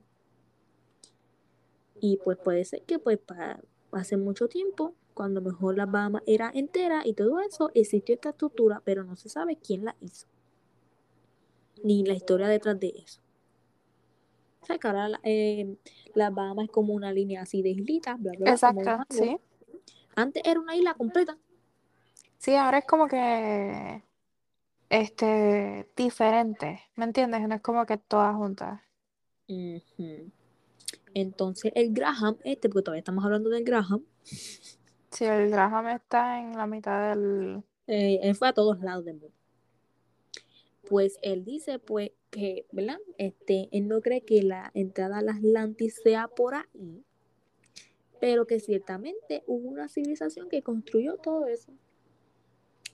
Y 1.99 2.15
pues 2.23 2.37
puede 2.37 2.63
ser 2.63 2.83
que 2.83 2.97
pues 2.97 3.17
para 3.19 3.59
hace 3.91 4.15
mucho 4.15 4.47
tiempo, 4.47 4.95
cuando 5.13 5.41
mejor 5.41 5.75
la 5.75 5.87
Bahama 5.87 6.23
era 6.25 6.49
entera 6.55 7.01
y 7.05 7.13
todo 7.15 7.41
eso, 7.41 7.69
existió 7.73 8.15
esta 8.15 8.29
estructura, 8.29 8.81
pero 8.85 9.03
no 9.03 9.17
se 9.17 9.27
sabe 9.27 9.57
quién 9.57 9.83
la 9.83 9.97
hizo. 9.99 10.27
Ni 11.83 12.05
la 12.05 12.13
historia 12.13 12.47
detrás 12.47 12.79
de 12.79 12.93
eso. 12.95 13.21
O 14.61 14.65
sea, 14.65 14.77
que 14.77 14.87
ahora 14.87 15.09
la, 15.09 15.19
eh, 15.23 15.75
la 16.13 16.29
Bahama 16.29 16.63
es 16.63 16.69
como 16.69 16.93
una 16.93 17.11
línea 17.11 17.41
así 17.41 17.61
de 17.61 17.69
islitas, 17.69 18.19
bla, 18.21 18.31
bla, 18.33 18.39
bla, 18.39 18.51
exacto, 18.51 19.05
sí. 19.09 19.37
Antes 20.15 20.43
era 20.45 20.59
una 20.59 20.75
isla 20.75 20.93
completa. 20.93 21.37
Sí, 22.37 22.55
ahora 22.55 22.79
es 22.79 22.85
como 22.85 23.07
que 23.07 24.03
este 24.89 25.89
diferente, 25.95 26.81
¿me 26.95 27.05
entiendes? 27.05 27.47
No 27.47 27.55
es 27.55 27.61
como 27.61 27.85
que 27.85 27.97
todas 27.97 28.35
juntas. 28.35 28.81
Entonces 31.13 31.71
el 31.75 31.93
Graham, 31.93 32.37
este, 32.43 32.69
porque 32.69 32.83
todavía 32.83 32.99
estamos 32.99 33.23
hablando 33.25 33.49
del 33.49 33.63
Graham, 33.63 34.03
Sí, 35.11 35.25
el 35.25 35.49
Graham 35.49 35.89
está 35.89 36.39
en 36.39 36.57
la 36.57 36.65
mitad 36.65 37.09
del... 37.09 37.63
eh, 37.87 38.19
él 38.23 38.35
fue 38.35 38.47
a 38.47 38.53
todos 38.53 38.79
lados 38.79 39.03
del 39.03 39.15
mundo. 39.17 39.35
Pues 40.87 41.19
él 41.21 41.43
dice, 41.43 41.79
pues, 41.79 42.11
que, 42.31 42.65
¿verdad? 42.71 42.97
Este, 43.17 43.69
él 43.71 43.87
no 43.87 44.01
cree 44.01 44.21
que 44.21 44.41
la 44.41 44.71
entrada 44.73 45.19
al 45.19 45.29
Atlantis 45.29 45.99
sea 46.03 46.27
por 46.27 46.55
ahí, 46.55 47.03
pero 48.19 48.47
que 48.47 48.59
ciertamente 48.59 49.43
hubo 49.45 49.69
una 49.69 49.89
civilización 49.89 50.49
que 50.49 50.63
construyó 50.63 51.17
todo 51.17 51.45
eso. 51.47 51.71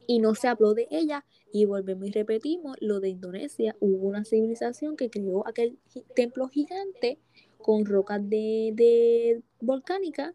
Y 0.07 0.19
no 0.19 0.35
se 0.35 0.47
habló 0.47 0.73
de 0.73 0.87
ella, 0.89 1.25
y 1.51 1.65
volvemos 1.65 2.07
y 2.07 2.11
repetimos, 2.11 2.77
lo 2.79 2.99
de 2.99 3.09
Indonesia, 3.09 3.75
hubo 3.79 4.07
una 4.07 4.25
civilización 4.25 4.95
que 4.95 5.09
creó 5.09 5.47
aquel 5.47 5.77
templo 6.15 6.47
gigante 6.47 7.19
con 7.57 7.85
rocas 7.85 8.21
de, 8.29 8.71
de 8.73 9.41
volcánica, 9.59 10.33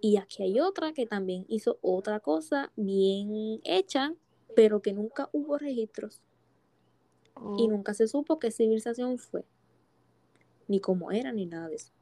y 0.00 0.18
aquí 0.18 0.42
hay 0.44 0.60
otra 0.60 0.92
que 0.92 1.06
también 1.06 1.46
hizo 1.48 1.78
otra 1.82 2.20
cosa 2.20 2.72
bien 2.76 3.60
hecha, 3.64 4.14
pero 4.54 4.80
que 4.80 4.92
nunca 4.92 5.28
hubo 5.32 5.58
registros. 5.58 6.20
Y 7.56 7.68
Uh, 7.68 7.68
nunca 7.68 7.94
se 7.94 8.08
supo 8.08 8.38
qué 8.38 8.50
civilización 8.50 9.18
fue, 9.18 9.44
ni 10.68 10.80
cómo 10.80 11.12
era, 11.12 11.32
ni 11.32 11.46
nada 11.46 11.68
de 11.68 11.76
eso. 11.76 11.92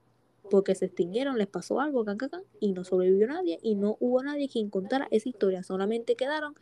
Porque 0.51 0.75
se 0.75 0.87
extinguieron, 0.87 1.39
les 1.39 1.47
pasó 1.49 1.81
algo, 1.81 2.05
can, 2.05 2.19
can, 2.19 2.29
can, 2.31 2.43
y 2.61 2.73
no 2.73 2.85
sobrevivió 2.85 3.27
nadie, 3.27 3.59
y 3.63 3.75
no 3.77 3.97
hubo 4.01 4.23
nadie 4.23 4.49
quien 4.49 4.71
contara 4.71 5.09
esa 5.11 5.29
historia, 5.29 5.63
solamente 5.63 6.17
quedaron 6.17 6.55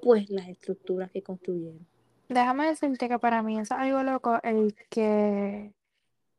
pues 0.00 0.30
las 0.30 0.48
estructuras 0.48 1.10
que 1.10 1.22
construyeron. 1.22 1.86
déjame 2.28 2.66
decirte 2.68 3.08
que 3.08 3.18
para 3.18 3.42
mí 3.42 3.58
es 3.58 3.70
algo 3.72 4.02
loco 4.02 4.38
el 4.42 4.74
que 4.90 5.74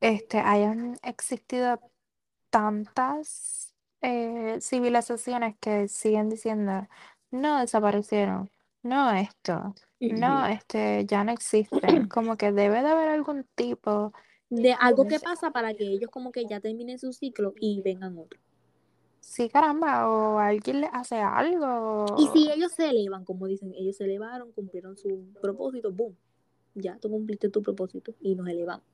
este, 0.01 0.39
hayan 0.39 0.97
existido 1.03 1.79
tantas 2.49 3.75
eh, 4.01 4.57
civilizaciones 4.61 5.57
que 5.59 5.87
siguen 5.87 6.29
diciendo, 6.29 6.87
no 7.31 7.59
desaparecieron, 7.59 8.51
no 8.83 9.11
esto, 9.11 9.75
no, 9.99 10.45
este, 10.47 11.05
ya 11.05 11.23
no 11.23 11.31
existen. 11.31 11.79
Como 12.09 12.37
que 12.37 12.51
debe 12.51 12.81
de 12.81 12.89
haber 12.89 13.09
algún 13.09 13.45
tipo 13.55 14.13
De 14.49 14.73
algo 14.73 15.07
que 15.07 15.19
pasa 15.19 15.51
para 15.51 15.73
que 15.73 15.85
ellos 15.85 16.09
como 16.11 16.31
que 16.31 16.45
ya 16.45 16.59
terminen 16.59 16.99
su 16.99 17.11
ciclo 17.11 17.53
y 17.59 17.81
vengan 17.81 18.17
otros. 18.17 18.41
Sí, 19.19 19.49
caramba, 19.49 20.09
o 20.09 20.39
alguien 20.39 20.81
le 20.81 20.87
hace 20.93 21.17
algo. 21.17 22.05
Y 22.17 22.27
si 22.27 22.49
ellos 22.49 22.71
se 22.71 22.89
elevan, 22.89 23.25
como 23.25 23.45
dicen, 23.47 23.73
ellos 23.73 23.97
se 23.97 24.05
elevaron, 24.05 24.53
cumplieron 24.53 24.95
su 24.95 25.33
propósito, 25.41 25.91
boom, 25.91 26.15
ya 26.75 26.97
tú 26.97 27.09
cumpliste 27.09 27.49
tu 27.49 27.61
propósito 27.61 28.15
y 28.21 28.35
nos 28.35 28.47
elevamos. 28.47 28.85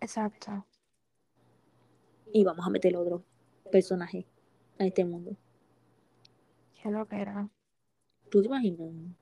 Exacto. 0.00 0.66
Y 2.30 2.44
vamos 2.44 2.66
a 2.66 2.70
meter 2.70 2.94
otro 2.96 3.24
personaje 3.72 4.26
a 4.78 4.84
este 4.84 5.04
mundo. 5.04 5.34
Qué 6.82 6.90
lo 6.90 7.06
que 7.06 7.16
era. 7.16 7.48
¿Tú 8.28 8.42
te 8.42 8.48
imaginas? 8.48 9.16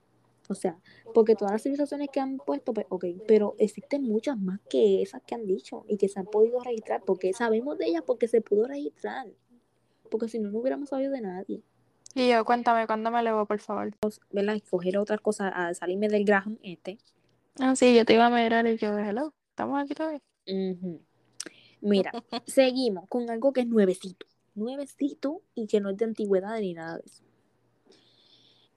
O 0.52 0.54
sea, 0.54 0.78
porque 1.14 1.34
todas 1.34 1.52
las 1.52 1.62
civilizaciones 1.62 2.08
que 2.12 2.20
han 2.20 2.38
puesto, 2.38 2.72
pues, 2.72 2.86
ok, 2.88 3.04
pero 3.26 3.54
existen 3.58 4.02
muchas 4.02 4.38
más 4.38 4.60
que 4.68 5.02
esas 5.02 5.22
que 5.22 5.34
han 5.34 5.46
dicho 5.46 5.84
y 5.88 5.96
que 5.96 6.08
se 6.08 6.20
han 6.20 6.26
podido 6.26 6.60
registrar, 6.60 7.02
porque 7.04 7.32
sabemos 7.32 7.78
de 7.78 7.86
ellas 7.86 8.02
porque 8.06 8.28
se 8.28 8.40
pudo 8.40 8.66
registrar. 8.66 9.26
Porque 10.10 10.28
si 10.28 10.38
no, 10.38 10.50
no 10.50 10.58
hubiéramos 10.58 10.90
sabido 10.90 11.12
de 11.12 11.22
nadie. 11.22 11.62
Y 12.14 12.30
yo, 12.30 12.44
cuéntame, 12.44 12.86
¿cuándo 12.86 13.10
me 13.10 13.20
elevo, 13.20 13.46
por 13.46 13.58
favor? 13.58 13.90
¿Verdad? 14.30 14.56
Escoger 14.56 14.98
otra 14.98 15.16
cosa, 15.18 15.48
a 15.48 15.72
salirme 15.72 16.08
del 16.08 16.24
Graham 16.24 16.58
este. 16.62 16.98
Ah, 17.58 17.74
sí, 17.74 17.94
yo 17.94 18.04
te 18.04 18.14
iba 18.14 18.26
a 18.26 18.30
mirar 18.30 18.66
y 18.66 18.76
yo, 18.76 18.98
hello, 18.98 19.32
¿estamos 19.50 19.82
aquí 19.82 19.94
todavía? 19.94 20.20
Mira, 21.80 22.12
seguimos 22.46 23.08
con 23.08 23.28
algo 23.30 23.52
que 23.52 23.62
es 23.62 23.66
nuevecito. 23.66 24.26
Nuevecito 24.54 25.42
y 25.54 25.66
que 25.66 25.80
no 25.80 25.90
es 25.90 25.96
de 25.96 26.04
antigüedad 26.04 26.58
ni 26.60 26.74
nada 26.74 26.98
de 26.98 27.04
eso. 27.06 27.24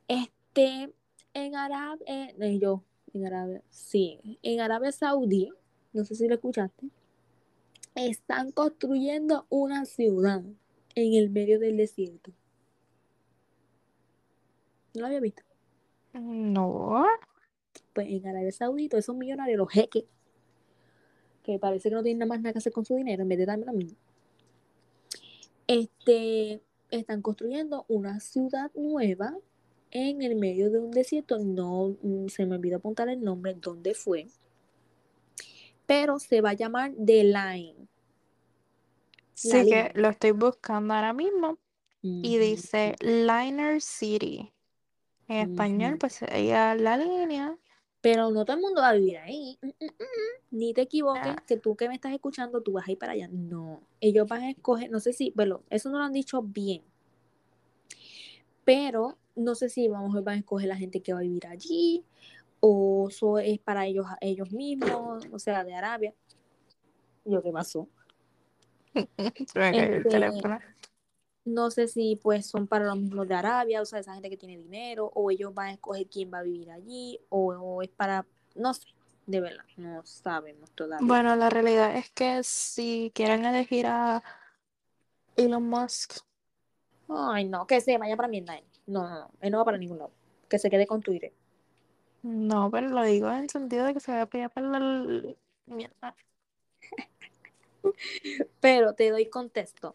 Este, 0.08 0.94
en 1.36 1.56
Arabia, 1.56 2.34
eh, 2.40 2.60
yo, 2.60 2.82
en 3.14 3.28
Arabia, 3.28 3.62
sí, 3.70 4.40
en 4.42 4.62
Arabia 4.62 4.92
Saudí, 4.92 5.52
no 5.92 6.06
sé 6.06 6.16
si 6.16 6.28
lo 6.28 6.36
escuchaste, 6.36 6.88
están 7.94 8.52
construyendo 8.52 9.46
una 9.50 9.86
ciudad 9.86 10.42
en 10.96 11.14
el 11.14 11.30
medio 11.30 11.60
del 11.60 11.76
desierto. 11.78 12.32
¿No 14.94 15.02
lo 15.02 15.08
había 15.08 15.20
visto? 15.20 15.44
No. 16.14 17.06
Pues 17.94 18.08
en 18.10 18.26
Arabia 18.26 18.54
Saudí, 18.54 18.88
todos 18.88 19.04
esos 19.04 19.16
millonarios, 19.16 19.58
los 19.58 19.70
jeques, 19.70 20.06
que 21.44 21.60
parece 21.60 21.90
que 21.90 21.96
no 21.96 22.02
tienen 22.02 22.20
nada 22.20 22.30
más 22.30 22.40
nada 22.40 22.54
que 22.54 22.60
hacer 22.60 22.72
con 22.72 22.86
su 22.86 22.96
dinero 22.96 23.24
en 23.24 23.30
vez 23.30 23.38
de 23.38 23.46
darme 23.46 23.66
a 23.68 23.74
mí. 23.74 23.90
Este, 25.68 26.62
están 26.92 27.22
construyendo 27.22 27.84
una 27.90 28.22
ciudad 28.22 28.72
nueva 28.74 29.36
en 29.96 30.22
el 30.22 30.36
medio 30.36 30.70
de 30.70 30.80
un 30.80 30.92
desierto. 30.92 31.40
No 31.40 31.96
mm, 32.02 32.28
se 32.28 32.46
me 32.46 32.56
olvidó 32.56 32.78
apuntar 32.78 33.10
el 33.10 33.24
nombre, 33.24 33.54
dónde 33.56 33.94
fue. 33.96 34.28
Pero 35.88 36.20
se 36.20 36.42
va 36.42 36.52
a 36.52 36.54
llamar 36.54 36.94
The 37.04 37.24
Line. 37.24 37.88
Sí, 39.34 39.50
La 39.50 39.64
que 39.66 39.92
línea. 39.92 39.92
lo 39.96 40.10
estoy 40.10 40.32
buscando 40.32 40.94
ahora 40.94 41.14
mismo 41.14 41.60
y 42.22 42.38
dice 42.38 42.96
Liner 43.02 43.82
City. 43.82 44.54
En 45.28 45.38
español, 45.38 45.98
pues 46.00 46.14
sería 46.16 46.76
la 46.76 46.98
línea. 46.98 47.58
Pero 48.02 48.30
no 48.32 48.46
todo 48.46 48.56
el 48.56 48.62
mundo 48.62 48.82
va 48.82 48.90
a 48.90 48.94
vivir 48.94 49.18
ahí. 49.18 49.58
Mm, 49.62 49.68
mm, 49.68 49.86
mm, 49.86 50.04
mm. 50.04 50.58
Ni 50.58 50.74
te 50.74 50.82
equivoques, 50.82 51.38
Ah, 51.38 51.44
que 51.48 51.58
tú 51.58 51.76
que 51.76 51.90
me 51.90 51.96
estás 51.96 52.14
escuchando, 52.14 52.62
tú 52.62 52.72
vas 52.74 52.88
a 52.88 52.92
ir 52.92 52.98
para 52.98 53.14
allá. 53.14 53.28
No, 53.30 53.82
ellos 54.00 54.28
van 54.28 54.44
a 54.44 54.50
escoger, 54.52 54.90
no 54.92 55.00
sé 55.00 55.12
si, 55.14 55.32
bueno, 55.36 55.64
eso 55.70 55.90
no 55.90 55.98
lo 56.00 56.06
han 56.06 56.14
dicho 56.14 56.42
bien, 56.42 56.84
pero 58.64 59.18
no 59.36 59.56
sé 59.56 59.70
si 59.70 59.88
vamos, 59.88 60.14
van 60.24 60.36
a 60.36 60.40
escoger 60.40 60.68
la 60.70 60.78
gente 60.78 61.02
que 61.02 61.14
va 61.14 61.20
a 61.20 61.24
vivir 61.24 61.48
allí 61.48 62.06
o 62.60 63.08
eso 63.10 63.40
es 63.40 63.60
para 63.60 63.86
ellos, 63.86 64.08
ellos 64.22 64.52
mismos, 64.52 65.26
o 65.32 65.40
sea, 65.40 65.64
de 65.64 65.76
Arabia. 65.76 66.14
Yo, 67.26 67.42
¿qué 67.44 67.52
pasó? 67.52 67.90
el 69.72 70.04
Este, 70.04 70.10
teléfono. 70.10 70.60
no 71.46 71.70
sé 71.72 71.88
si 71.88 72.16
pues 72.18 72.48
son 72.48 72.68
para 72.68 72.86
los 72.86 72.98
mismos 72.98 73.28
de 73.28 73.36
Arabia, 73.36 73.82
o 73.82 73.86
sea, 73.86 74.00
esa 74.00 74.14
gente 74.14 74.30
que 74.30 74.38
tiene 74.38 74.58
dinero, 74.58 75.12
o 75.14 75.30
ellos 75.32 75.54
van 75.54 75.68
a 75.68 75.74
escoger 75.74 76.08
quién 76.08 76.32
va 76.34 76.40
a 76.40 76.44
vivir 76.44 76.72
allí, 76.72 77.20
o, 77.30 77.54
o 77.54 77.82
es 77.82 77.90
para, 77.90 78.26
no 78.56 78.74
sé, 78.74 78.88
de 79.28 79.42
verdad, 79.42 79.66
no 79.78 80.06
sabemos 80.06 80.72
todavía. 80.72 81.08
Bueno, 81.08 81.36
la 81.36 81.50
realidad 81.50 81.96
es 81.96 82.10
que 82.12 82.44
si 82.44 83.12
quieren 83.16 83.46
elegir 83.46 83.86
a 83.88 84.24
Elon 85.38 85.64
Musk, 85.70 86.18
Ay, 87.08 87.46
no, 87.46 87.66
que 87.68 87.82
se 87.82 87.98
vaya 87.98 88.16
para 88.16 88.28
Mierda. 88.28 88.60
No, 88.88 89.08
no, 89.08 89.20
no, 89.20 89.32
él 89.42 89.52
no 89.52 89.58
va 89.58 89.66
para 89.66 89.78
ningún 89.78 89.98
lado. 89.98 90.12
Que 90.50 90.60
se 90.60 90.70
quede 90.70 90.86
con 90.86 91.02
Twitter. 91.02 91.34
no, 92.22 92.70
pero 92.72 92.90
lo 92.90 93.04
digo 93.04 93.30
en 93.30 93.44
el 93.44 93.50
sentido 93.50 93.86
de 93.86 93.94
que 93.94 94.00
se 94.00 94.12
vaya 94.12 94.26
para 94.26 94.46
allá 94.46 94.50
para 94.54 94.68
la 94.68 95.36
mierda. 95.66 96.16
Pero 98.60 98.94
te 98.94 99.10
doy 99.10 99.28
contexto. 99.28 99.94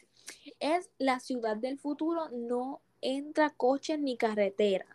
Es 0.59 0.91
la 0.99 1.20
ciudad 1.20 1.57
del 1.57 1.78
futuro, 1.78 2.28
no 2.30 2.80
entra 3.01 3.51
coches 3.51 3.99
ni 3.99 4.16
carretera. 4.16 4.86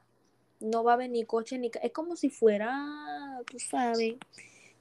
No 0.60 0.84
va 0.84 0.92
a 0.92 0.96
haber 0.96 1.10
ni 1.10 1.26
coches 1.26 1.60
ni... 1.60 1.70
Es 1.82 1.92
como 1.92 2.16
si 2.16 2.30
fuera, 2.30 3.42
tú 3.50 3.60
sabes, 3.60 4.16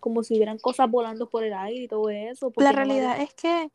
como 0.01 0.23
si 0.23 0.35
hubieran 0.35 0.59
cosas 0.59 0.91
volando 0.91 1.29
por 1.29 1.45
el 1.45 1.53
aire 1.53 1.85
y 1.85 1.89
todo 1.89 2.09
eso. 2.11 2.53
La 2.57 2.71
no 2.73 2.77
va 2.77 2.83
a 2.83 2.85
realidad 2.85 3.21
es 3.21 3.35
que 3.35 3.71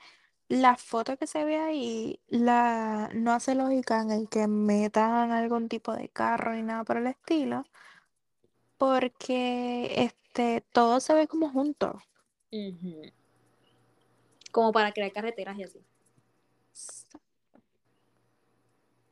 la 0.49 0.75
foto 0.77 1.15
que 1.15 1.27
se 1.27 1.45
ve 1.45 1.57
ahí 1.57 2.19
la, 2.27 3.09
no 3.13 3.31
hace 3.31 3.53
lógica 3.53 4.01
en 4.01 4.11
el 4.11 4.27
que 4.27 4.47
metan 4.47 5.31
algún 5.31 5.69
tipo 5.69 5.93
de 5.93 6.09
carro 6.09 6.53
ni 6.53 6.63
nada 6.63 6.83
por 6.83 6.97
el 6.97 7.07
estilo, 7.07 7.65
porque 8.77 9.93
este, 9.95 10.65
todo 10.71 10.99
se 10.99 11.13
ve 11.13 11.27
como 11.27 11.49
junto. 11.49 12.01
Como 14.51 14.71
para 14.71 14.91
crear 14.91 15.11
carreteras 15.11 15.57
y 15.59 15.63
así. 15.63 15.79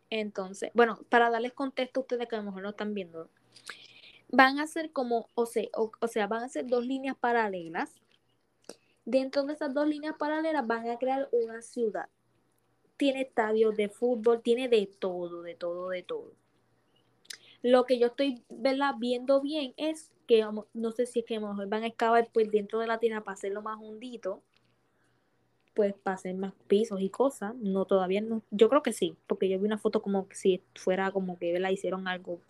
Entonces, 0.10 0.72
bueno, 0.74 1.00
para 1.10 1.30
darles 1.30 1.54
contexto 1.54 2.00
a 2.00 2.02
ustedes 2.02 2.28
que 2.28 2.36
a 2.36 2.40
lo 2.40 2.46
mejor 2.46 2.64
no 2.64 2.70
están 2.70 2.96
viendo, 2.96 3.30
van 4.30 4.58
a 4.60 4.66
ser 4.66 4.92
como, 4.92 5.30
o 5.36 5.46
sea, 5.46 5.68
o, 5.76 5.92
o 6.00 6.08
sea, 6.08 6.26
van 6.26 6.44
a 6.44 6.50
ser 6.50 6.66
dos 6.66 6.84
líneas 6.84 7.16
paralelas. 7.16 8.02
Dentro 9.08 9.46
de 9.46 9.54
esas 9.54 9.74
dos 9.74 9.88
líneas 9.88 10.18
paralelas 10.20 10.68
van 10.68 10.90
a 10.90 10.98
crear 10.98 11.30
una 11.32 11.62
ciudad. 11.62 12.10
Tiene 12.98 13.22
estadios 13.22 13.74
de 13.78 13.88
fútbol, 13.88 14.42
tiene 14.42 14.68
de 14.68 14.86
todo, 14.86 15.44
de 15.44 15.56
todo, 15.56 15.88
de 15.88 16.04
todo. 16.04 16.34
Lo 17.62 17.86
que 17.86 18.00
yo 18.00 18.08
estoy 18.08 18.44
¿verdad? 18.50 18.96
viendo 19.00 19.40
bien 19.40 19.74
es 19.78 20.12
que 20.28 20.46
no 20.74 20.92
sé 20.92 21.06
si 21.06 21.20
es 21.20 21.26
que 21.26 21.38
a 21.38 21.40
lo 21.40 21.48
mejor 21.48 21.70
van 21.70 21.84
a 21.84 21.88
excavar 21.88 22.28
pues 22.34 22.52
dentro 22.52 22.80
de 22.80 22.88
la 22.88 23.00
tierra 23.00 23.24
para 23.24 23.36
hacerlo 23.36 23.62
más 23.62 23.80
hundito, 23.80 24.42
pues 25.74 25.94
para 25.94 26.16
hacer 26.16 26.36
más 26.36 26.54
pisos 26.68 27.00
y 27.00 27.10
cosas. 27.10 27.56
No, 27.56 27.86
todavía 27.86 28.20
no. 28.20 28.42
Yo 28.52 28.68
creo 28.68 28.84
que 28.84 28.92
sí, 28.92 29.16
porque 29.26 29.48
yo 29.48 29.58
vi 29.58 29.68
una 29.68 29.78
foto 29.78 30.02
como 30.02 30.28
que 30.28 30.36
si 30.36 30.62
fuera 30.76 31.12
como 31.12 31.40
que 31.40 31.58
la 31.62 31.72
hicieron 31.72 32.10
algo 32.10 32.42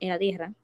en 0.00 0.08
la 0.08 0.18
tierra. 0.18 0.54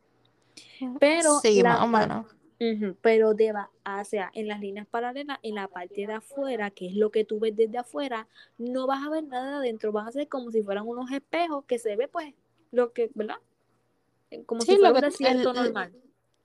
Pero 0.98 1.40
sí, 1.40 1.62
la 1.62 1.84
más 1.86 1.88
o 1.88 1.92
pa- 1.92 2.26
menos. 2.58 2.82
Ujú, 2.90 2.96
pero 3.02 3.34
deba, 3.34 3.70
o 4.00 4.04
sea, 4.04 4.30
en 4.34 4.48
las 4.48 4.60
líneas 4.60 4.86
paralelas, 4.86 5.38
en 5.42 5.56
la 5.56 5.68
parte 5.68 6.06
de 6.06 6.12
afuera, 6.14 6.70
que 6.70 6.86
es 6.88 6.94
lo 6.94 7.10
que 7.10 7.24
tú 7.24 7.40
ves 7.40 7.54
desde 7.56 7.78
afuera, 7.78 8.28
no 8.58 8.86
vas 8.86 9.04
a 9.06 9.10
ver 9.10 9.24
nada 9.24 9.58
adentro, 9.58 9.92
van 9.92 10.06
a 10.08 10.12
ser 10.12 10.28
como 10.28 10.50
si 10.50 10.62
fueran 10.62 10.86
unos 10.86 11.10
espejos 11.10 11.64
que 11.66 11.78
se 11.78 11.96
ve 11.96 12.08
pues 12.08 12.32
lo 12.70 12.92
que, 12.92 13.10
¿verdad? 13.14 13.36
Eh, 14.30 14.44
Como 14.44 14.62
Sí, 14.62 14.72
si 14.72 14.78
fuera 14.78 15.00
lo 15.00 15.08
un 15.08 15.14
el- 15.26 15.42
normal. 15.54 15.92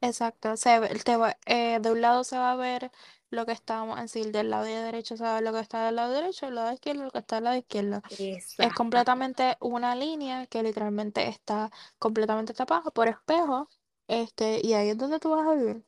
Exacto, 0.01 0.55
se 0.57 0.79
ve- 0.79 0.89
te 1.03 1.17
va- 1.17 1.37
eh, 1.45 1.79
de 1.81 1.91
un 1.91 2.01
lado 2.01 2.23
se 2.23 2.37
va 2.37 2.51
a 2.53 2.55
ver 2.55 2.89
lo 3.31 3.45
que 3.45 3.51
está, 3.51 3.79
vamos 3.79 3.99
a 3.99 4.03
decir, 4.03 4.31
del 4.31 4.49
lado 4.49 4.63
de 4.65 4.75
derecho 4.75 5.17
se 5.17 5.23
va 5.23 5.31
a 5.31 5.35
ver 5.35 5.43
lo 5.43 5.53
que 5.53 5.59
está 5.59 5.85
del 5.85 5.95
lado 5.97 6.13
derecho, 6.13 6.45
del 6.45 6.55
lado 6.55 6.71
izquierdo 6.73 7.03
lo 7.03 7.11
que 7.11 7.19
está 7.19 7.35
del 7.35 7.43
lado 7.45 7.57
izquierdo. 7.57 8.01
Es 8.09 8.19
Exacto. 8.19 8.73
completamente 8.73 9.57
una 9.61 9.95
línea 9.95 10.47
que 10.47 10.63
literalmente 10.63 11.27
está 11.27 11.69
completamente 11.99 12.53
tapada 12.53 12.91
por 12.91 13.07
espejos, 13.09 13.67
este, 14.07 14.61
y 14.65 14.73
ahí 14.73 14.89
es 14.89 14.97
donde 14.97 15.19
tú 15.19 15.31
vas 15.31 15.47
a 15.47 15.53
vivir. 15.55 15.83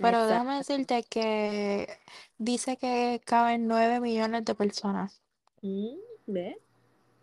Pero 0.00 0.26
déjame 0.26 0.56
decirte 0.56 1.04
que 1.04 1.88
dice 2.38 2.76
que 2.76 3.20
caben 3.24 3.66
9 3.66 4.00
millones 4.00 4.44
de 4.44 4.54
personas. 4.54 5.20
Mm, 5.62 5.96
¿Ve? 6.26 6.58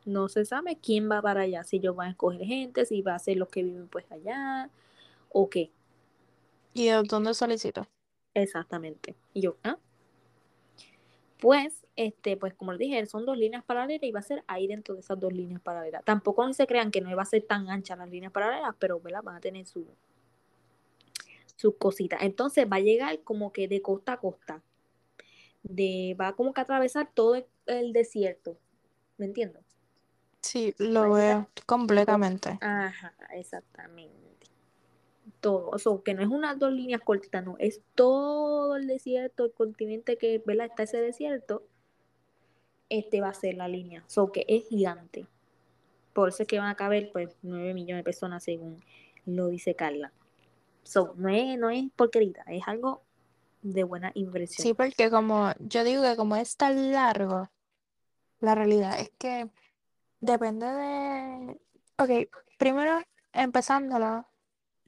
No 0.06 0.28
se 0.28 0.46
sabe 0.46 0.78
quién 0.78 1.10
va 1.10 1.22
para 1.22 1.42
allá, 1.42 1.64
si 1.64 1.78
ellos 1.78 1.96
van 1.96 2.10
a 2.10 2.12
escoger 2.12 2.46
gente, 2.46 2.86
si 2.86 3.02
va 3.02 3.16
a 3.16 3.20
ser 3.20 3.38
los 3.38 3.50
que 3.50 3.64
viven 3.64 3.88
pues 3.88 4.06
allá, 4.12 4.70
o 5.30 5.50
qué. 5.50 5.72
¿Y 6.74 6.88
de 6.88 7.04
dónde 7.04 7.34
solicito? 7.34 7.88
Exactamente. 8.34 9.16
Y 9.34 9.42
yo, 9.42 9.56
¿ah? 9.64 9.78
Pues, 11.40 11.86
este, 11.96 12.38
pues 12.38 12.54
como 12.54 12.72
les 12.72 12.80
dije, 12.80 13.06
son 13.06 13.26
dos 13.26 13.38
líneas 13.38 13.64
paralelas 13.64 14.04
y 14.04 14.12
va 14.12 14.22
a 14.22 14.24
ser 14.24 14.44
ahí 14.48 14.66
dentro 14.68 14.96
de 14.96 15.02
esas 15.02 15.20
dos 15.20 15.32
líneas 15.34 15.62
paralelas. 15.62 16.04
Tampoco 16.04 16.52
se 16.54 16.66
crean 16.66 16.90
que 16.90 17.02
no 17.02 17.16
va 17.16 17.24
a 17.24 17.26
ser 17.26 17.44
tan 17.44 17.70
ancha 17.70 17.96
las 17.96 18.10
líneas 18.10 18.32
paralelas, 18.32 18.76
pero 18.80 19.00
¿verdad? 19.00 19.24
van 19.24 19.36
a 19.36 19.40
tener 19.42 19.66
su 19.66 19.86
sus 21.56 21.76
cositas. 21.78 22.22
Entonces 22.22 22.68
va 22.72 22.78
a 22.78 22.82
llegar 22.82 23.20
como 23.24 23.52
que 23.52 23.68
de 23.68 23.82
costa 23.82 24.14
a 24.14 24.20
costa. 24.20 24.62
De, 25.64 26.16
va 26.20 26.34
como 26.34 26.54
que 26.54 26.62
a 26.62 26.64
atravesar 26.64 27.10
todo 27.14 27.36
el, 27.36 27.46
el 27.68 27.94
desierto. 27.94 28.58
¿Me 29.18 29.26
entiendes? 29.26 29.64
Sí, 30.44 30.76
lo 30.78 31.14
veo 31.14 31.48
completamente. 31.66 32.60
Ajá, 32.62 33.14
exactamente. 33.34 34.14
Todo, 35.40 35.70
o 35.70 35.80
sea, 35.80 35.94
que 36.04 36.14
no 36.14 36.22
es 36.22 36.28
unas 36.28 36.60
dos 36.60 36.72
líneas 36.74 37.02
cortitas, 37.02 37.44
no, 37.44 37.56
es 37.60 37.82
todo 37.96 38.76
el 38.76 38.88
desierto, 38.88 39.46
el 39.46 39.54
continente 39.54 40.18
que, 40.18 40.44
¿verdad? 40.46 40.68
Está 40.68 40.84
ese 40.84 41.02
desierto, 41.02 41.64
este 42.90 43.22
va 43.22 43.30
a 43.30 43.34
ser 43.34 43.56
la 43.56 43.68
línea, 43.68 44.04
so 44.08 44.32
que 44.32 44.46
es 44.48 44.68
gigante. 44.68 45.28
Por 46.14 46.30
eso 46.30 46.44
es 46.44 46.48
que 46.48 46.60
van 46.60 46.70
a 46.70 46.76
caber, 46.76 47.10
pues, 47.12 47.36
9 47.42 47.74
millones 47.74 48.02
de 48.02 48.04
personas 48.04 48.44
según 48.44 48.84
lo 49.26 49.48
dice 49.48 49.76
Carla. 49.76 50.12
So, 50.84 51.14
no 51.18 51.30
es, 51.30 51.58
no 51.58 51.70
es 51.70 51.90
porquerita, 51.96 52.44
es 52.48 52.68
algo 52.68 53.04
de 53.62 53.84
buena 53.84 54.12
inversión. 54.16 54.64
Sí, 54.64 54.74
porque 54.74 55.10
como 55.10 55.52
yo 55.60 55.84
digo 55.84 56.04
que 56.04 56.16
como 56.16 56.36
es 56.36 56.58
tan 56.58 56.92
largo, 56.92 57.50
la 58.40 58.56
realidad 58.56 59.00
es 59.00 59.12
que 59.18 59.50
depende 60.20 60.66
de... 60.68 61.62
Ok, 61.98 62.30
primero 62.58 63.00
empezándolo, 63.32 64.26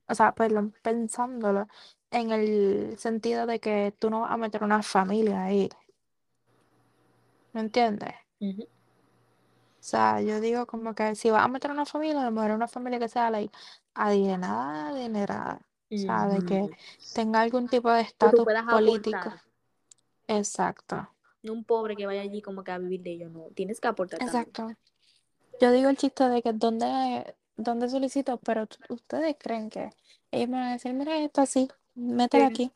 o 0.08 0.16
sea, 0.16 0.34
perdón, 0.34 0.76
pensándolo 0.82 1.68
en 2.12 2.32
el 2.32 2.98
sentido 2.98 3.46
de 3.46 3.60
que 3.60 3.94
tú 3.98 4.10
no 4.10 4.22
vas 4.22 4.32
a 4.32 4.38
meter 4.38 4.64
una 4.64 4.84
familia 4.84 5.44
ahí. 5.44 5.70
¿Me 7.54 7.62
entiendes? 7.62 8.14
Ujú. 8.40 8.64
O 8.64 9.88
sea, 9.88 10.20
yo 10.22 10.42
digo 10.42 10.66
como 10.66 10.96
que 10.96 11.16
si 11.16 11.30
vas 11.30 11.46
a 11.46 11.48
meter 11.48 11.72
una 11.72 11.86
familia, 11.86 12.22
a 12.22 12.26
lo 12.26 12.32
mejor 12.32 12.52
una 12.52 12.68
familia 12.68 13.00
que 13.00 13.08
sea 13.08 13.30
like, 13.30 13.56
adinerada, 13.94 14.90
adinerada. 14.90 15.65
De 15.90 16.46
que 16.46 16.70
tenga 17.14 17.42
algún 17.42 17.68
tipo 17.70 17.92
de 17.92 18.02
estatus 18.02 18.46
político. 18.70 19.18
aportar. 19.18 19.42
Exacto. 20.28 21.10
No 21.44 21.54
un 21.54 21.64
pobre 21.64 21.96
que 21.96 22.06
vaya 22.06 22.22
allí 22.22 22.42
como 22.42 22.64
que 22.64 22.72
a 22.72 22.78
vivir 22.80 23.02
de 23.02 23.12
ello, 23.12 23.30
no. 23.30 23.50
Tienes 23.54 23.80
que 23.80 23.88
aportar 23.88 24.20
también. 24.20 24.40
Exacto. 24.40 24.76
Yo 25.62 25.72
digo 25.72 25.90
el 25.90 25.98
chiste 25.98 26.28
de 26.28 26.42
que 26.42 26.54
donde, 26.54 27.36
donde 27.56 27.88
solicito, 27.88 28.38
pero 28.38 28.68
ustedes 28.90 29.36
creen 29.40 29.70
que 29.70 29.92
ellos 30.32 30.50
me 30.50 30.58
van 30.58 30.70
a 30.70 30.72
decir, 30.74 30.94
mira 30.94 31.18
esto 31.20 31.42
así, 31.42 31.70
mételo 31.94 32.46
aquí. 32.46 32.72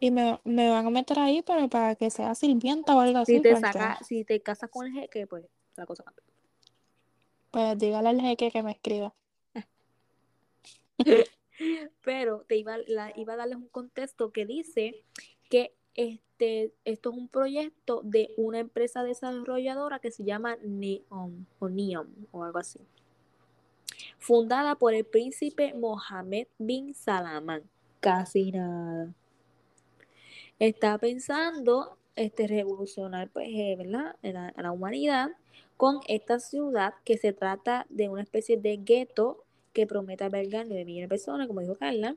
Y 0.00 0.10
me, 0.10 0.40
me 0.44 0.70
van 0.70 0.86
a 0.86 0.90
meter 0.90 1.18
ahí, 1.18 1.42
pero 1.42 1.68
para 1.68 1.94
que 1.94 2.10
sea 2.10 2.34
sirvienta 2.34 2.96
o 2.96 3.00
algo 3.00 3.24
Si 3.24 3.34
así, 3.36 3.42
te 3.42 3.52
porque 3.52 3.72
saca, 3.72 3.98
si 4.02 4.24
te 4.24 4.40
casas 4.40 4.70
con 4.70 4.86
el 4.86 4.92
jeque, 4.94 5.26
pues 5.26 5.44
la 5.76 5.86
cosa 5.86 6.02
cambia. 6.02 6.24
pues 7.50 7.78
dígale 7.78 8.08
al 8.08 8.20
jeque 8.20 8.50
que 8.50 8.62
me 8.62 8.72
escriba. 8.72 9.12
Pero 12.02 12.44
te 12.48 12.56
iba, 12.56 12.76
la- 12.86 13.12
iba 13.16 13.34
a 13.34 13.36
darles 13.36 13.56
un 13.56 13.68
contexto 13.68 14.30
que 14.32 14.46
dice 14.46 15.02
que 15.48 15.72
este, 15.94 16.72
esto 16.84 17.10
es 17.10 17.16
un 17.16 17.28
proyecto 17.28 18.02
de 18.04 18.34
una 18.36 18.58
empresa 18.58 19.02
desarrolladora 19.02 19.98
que 19.98 20.10
se 20.10 20.24
llama 20.24 20.56
Neom 20.62 21.46
o 21.58 21.68
Neom 21.68 22.08
o 22.32 22.44
algo 22.44 22.58
así. 22.58 22.80
Fundada 24.18 24.74
por 24.74 24.92
el 24.92 25.04
príncipe 25.04 25.72
Mohammed 25.74 26.48
bin 26.58 26.94
Salman. 26.94 27.62
Casi 28.00 28.52
nada. 28.52 29.14
Está 30.58 30.98
pensando 30.98 31.96
este, 32.14 32.46
revolucionar 32.46 33.30
pues, 33.30 33.48
eh, 33.50 33.74
¿verdad? 33.78 34.16
La, 34.22 34.52
la 34.56 34.72
humanidad 34.72 35.30
con 35.76 36.00
esta 36.08 36.40
ciudad 36.40 36.94
que 37.04 37.18
se 37.18 37.32
trata 37.32 37.86
de 37.88 38.08
una 38.08 38.22
especie 38.22 38.56
de 38.56 38.78
gueto 38.78 39.44
que 39.76 39.86
promete 39.86 40.24
albergar 40.24 40.66
9 40.66 40.86
millones 40.86 41.04
de 41.04 41.08
personas, 41.08 41.46
como 41.46 41.60
dijo 41.60 41.74
Carla, 41.74 42.16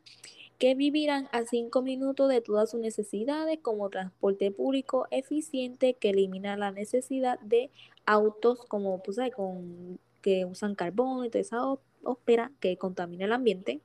que 0.59 0.75
vivirán 0.75 1.27
a 1.33 1.43
5 1.43 1.81
minutos 1.81 2.29
de 2.29 2.39
todas 2.39 2.71
sus 2.71 2.79
necesidades 2.79 3.59
como 3.61 3.89
transporte 3.89 4.49
público 4.49 5.07
eficiente 5.11 5.95
que 5.95 6.11
elimina 6.11 6.55
la 6.55 6.71
necesidad 6.71 7.37
de 7.41 7.69
autos 8.05 8.63
como 8.63 9.03
pues. 9.03 9.17
Con, 9.35 9.99
que 10.21 10.45
usan 10.45 10.73
carbón 10.75 11.25
y 11.25 11.29
toda 11.29 11.41
esa 11.41 11.59
ópera 12.03 12.53
que 12.61 12.77
contamina 12.77 13.25
el 13.25 13.33
ambiente 13.33 13.81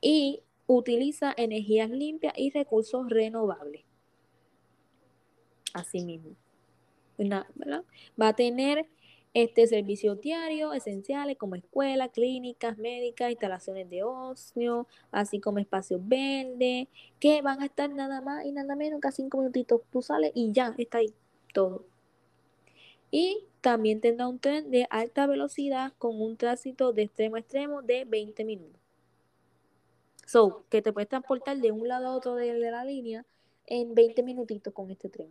y 0.00 0.40
utiliza 0.66 1.34
energías 1.36 1.90
limpias 1.90 2.32
y 2.36 2.50
recursos 2.50 3.06
renovables. 3.10 3.84
Así 5.74 6.02
mismo. 6.06 6.30
Una-. 7.18 7.46
Va 8.18 8.28
a 8.28 8.34
tener 8.34 8.86
este 9.42 9.66
servicios 9.66 10.18
diarios 10.18 10.74
esenciales 10.74 11.36
como 11.36 11.56
escuelas, 11.56 12.08
clínicas, 12.10 12.78
médicas, 12.78 13.30
instalaciones 13.30 13.90
de 13.90 14.02
ocio, 14.02 14.86
así 15.10 15.40
como 15.40 15.58
espacios 15.58 16.00
verdes, 16.08 16.88
que 17.20 17.42
van 17.42 17.60
a 17.60 17.66
estar 17.66 17.90
nada 17.90 18.22
más 18.22 18.46
y 18.46 18.52
nada 18.52 18.74
menos 18.76 18.98
que 18.98 19.12
cinco 19.12 19.36
minutitos. 19.36 19.82
Tú 19.90 20.00
sales 20.00 20.32
y 20.34 20.52
ya 20.52 20.74
está 20.78 20.98
ahí 20.98 21.12
todo. 21.52 21.84
Y 23.10 23.44
también 23.60 24.00
tendrá 24.00 24.26
un 24.26 24.38
tren 24.38 24.70
de 24.70 24.86
alta 24.88 25.26
velocidad 25.26 25.92
con 25.98 26.18
un 26.18 26.38
tránsito 26.38 26.94
de 26.94 27.02
extremo 27.02 27.36
a 27.36 27.40
extremo 27.40 27.82
de 27.82 28.06
20 28.06 28.42
minutos. 28.42 28.80
So, 30.24 30.64
que 30.70 30.80
te 30.80 30.94
puedes 30.94 31.10
transportar 31.10 31.58
de 31.58 31.72
un 31.72 31.86
lado 31.86 32.06
a 32.06 32.16
otro 32.16 32.36
de, 32.36 32.58
la 32.58 32.86
línea 32.86 33.26
en 33.66 33.94
20 33.94 34.22
minutitos 34.22 34.72
con 34.72 34.90
este 34.90 35.10
tren. 35.10 35.28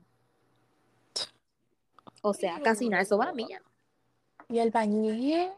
O 2.21 2.35
sea, 2.35 2.59
casi 2.61 2.87
nada, 2.87 3.01
eso 3.01 3.17
va 3.17 3.23
a 3.23 3.27
la 3.27 3.33
milla. 3.33 3.63
Y 4.49 4.59
el 4.59 4.71
bañil, 4.71 5.51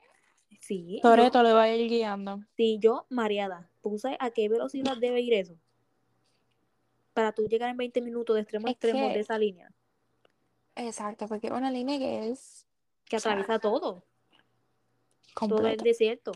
Sí, 0.59 0.99
Toreto 1.01 1.43
le 1.43 1.53
va 1.53 1.63
a 1.63 1.75
ir 1.75 1.89
guiando. 1.89 2.41
sí, 2.55 2.79
yo 2.81 3.05
mareada. 3.09 3.69
¿Puse 3.81 4.17
a 4.19 4.31
qué 4.31 4.49
velocidad 4.49 4.97
debe 4.97 5.21
ir 5.21 5.33
eso? 5.33 5.55
Para 7.13 7.31
tú 7.31 7.47
llegar 7.47 7.69
en 7.69 7.77
20 7.77 8.01
minutos 8.01 8.35
de 8.35 8.41
extremo 8.41 8.67
a 8.67 8.71
extremo 8.71 9.07
de 9.07 9.19
esa 9.19 9.37
línea. 9.37 9.71
Exacto, 10.75 11.27
porque 11.27 11.47
es 11.47 11.53
una 11.53 11.71
línea 11.71 11.97
que 11.97 12.29
es 12.29 12.67
Que 13.05 13.17
atraviesa 13.17 13.59
todo. 13.59 14.03
Todo 15.35 15.67
el 15.67 15.77
desierto. 15.77 16.31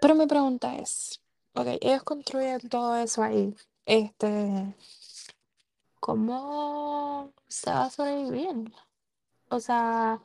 Pero 0.00 0.14
mi 0.14 0.26
pregunta 0.26 0.76
es, 0.76 1.22
ok, 1.54 1.66
ellos 1.80 2.02
construyen 2.02 2.68
todo 2.68 2.96
eso 2.96 3.22
ahí, 3.22 3.54
este, 3.86 4.74
¿cómo 6.00 7.32
se 7.46 7.70
va 7.70 7.84
a 7.84 7.90
sobrevivir? 7.90 8.72
O 9.48 9.60
sea, 9.60 10.20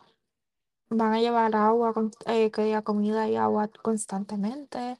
¿van 0.89 1.13
a 1.13 1.19
llevar 1.19 1.55
agua, 1.55 1.93
con- 1.93 2.11
eh, 2.25 2.51
que 2.51 2.63
diga 2.63 2.81
comida 2.81 3.27
y 3.29 3.35
agua 3.35 3.69
constantemente? 3.81 4.97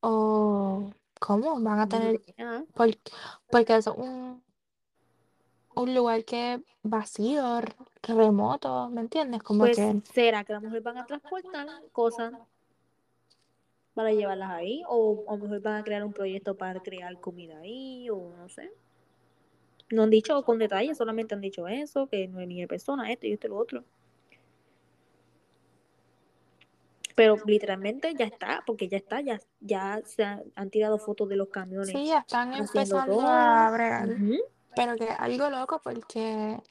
¿O 0.00 0.90
cómo 1.20 1.60
van 1.60 1.80
a 1.80 1.88
tener, 1.88 2.20
Ah, 2.38 2.62
por- 2.74 2.96
porque 3.50 3.76
es 3.76 3.86
un, 3.86 4.42
un 5.74 5.94
lugar 5.94 6.24
que 6.24 6.54
es 6.54 6.60
vacío, 6.82 7.58
r- 7.58 7.74
remoto, 8.02 8.88
¿me 8.90 9.02
entiendes? 9.02 9.42
Como 9.42 9.60
Pues, 9.60 9.76
que, 9.76 10.00
¿será 10.12 10.44
que 10.44 10.52
a 10.52 10.56
lo 10.56 10.62
mejor 10.62 10.82
van 10.82 10.98
a 10.98 11.06
transportar 11.06 11.66
cosas 11.92 12.32
para 13.94 14.12
llevarlas 14.12 14.50
ahí? 14.50 14.82
O 14.88 15.24
a 15.28 15.36
lo 15.36 15.42
mejor 15.44 15.60
van 15.60 15.76
a 15.76 15.84
crear 15.84 16.04
un 16.04 16.12
proyecto 16.12 16.56
para 16.56 16.80
crear 16.80 17.18
comida 17.20 17.58
ahí, 17.58 18.08
o 18.10 18.32
no 18.36 18.48
sé. 18.48 18.70
No 19.90 20.04
han 20.04 20.10
dicho 20.10 20.42
con 20.44 20.58
detalle, 20.58 20.94
solamente 20.94 21.34
han 21.34 21.40
dicho 21.40 21.66
eso, 21.68 22.06
que 22.06 22.28
no 22.28 22.38
hay 22.38 22.46
ni 22.46 22.60
de 22.60 22.68
persona, 22.68 23.10
esto 23.12 23.26
y 23.26 23.32
esto 23.32 23.46
y 23.48 23.50
lo 23.50 23.56
otro. 23.58 23.84
Pero 27.20 27.36
literalmente 27.44 28.14
ya 28.14 28.24
está, 28.24 28.62
porque 28.64 28.88
ya 28.88 28.96
está, 28.96 29.20
ya, 29.20 29.38
ya 29.60 30.00
se 30.06 30.24
han, 30.24 30.42
han 30.54 30.70
tirado 30.70 30.96
fotos 30.96 31.28
de 31.28 31.36
los 31.36 31.50
camiones 31.50 31.90
sí, 31.90 32.06
ya 32.06 32.20
están 32.20 32.54
empezando 32.54 33.16
todo. 33.16 33.28
a 33.28 33.70
bregar. 33.70 34.08
Ujú. 34.08 34.36
Pero 34.74 34.96
que 34.96 35.06
algo 35.10 35.50
loco 35.50 35.82
porque 35.84 36.62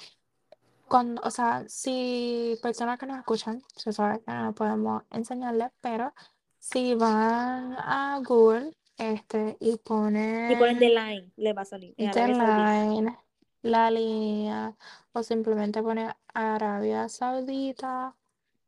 cuando, 0.88 1.22
o 1.22 1.30
sea, 1.30 1.66
si 1.68 2.58
personas 2.64 2.98
que 2.98 3.06
nos 3.06 3.20
escuchan, 3.20 3.62
se 3.76 3.94
sabe 3.94 4.22
que 4.22 4.32
no 4.32 4.56
podemos 4.56 5.04
enseñarles, 5.12 5.70
pero 5.82 6.16
si 6.58 6.96
van 6.96 7.76
a 7.78 8.20
Google 8.26 8.76
este, 8.98 9.56
y 9.60 9.74
Y 9.74 9.78
ponen 9.78 10.50
The 10.50 10.58
ponen 10.58 10.80
Line, 10.80 11.32
le 11.36 11.54
va 11.54 11.62
a 11.62 11.66
salir. 11.66 11.94
The. 11.96 12.28
Line, 12.28 13.16
la 13.62 13.92
línea, 13.92 14.76
o 15.12 15.22
simplemente 15.22 15.84
ponen 15.84 16.10
Arabia 16.34 17.08
Saudita, 17.08 18.16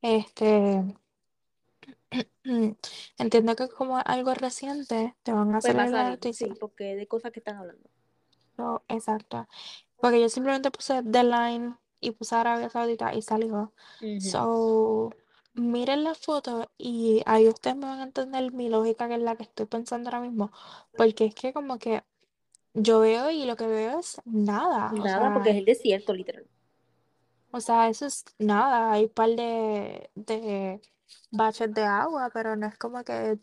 este, 0.04 0.84
entiendo 3.18 3.56
que 3.56 3.70
como 3.70 3.98
algo 3.98 4.34
reciente, 4.34 5.16
te 5.24 5.32
van 5.34 5.54
a 5.56 5.62
Pues 5.62 5.76
a 5.78 5.88
salir 5.88 5.90
la 5.90 6.10
noticia. 6.10 6.48
sí, 6.48 6.56
porque 6.60 6.92
es 6.92 6.98
de 6.98 7.08
cosas 7.08 7.32
que 7.32 7.40
están 7.40 7.58
hablando. 7.58 7.90
So, 8.58 8.84
exacto. 8.88 9.48
Porque 10.00 10.22
yo 10.22 10.30
simplemente 10.30 10.72
puse 10.72 11.04
The 11.04 11.24
Line 11.24 11.78
y 12.00 12.12
puse 12.12 12.36
Arabia 12.36 12.70
Saudita 12.70 13.14
y 13.14 13.22
salió. 13.22 13.74
So, 14.18 15.12
miren 15.54 16.04
la 16.04 16.16
foto 16.16 16.72
y 16.78 17.22
ahí 17.26 17.48
ustedes 17.48 17.76
me 17.78 17.88
van 17.88 18.00
a 18.00 18.04
entender 18.04 18.52
mi 18.54 18.70
lógica, 18.70 19.08
que 19.08 19.16
es 19.16 19.22
la 19.22 19.36
que 19.36 19.44
estoy 19.44 19.66
pensando 19.68 20.10
ahora 20.10 20.22
mismo. 20.22 20.52
Porque 20.96 21.26
es 21.26 21.36
que 21.36 21.54
como 21.54 21.80
que 21.80 22.04
yo 22.74 23.00
veo 23.02 23.32
y 23.32 23.46
lo 23.46 23.56
que 23.58 23.68
veo 23.68 24.00
es 24.00 24.22
nada. 24.26 24.96
O 25.00 25.04
Nada, 25.04 25.34
porque 25.34 25.50
es 25.52 25.58
el 25.58 25.66
desierto, 25.66 26.14
literal. 26.14 26.48
o 27.52 27.60
sea, 27.62 27.90
eso 27.90 28.06
es 28.06 28.26
nada. 28.40 28.92
Hay 28.94 29.04
un 29.06 29.10
par 29.10 29.30
de, 29.32 30.10
de 30.16 30.82
baches 31.32 31.74
de 31.74 31.84
agua, 31.84 32.30
pero 32.34 32.56
no 32.56 32.68
es 32.68 32.78
como 32.78 33.04
que, 33.04 33.40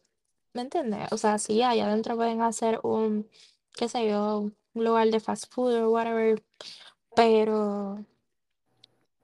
¿me 0.54 0.62
entiendes? 0.62 1.10
O 1.12 1.18
sea, 1.18 1.38
sí, 1.38 1.62
allá 1.62 1.86
adentro 1.86 2.16
pueden 2.16 2.42
hacer 2.42 2.80
un, 2.82 3.28
qué 3.76 3.88
sé 3.88 4.08
yo, 4.08 4.50
un 4.74 4.84
lugar 4.84 5.08
de 5.08 5.20
fast 5.20 5.52
food 5.52 5.74
o 5.84 5.90
whatever, 5.90 6.42
pero 7.14 8.04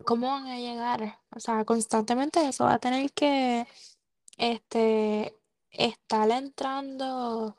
¿cómo 0.04 0.28
van 0.28 0.46
a 0.46 0.58
llegar? 0.58 1.18
O 1.34 1.40
sea, 1.40 1.64
constantemente 1.64 2.46
eso 2.48 2.64
va 2.64 2.74
a 2.74 2.78
tener 2.78 3.12
que, 3.12 3.66
este, 4.38 5.34
estar 5.70 6.30
entrando, 6.30 7.56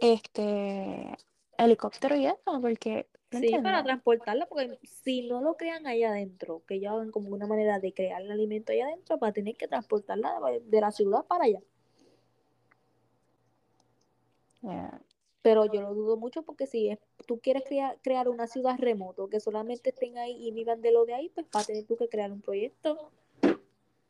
este, 0.00 1.16
helicóptero 1.58 2.16
y 2.16 2.26
eso, 2.26 2.60
porque, 2.60 3.08
¿me 3.11 3.11
Sí, 3.32 3.56
para 3.62 3.82
transportarla, 3.82 4.46
porque 4.46 4.78
si 4.82 5.26
no 5.26 5.40
lo 5.40 5.56
crean 5.56 5.86
allá 5.86 6.10
adentro, 6.10 6.62
que 6.66 6.74
ellos 6.74 6.92
hagan 6.92 7.10
como 7.10 7.30
una 7.30 7.46
manera 7.46 7.78
de 7.78 7.94
crear 7.94 8.20
el 8.20 8.30
alimento 8.30 8.72
allá 8.72 8.86
adentro, 8.86 9.18
para 9.18 9.32
tener 9.32 9.56
que 9.56 9.68
transportarla 9.68 10.34
de, 10.62 10.80
la 10.80 10.90
ciudad 10.90 11.24
para 11.24 11.44
allá. 11.44 11.60
Yeah. 14.60 15.00
Pero 15.40 15.64
yo 15.72 15.80
lo 15.80 15.94
dudo 15.94 16.16
mucho 16.16 16.42
porque 16.42 16.66
si 16.66 16.90
es- 16.90 16.98
tú 17.26 17.40
quieres 17.40 17.64
crear, 17.66 17.98
crear 18.02 18.28
una 18.28 18.46
ciudad 18.46 18.76
remoto, 18.78 19.28
que 19.28 19.40
solamente 19.40 19.90
estén 19.90 20.18
ahí 20.18 20.36
y 20.46 20.52
vivan 20.52 20.82
de 20.82 20.92
lo 20.92 21.04
de 21.04 21.14
ahí, 21.14 21.30
pues 21.30 21.46
va 21.54 21.60
a 21.60 21.64
tener 21.64 21.84
tú 21.84 21.96
que 21.96 22.08
crear 22.08 22.30
un 22.30 22.42
proyecto. 22.42 23.10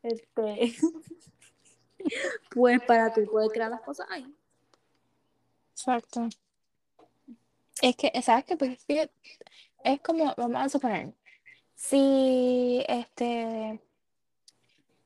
Este, 0.03 0.75
pues 2.51 2.81
para 2.83 3.13
tú 3.13 3.25
poder 3.25 3.49
crear 3.51 3.71
las 3.71 3.81
cosas 3.81 4.05
ahí. 4.09 4.25
Exacto. 5.71 6.29
Es 7.83 7.97
que, 7.97 8.21
¿sabes 8.21 8.45
qué? 8.45 8.55
Porque 8.55 9.11
es 9.83 10.01
como, 10.01 10.33
vamos 10.37 10.61
a 10.61 10.69
suponer, 10.69 11.13
si 11.75 12.81
este 12.87 13.81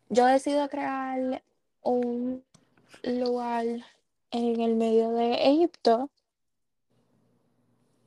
yo 0.10 0.28
decido 0.28 0.70
crear 0.70 1.42
un 1.82 2.46
lugar 3.02 3.66
en 4.30 4.62
el 4.62 4.76
medio 4.76 5.10
de 5.14 5.50
Egipto, 5.50 6.12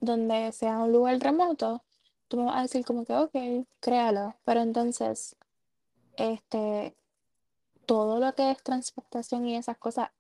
donde 0.01 0.53
sea 0.53 0.79
un 0.79 0.93
lugar 0.93 1.19
remoto, 1.19 1.83
tú 2.29 2.37
me 2.37 2.45
vas 2.45 2.59
a 2.59 2.63
decir 2.63 2.85
como 2.85 3.05
que, 3.05 3.13
ok, 3.13 3.67
créalo. 3.81 4.37
Pero 4.45 4.61
entonces, 4.61 5.35
este, 6.17 6.95
todo 7.87 8.21
lo 8.21 8.37
que 8.37 8.53
es 8.53 8.63
transportación 8.63 9.49
y 9.49 9.57
esas 9.57 9.79
cosas, 9.79 10.11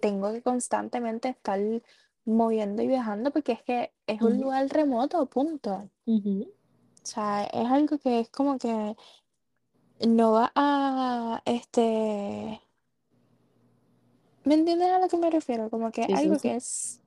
tengo 0.00 0.32
que 0.32 0.40
constantemente 0.40 1.28
estar 1.28 1.60
moviendo 2.26 2.82
y 2.82 2.88
viajando 2.88 3.30
porque 3.30 3.52
es 3.52 3.62
que 3.62 3.92
es 4.06 4.20
un 4.20 4.40
lugar 4.40 4.68
remoto, 4.68 5.24
punto. 5.26 5.88
O 7.02 7.06
sea, 7.06 7.44
es 7.44 7.66
algo 7.70 7.98
que 7.98 8.20
es 8.20 8.28
como 8.30 8.58
que 8.58 8.96
no 10.06 10.32
va 10.32 10.52
a, 10.54 11.40
este, 11.46 12.60
¿me 14.44 14.54
entiendes 14.54 14.90
a 14.90 14.98
lo 14.98 15.08
que 15.08 15.16
me 15.16 15.30
refiero? 15.30 15.70
Como 15.70 15.90
que 15.92 16.04
Sí, 16.04 16.12
algo 16.12 16.34
sí. 16.34 16.40
que 16.42 16.56
es, 16.56 17.00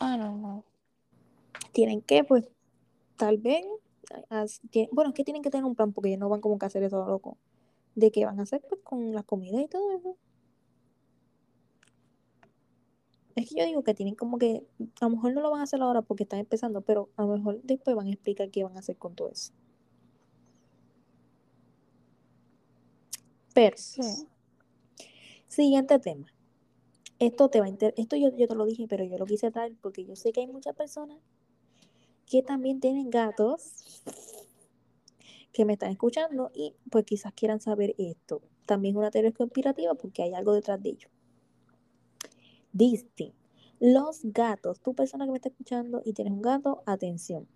ah, 0.00 0.16
no, 0.16 0.36
no. 0.36 0.64
Tienen 1.72 2.00
que, 2.00 2.24
pues, 2.24 2.48
tal 3.16 3.36
vez, 3.36 3.64
bueno, 4.92 5.10
es 5.10 5.14
que 5.14 5.24
tienen 5.24 5.42
que 5.42 5.50
tener 5.50 5.64
un 5.66 5.74
plan 5.74 5.92
porque 5.92 6.08
ellos 6.08 6.20
no 6.20 6.30
van 6.30 6.40
como 6.40 6.58
que 6.58 6.64
a 6.64 6.68
hacer 6.68 6.82
eso 6.82 7.06
loco. 7.06 7.36
¿De 7.94 8.10
qué 8.10 8.24
van 8.24 8.40
a 8.40 8.44
hacer? 8.44 8.62
Pues 8.68 8.80
con 8.82 9.12
la 9.14 9.22
comida 9.22 9.60
y 9.60 9.68
todo 9.68 9.94
eso. 9.96 10.16
Es 13.36 13.50
que 13.50 13.60
yo 13.60 13.66
digo 13.66 13.84
que 13.84 13.94
tienen 13.94 14.14
como 14.14 14.38
que, 14.38 14.66
a 15.00 15.04
lo 15.04 15.10
mejor 15.10 15.34
no 15.34 15.42
lo 15.42 15.50
van 15.50 15.60
a 15.60 15.64
hacer 15.64 15.80
ahora 15.82 16.00
porque 16.02 16.22
están 16.22 16.40
empezando, 16.40 16.80
pero 16.80 17.10
a 17.16 17.22
lo 17.22 17.36
mejor 17.36 17.60
después 17.62 17.94
van 17.94 18.06
a 18.06 18.10
explicar 18.10 18.50
qué 18.50 18.64
van 18.64 18.76
a 18.76 18.80
hacer 18.80 18.96
con 18.96 19.14
todo 19.14 19.30
eso. 19.30 19.52
Pero, 23.54 23.76
Sí. 23.76 24.26
siguiente 25.48 25.98
tema. 25.98 26.32
Esto 27.18 27.48
te 27.48 27.60
va 27.60 27.66
a 27.66 27.68
inter- 27.68 27.94
esto 27.96 28.16
yo, 28.16 28.34
yo 28.36 28.48
te 28.48 28.54
lo 28.54 28.64
dije, 28.66 28.86
pero 28.88 29.04
yo 29.04 29.18
lo 29.18 29.26
quise 29.26 29.50
traer 29.50 29.74
porque 29.80 30.04
yo 30.04 30.16
sé 30.16 30.32
que 30.32 30.40
hay 30.40 30.46
muchas 30.46 30.74
personas 30.74 31.18
que 32.26 32.42
también 32.42 32.80
tienen 32.80 33.08
gatos 33.10 34.02
que 35.52 35.64
me 35.64 35.74
están 35.74 35.90
escuchando 35.90 36.50
y 36.54 36.74
pues 36.90 37.04
quizás 37.04 37.32
quieran 37.34 37.60
saber 37.60 37.94
esto. 37.98 38.42
También 38.66 38.94
es 38.94 38.98
una 38.98 39.10
teoría 39.10 39.32
conspirativa 39.32 39.94
porque 39.94 40.22
hay 40.22 40.34
algo 40.34 40.52
detrás 40.52 40.82
de 40.82 40.90
ello. 40.90 41.08
Dice, 42.76 43.32
los 43.80 44.20
gatos, 44.22 44.80
tú 44.80 44.92
persona 44.92 45.24
que 45.24 45.30
me 45.30 45.38
está 45.38 45.48
escuchando 45.48 46.02
y 46.04 46.12
tienes 46.12 46.34
un 46.34 46.42
gato, 46.42 46.82
atención. 46.84 47.48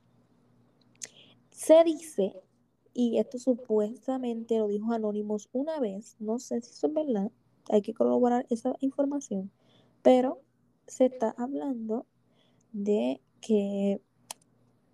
Se 1.51 1.85
dice, 1.85 2.41
y 2.95 3.19
esto 3.19 3.39
supuestamente 3.39 4.57
lo 4.57 4.67
dijo 4.67 4.95
Anonymous 4.95 5.51
una 5.53 5.79
vez, 5.79 6.17
no 6.21 6.39
sé 6.39 6.63
si 6.63 6.71
eso 6.71 6.87
es 6.87 6.95
verdad, 6.95 7.31
hay 7.69 7.83
que 7.83 7.93
corroborar 7.93 8.47
esa 8.49 8.75
información, 8.81 9.51
pero 10.01 10.41
se 10.87 11.05
está 11.05 11.35
hablando 11.37 12.07
de 12.73 13.21
que 13.43 14.01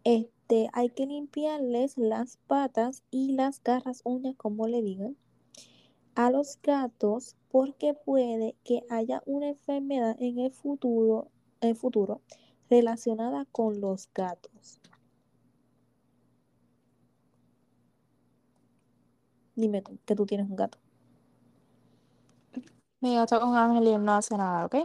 este, 0.03 0.71
hay 0.73 0.89
que 0.89 1.07
limpiarles 1.07 1.97
las 1.99 2.39
patas 2.49 3.05
y 3.13 3.35
las 3.35 3.63
garras, 3.63 4.01
uñas, 4.03 4.35
como 4.35 4.67
le 4.67 4.83
digan, 4.83 5.17
a 6.17 6.31
los 6.31 6.59
gatos 6.63 7.37
porque 7.51 7.95
puede 7.95 8.57
que 8.65 8.83
haya 8.91 9.23
una 9.27 9.51
enfermedad 9.51 10.17
en 10.19 10.39
el 10.39 10.51
futuro, 10.51 11.31
en 11.61 11.71
el 11.71 11.77
futuro 11.77 12.23
relacionada 12.69 13.45
con 13.53 13.81
los 13.81 14.11
gatos. 14.13 14.81
Dime 19.55 19.81
tú, 19.83 19.99
que 20.05 20.15
tú 20.15 20.27
tienes 20.27 20.51
un 20.51 20.57
gato. 20.57 20.79
Mi 23.01 23.15
gato 23.15 23.37
es 23.37 23.43
un 23.43 23.57
ángel 23.57 23.85
y 23.85 23.93
él 23.93 24.05
no 24.05 24.13
hace 24.13 24.37
nada, 24.37 24.67
¿ok? 24.67 24.77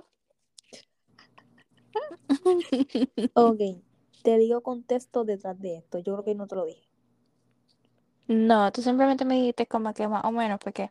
Ok. 3.33 3.59
te 4.23 4.37
digo 4.37 4.61
contexto 4.61 5.23
detrás 5.23 5.59
de 5.59 5.77
esto. 5.77 5.99
Yo 5.99 6.13
creo 6.13 6.23
que 6.23 6.35
no 6.35 6.47
te 6.47 6.55
lo 6.55 6.65
dije. 6.65 6.90
No, 8.31 8.71
tú 8.71 8.81
simplemente 8.81 9.25
me 9.25 9.35
dijiste 9.35 9.67
como 9.67 9.93
que 9.93 10.07
más 10.07 10.23
o 10.23 10.31
menos, 10.31 10.57
porque 10.63 10.89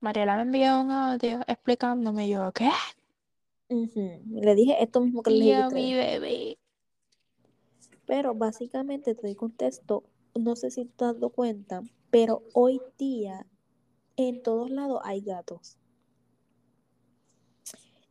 Mariela 0.00 0.36
me 0.36 0.42
envió 0.42 0.78
un 0.78 0.90
audio 0.90 1.40
explicándome 1.46 2.28
yo, 2.28 2.52
¿qué? 2.52 2.68
Ujú. 3.70 4.20
Le 4.42 4.54
dije 4.54 4.82
esto 4.82 5.00
mismo 5.00 5.22
que 5.22 5.30
le 5.30 5.44
dije 5.44 5.54
a 5.54 5.60
yo, 5.60 5.68
ustedes. 5.68 6.20
bebé. 6.20 6.58
Pero 8.06 8.34
básicamente 8.34 9.14
te 9.14 9.22
doy 9.22 9.34
contexto, 9.34 10.04
no 10.34 10.54
sé 10.54 10.70
si 10.70 10.84
te 10.84 11.06
has 11.06 11.14
dado 11.14 11.30
cuenta, 11.30 11.80
pero 12.10 12.42
hoy 12.52 12.82
día 12.98 13.46
en 14.16 14.42
todos 14.42 14.70
lados 14.70 15.00
hay 15.02 15.22
gatos. 15.22 15.78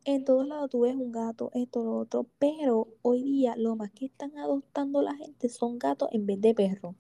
En 0.06 0.26
todos 0.26 0.48
lados 0.48 0.72
tú 0.72 0.80
ves 0.80 0.96
un 0.96 1.12
gato, 1.12 1.52
esto, 1.54 1.84
lo 1.84 1.98
otro, 1.98 2.26
pero 2.40 2.88
hoy 3.04 3.22
día 3.22 3.56
lo 3.56 3.76
más 3.76 3.92
que 3.92 4.08
están 4.08 4.36
adoptando 4.40 5.04
la 5.04 5.16
gente 5.16 5.50
son 5.50 5.78
gatos 5.78 6.10
en 6.12 6.26
vez 6.26 6.42
de 6.42 6.56
perros. 6.56 6.96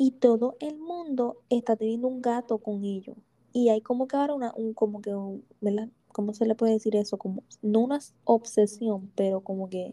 Y 0.00 0.10
todo 0.12 0.56
el 0.60 0.78
mundo 0.80 1.42
está 1.48 1.76
teniendo 1.76 2.08
un 2.08 2.22
gato 2.22 2.58
con 2.58 2.84
ellos. 2.84 3.16
Y 3.52 3.68
hay 3.70 3.82
como 3.82 4.08
que 4.08 4.16
ahora 4.16 4.34
una, 4.34 4.52
un, 4.56 4.74
como 4.74 5.00
que, 5.00 5.14
un- 5.14 5.44
¿verdad? 5.60 5.90
¿Cómo 6.12 6.34
se 6.34 6.44
le 6.46 6.56
puede 6.56 6.72
decir 6.74 6.96
eso? 6.96 7.18
Como, 7.18 7.44
no 7.62 7.78
una 7.80 8.00
obsesión, 8.24 9.12
pero 9.14 9.42
como 9.42 9.70
que 9.70 9.92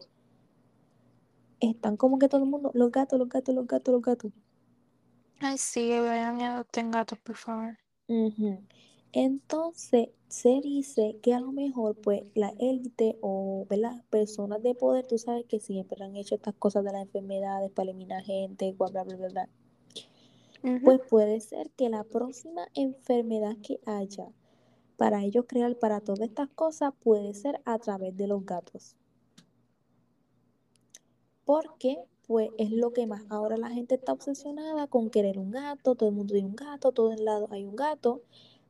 están 1.60 1.97
como 1.97 2.18
que 2.18 2.30
todo 2.30 2.43
el 2.43 2.49
mundo, 2.49 2.72
los 2.74 2.91
gatos, 2.91 3.20
los 3.20 3.30
gatos, 3.30 3.53
los 3.53 3.68
gatos, 3.68 3.93
los 3.93 4.01
gatos. 4.01 4.32
Ay, 5.39 5.58
sí, 5.58 5.89
vayan 5.99 6.39
y 6.41 6.43
adopten 6.45 6.91
gatos, 6.91 7.18
por 7.20 7.38
favor. 7.38 7.78
Ujú. 8.10 8.60
Entonces, 9.14 10.10
se 10.28 10.60
dice 10.62 11.18
que 11.24 11.34
a 11.34 11.39
lo 11.39 11.51
mejor, 11.53 11.95
pues, 11.95 12.24
la 12.36 12.53
élite 12.60 13.18
o, 13.22 13.66
¿verdad? 13.70 14.03
Personas 14.10 14.62
de 14.62 14.76
poder, 14.76 15.08
tú 15.08 15.18
sabes 15.18 15.45
que 15.45 15.60
siempre 15.62 16.03
han 16.03 16.16
hecho 16.18 16.36
estas 16.36 16.55
cosas 16.55 16.84
de 16.84 16.91
las 16.91 17.03
enfermedades 17.03 17.72
para 17.72 17.89
eliminar 17.89 18.24
gente, 18.24 18.74
bla, 18.74 18.88
bla, 18.89 19.03
bla, 19.03 19.28
bla, 19.30 19.49
Pues 20.84 20.99
puede 21.10 21.39
ser 21.39 21.70
que 21.72 21.89
la 21.89 22.03
próxima 22.03 22.68
enfermedad 22.74 23.55
que 23.62 23.80
haya 23.86 24.34
para 24.97 25.24
ellos 25.24 25.45
crear 25.47 25.78
para 25.78 26.01
todas 26.01 26.22
estas 26.22 26.49
cosas 26.49 26.93
puede 26.99 27.34
ser 27.34 27.62
a 27.66 27.78
través 27.78 28.18
de 28.18 28.28
los 28.28 28.45
gatos. 28.45 28.95
Porque, 31.45 31.97
pues, 32.26 32.49
es 32.58 32.72
lo 32.72 32.91
que 32.91 33.08
más 33.08 33.24
ahora 33.30 33.55
la 33.58 33.70
gente 33.70 33.95
está 33.95 34.12
obsesionada 34.12 34.88
con 34.88 35.10
querer 35.10 35.39
un 35.39 35.51
gato, 35.51 35.95
todo 35.95 36.10
el 36.10 36.16
mundo 36.16 36.34
tiene 36.34 36.49
un 36.49 36.55
gato, 36.55 36.91
todo 36.91 37.14
el 37.14 37.24
lado 37.24 37.47
hay 37.51 37.64
un 37.64 37.76
gato. 37.76 38.22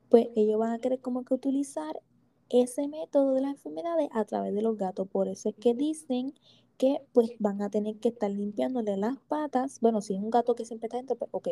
Pues 0.10 0.28
ellos 0.36 0.60
van 0.60 0.74
a 0.74 0.80
querer 0.80 1.00
como 1.00 1.24
que 1.26 1.34
utilizar 1.34 2.02
ese 2.50 2.88
método 2.88 3.34
de 3.34 3.42
las 3.42 3.52
enfermedades 3.54 4.10
a 4.12 4.26
través 4.26 4.54
de 4.54 4.62
los 4.62 4.78
gatos. 4.78 5.08
Por 5.08 5.28
eso 5.28 5.50
es 5.50 5.56
que 5.56 5.74
dicen 5.74 6.34
que 6.78 7.02
pues 7.14 7.32
van 7.40 7.62
a 7.62 7.70
tener 7.70 7.98
que 7.98 8.10
estar 8.10 8.30
limpiándole 8.32 8.98
las 8.98 9.18
patas. 9.28 9.80
Bueno, 9.82 10.02
si 10.02 10.16
es 10.16 10.22
un 10.22 10.30
gato 10.30 10.56
que 10.56 10.66
siempre 10.66 10.88
está 10.88 10.98
dentro, 10.98 11.16
pues 11.16 11.30
ok, 11.34 11.50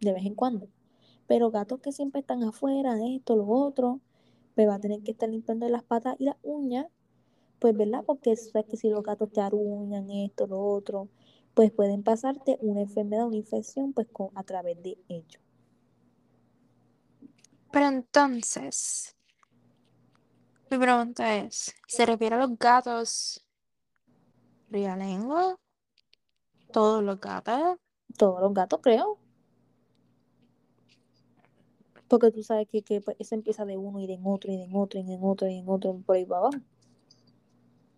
de 0.00 0.12
vez 0.12 0.26
en 0.26 0.34
cuando. 0.34 0.68
Pero 1.26 1.50
gatos 1.50 1.80
que 1.80 1.92
siempre 1.92 2.20
están 2.20 2.42
afuera, 2.42 2.96
esto, 3.06 3.36
lo 3.36 3.46
otro, 3.46 4.00
pues 4.54 4.68
va 4.68 4.74
a 4.74 4.80
tener 4.80 5.02
que 5.02 5.12
estar 5.12 5.28
limpiando 5.28 5.68
las 5.68 5.84
patas 5.84 6.16
y 6.18 6.24
las 6.24 6.36
uñas, 6.42 6.86
pues 7.60 7.76
verdad, 7.76 8.04
porque 8.04 8.34
sabes 8.36 8.66
que 8.68 8.76
si 8.76 8.88
los 8.90 9.02
gatos 9.02 9.30
te 9.32 9.40
aruñan 9.40 10.10
esto, 10.10 10.46
lo 10.46 10.60
otro, 10.60 11.08
pues 11.54 11.70
pueden 11.70 12.02
pasarte 12.02 12.58
una 12.60 12.80
enfermedad, 12.80 13.26
una 13.26 13.36
infección, 13.36 13.92
pues 13.92 14.08
con, 14.12 14.30
a 14.34 14.42
través 14.42 14.82
de 14.82 14.98
ellos. 15.08 15.40
Pero 17.70 17.86
entonces, 17.86 19.14
mi 20.70 20.78
pregunta 20.78 21.36
es, 21.36 21.72
¿se 21.86 22.06
refiere 22.06 22.34
a 22.34 22.38
los 22.46 22.58
gatos 22.58 23.46
¿Todos 26.72 27.02
los 27.02 27.20
gatos? 27.20 27.78
Todos 28.16 28.40
los 28.40 28.54
gatos, 28.54 28.80
creo. 28.82 29.18
Porque 32.08 32.30
tú 32.30 32.42
sabes 32.42 32.68
que, 32.68 32.82
que 32.82 33.00
pues, 33.00 33.16
eso 33.18 33.34
empieza 33.34 33.64
de 33.64 33.76
uno 33.76 34.00
y 34.00 34.06
de 34.06 34.14
en 34.14 34.22
otro 34.24 34.52
y 34.52 34.56
de 34.56 34.64
en 34.64 34.74
otro 34.74 34.98
y 34.98 35.04
de 35.04 35.14
en 35.14 35.20
otro 35.22 35.48
y 35.48 35.58
en 35.58 35.68
otro 35.68 35.98
por 36.04 36.16
ahí 36.16 36.24
para 36.24 36.40
abajo. 36.40 36.58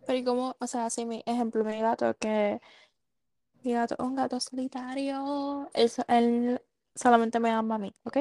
Pero 0.07 0.19
¿y 0.19 0.25
cómo? 0.25 0.57
O 0.59 0.67
sea, 0.67 0.91
si 0.91 1.05
mi 1.05 1.23
ejemplo, 1.27 1.65
mi 1.65 1.81
gato 1.81 2.15
que 2.19 2.61
mi 3.63 3.73
gato 3.75 3.95
es 3.99 4.01
un 4.05 4.15
gato 4.15 4.41
solitario, 4.41 5.71
él, 5.75 5.91
él 6.09 6.63
solamente 6.95 7.39
me 7.41 7.51
ama 7.51 7.77
a 7.77 7.79
mí, 7.79 7.95
¿ok? 8.05 8.19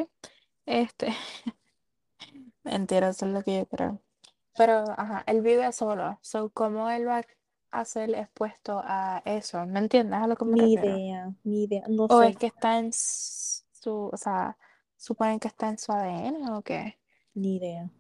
Este, 0.65 1.07
mentira, 2.63 3.09
eso 3.09 3.25
es 3.25 3.31
lo 3.31 3.43
que 3.43 3.59
yo 3.59 3.65
creo. 3.65 4.01
Pero, 4.55 4.83
ajá, 4.97 5.23
él 5.27 5.41
vive 5.41 5.71
solo, 5.71 6.19
so, 6.21 6.49
¿cómo 6.51 6.89
él 6.89 7.07
va 7.07 7.17
a 7.17 7.23
ser 7.85 8.13
expuesto 8.15 8.81
a 8.83 9.21
eso? 9.25 9.65
¿Me 9.65 9.79
entiendes 9.79 10.19
a 10.19 10.27
lo 10.27 10.35
que 10.37 10.45
me 10.45 10.55
Ni 10.55 10.57
refiero? 10.57 11.03
idea, 11.07 11.33
ni 11.43 11.63
idea, 11.63 11.83
no 11.89 12.07
¿O 12.07 12.21
es 12.23 12.37
que 12.37 12.47
está 12.47 12.77
en 12.79 12.91
su, 12.93 14.09
o 14.11 14.17
sea, 14.17 14.57
suponen 14.97 15.39
que 15.39 15.47
está 15.47 15.69
en 15.69 15.77
su 15.79 15.91
ADN 15.91 16.49
o 16.51 16.61
qué? 16.63 16.99
ni 17.33 17.55
idea, 17.57 17.91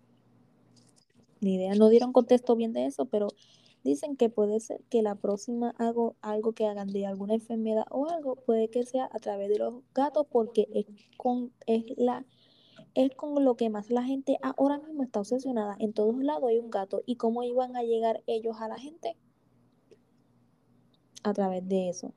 ni 1.41 1.55
idea. 1.55 1.75
No 1.75 1.89
dieron 1.89 2.13
contexto 2.13 2.55
bien 2.55 2.73
de 2.73 2.85
eso, 2.85 3.05
pero 3.05 3.27
dicen 3.83 4.15
que 4.17 4.29
puede 4.29 4.59
ser 4.59 4.81
que 4.89 5.01
la 5.01 5.15
próxima 5.15 5.73
algo, 5.77 6.15
algo 6.21 6.53
que 6.53 6.67
hagan 6.67 6.87
de 6.89 7.05
alguna 7.05 7.33
enfermedad 7.35 7.85
o 7.89 8.07
algo, 8.09 8.35
puede 8.37 8.69
que 8.69 8.83
sea 8.85 9.09
a 9.11 9.19
través 9.19 9.49
de 9.49 9.59
los 9.59 9.83
gatos, 9.93 10.27
porque 10.31 10.67
es 10.73 10.85
con, 11.17 11.51
es 11.65 11.85
la, 11.97 12.25
es 12.95 13.15
con 13.15 13.43
lo 13.43 13.55
que 13.55 13.69
más 13.69 13.89
la 13.91 14.03
gente 14.03 14.37
ahora 14.43 14.79
mismo 14.79 15.03
está 15.03 15.19
obsesionada. 15.21 15.75
En 15.79 15.93
todos 15.93 16.17
lados 16.23 16.49
hay 16.49 16.59
un 16.59 16.69
gato. 16.71 17.01
¿Y 17.05 17.17
cómo 17.17 17.43
iban 17.43 17.75
a 17.75 17.83
llegar 17.83 18.23
ellos 18.27 18.57
a 18.61 18.67
la 18.67 18.79
gente? 18.79 19.17
A 21.23 21.33
través 21.33 21.67
de 21.67 21.89
eso. 21.89 22.13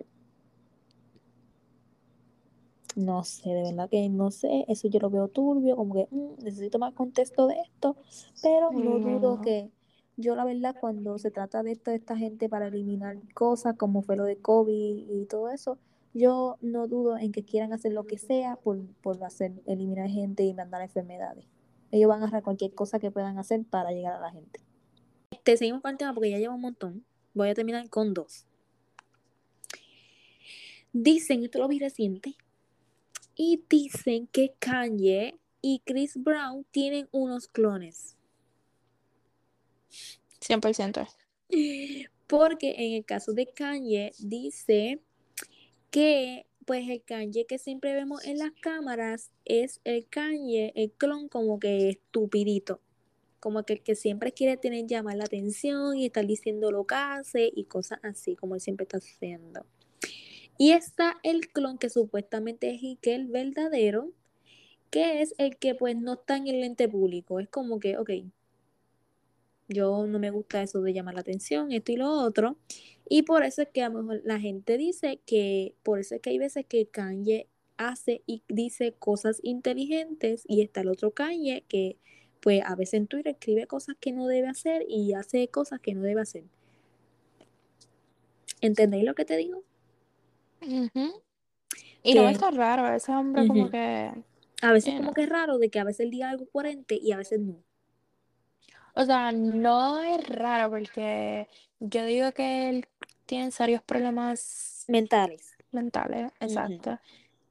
No 2.96 3.24
sé, 3.24 3.50
de 3.50 3.62
verdad 3.62 3.88
que 3.90 4.08
no 4.08 4.30
sé, 4.30 4.64
eso 4.68 4.88
yo 4.88 5.00
lo 5.00 5.10
veo 5.10 5.28
turbio, 5.28 5.76
como 5.76 5.94
que 5.94 6.06
mm, 6.10 6.44
necesito 6.44 6.78
más 6.78 6.92
contexto 6.94 7.46
de 7.48 7.56
esto, 7.60 7.96
pero 8.40 8.72
no 8.72 9.00
dudo 9.00 9.38
Mm, 9.38 9.40
que 9.40 9.70
yo 10.16 10.36
la 10.36 10.44
verdad 10.44 10.76
cuando 10.80 11.18
se 11.18 11.30
trata 11.32 11.62
de 11.64 11.72
esto, 11.72 11.90
de 11.90 11.96
esta 11.96 12.16
gente 12.16 12.48
para 12.48 12.68
eliminar 12.68 13.18
cosas 13.34 13.76
como 13.76 14.02
fue 14.02 14.16
lo 14.16 14.24
de 14.24 14.36
COVID 14.38 15.08
y 15.10 15.26
todo 15.26 15.50
eso, 15.50 15.78
yo 16.12 16.56
no 16.60 16.86
dudo 16.86 17.18
en 17.18 17.32
que 17.32 17.44
quieran 17.44 17.72
hacer 17.72 17.92
lo 17.92 18.06
que 18.06 18.18
sea 18.18 18.56
por, 18.56 18.80
por 19.02 19.22
hacer, 19.24 19.52
eliminar 19.66 20.08
gente 20.08 20.44
y 20.44 20.54
mandar 20.54 20.80
enfermedades. 20.82 21.46
Ellos 21.90 22.08
van 22.08 22.20
a 22.22 22.24
agarrar 22.26 22.44
cualquier 22.44 22.74
cosa 22.74 23.00
que 23.00 23.10
puedan 23.10 23.38
hacer 23.38 23.64
para 23.64 23.90
llegar 23.90 24.14
a 24.14 24.20
la 24.20 24.30
gente. 24.30 24.60
Te 25.42 25.56
seguimos 25.56 25.82
con 25.82 25.92
el 25.92 25.98
tema 25.98 26.14
porque 26.14 26.30
ya 26.30 26.38
lleva 26.38 26.54
un 26.54 26.60
montón. 26.60 27.04
Voy 27.34 27.48
a 27.48 27.54
terminar 27.54 27.88
con 27.90 28.14
dos. 28.14 28.46
Dicen, 30.94 31.42
esto 31.42 31.58
lo 31.58 31.66
vi 31.66 31.80
reciente, 31.80 32.36
y 33.36 33.60
dicen 33.68 34.28
que 34.28 34.54
Kanye 34.60 35.38
y 35.60 35.80
Chris 35.84 36.14
Brown 36.16 36.64
tienen 36.70 37.08
unos 37.10 37.48
clones. 37.48 38.16
100%. 40.40 41.08
Porque 42.28 42.74
en 42.78 42.92
el 42.94 43.04
caso 43.04 43.32
de 43.32 43.46
Kanye 43.46 44.12
dice 44.18 45.00
que 45.90 46.46
pues 46.64 46.88
el 46.88 47.02
Kanye 47.02 47.44
que 47.44 47.58
siempre 47.58 47.92
vemos 47.92 48.24
en 48.24 48.38
las 48.38 48.52
cámaras 48.52 49.30
es 49.44 49.80
el 49.84 50.06
Kanye, 50.08 50.72
el 50.76 50.92
clon 50.92 51.28
como 51.28 51.58
que 51.58 51.88
estupidito. 51.88 52.80
Como 53.40 53.64
que 53.64 53.74
el 53.74 53.82
que 53.82 53.94
siempre 53.94 54.32
quiere 54.32 54.56
tener 54.56 54.86
llamar 54.86 55.16
la 55.16 55.24
atención 55.24 55.96
y 55.96 56.06
estar 56.06 56.24
diciendo 56.24 56.70
lo 56.70 56.86
que 56.86 56.94
hace 56.94 57.50
y 57.52 57.64
cosas 57.64 57.98
así, 58.02 58.36
como 58.36 58.54
él 58.54 58.60
siempre 58.60 58.84
está 58.84 58.98
haciendo. 58.98 59.66
Y 60.56 60.72
está 60.72 61.16
el 61.22 61.48
clon 61.48 61.78
que 61.78 61.90
supuestamente 61.90 62.70
es 62.70 62.98
el 63.02 63.26
verdadero, 63.26 64.12
que 64.90 65.22
es 65.22 65.34
el 65.38 65.56
que 65.56 65.74
pues 65.74 65.96
no 65.96 66.14
está 66.14 66.36
en 66.36 66.46
el 66.46 66.60
lente 66.60 66.88
público. 66.88 67.40
Es 67.40 67.48
como 67.48 67.80
que, 67.80 67.98
ok, 67.98 68.10
yo 69.68 70.06
no 70.06 70.18
me 70.18 70.30
gusta 70.30 70.62
eso 70.62 70.80
de 70.82 70.92
llamar 70.92 71.14
la 71.14 71.20
atención, 71.20 71.72
esto 71.72 71.92
y 71.92 71.96
lo 71.96 72.10
otro. 72.10 72.56
Y 73.08 73.22
por 73.22 73.44
eso 73.44 73.62
es 73.62 73.68
que 73.68 73.82
a 73.82 73.88
lo 73.88 74.02
mejor 74.02 74.22
la 74.24 74.38
gente 74.38 74.78
dice 74.78 75.20
que, 75.26 75.74
por 75.82 75.98
eso 75.98 76.14
es 76.14 76.20
que 76.20 76.30
hay 76.30 76.38
veces 76.38 76.66
que 76.66 76.86
Kanye 76.86 77.48
hace 77.76 78.22
y 78.26 78.42
dice 78.48 78.92
cosas 78.92 79.40
inteligentes 79.42 80.44
y 80.46 80.62
está 80.62 80.82
el 80.82 80.88
otro 80.88 81.10
Kanye 81.10 81.64
que 81.68 81.96
pues 82.40 82.62
a 82.64 82.76
veces 82.76 82.94
en 82.94 83.06
Twitter 83.06 83.32
escribe 83.32 83.66
cosas 83.66 83.96
que 83.98 84.12
no 84.12 84.26
debe 84.26 84.48
hacer 84.48 84.84
y 84.88 85.14
hace 85.14 85.48
cosas 85.48 85.80
que 85.80 85.94
no 85.94 86.02
debe 86.02 86.20
hacer. 86.20 86.44
¿Entendéis 88.60 89.04
lo 89.04 89.14
que 89.14 89.24
te 89.24 89.36
digo? 89.36 89.64
Ujú. 90.66 91.22
Y 92.02 92.14
no 92.14 92.22
me 92.22 92.28
Que 92.28 92.32
está 92.34 92.50
raro, 92.50 92.94
ese 92.94 93.12
hombre 93.12 93.46
como 93.46 93.70
que, 93.70 94.12
a 94.62 94.72
veces 94.72 94.94
como 94.94 95.12
que 95.12 95.22
es 95.22 95.28
raro 95.28 95.58
de 95.58 95.70
que 95.70 95.80
a 95.80 95.84
veces 95.84 96.00
él 96.00 96.10
diga 96.10 96.30
algo 96.30 96.46
coherente 96.50 96.98
y 97.00 97.12
a 97.12 97.16
veces 97.16 97.40
no. 97.40 97.62
O 98.94 99.04
sea, 99.04 99.32
no 99.32 100.00
es 100.00 100.28
raro 100.28 100.70
porque 100.70 101.48
yo 101.80 102.04
digo 102.04 102.32
que 102.32 102.68
él 102.68 102.86
tiene 103.26 103.50
serios 103.50 103.82
problemas 103.82 104.84
Mentales. 104.86 105.56
mentales, 105.72 106.30
exacto. 106.40 106.98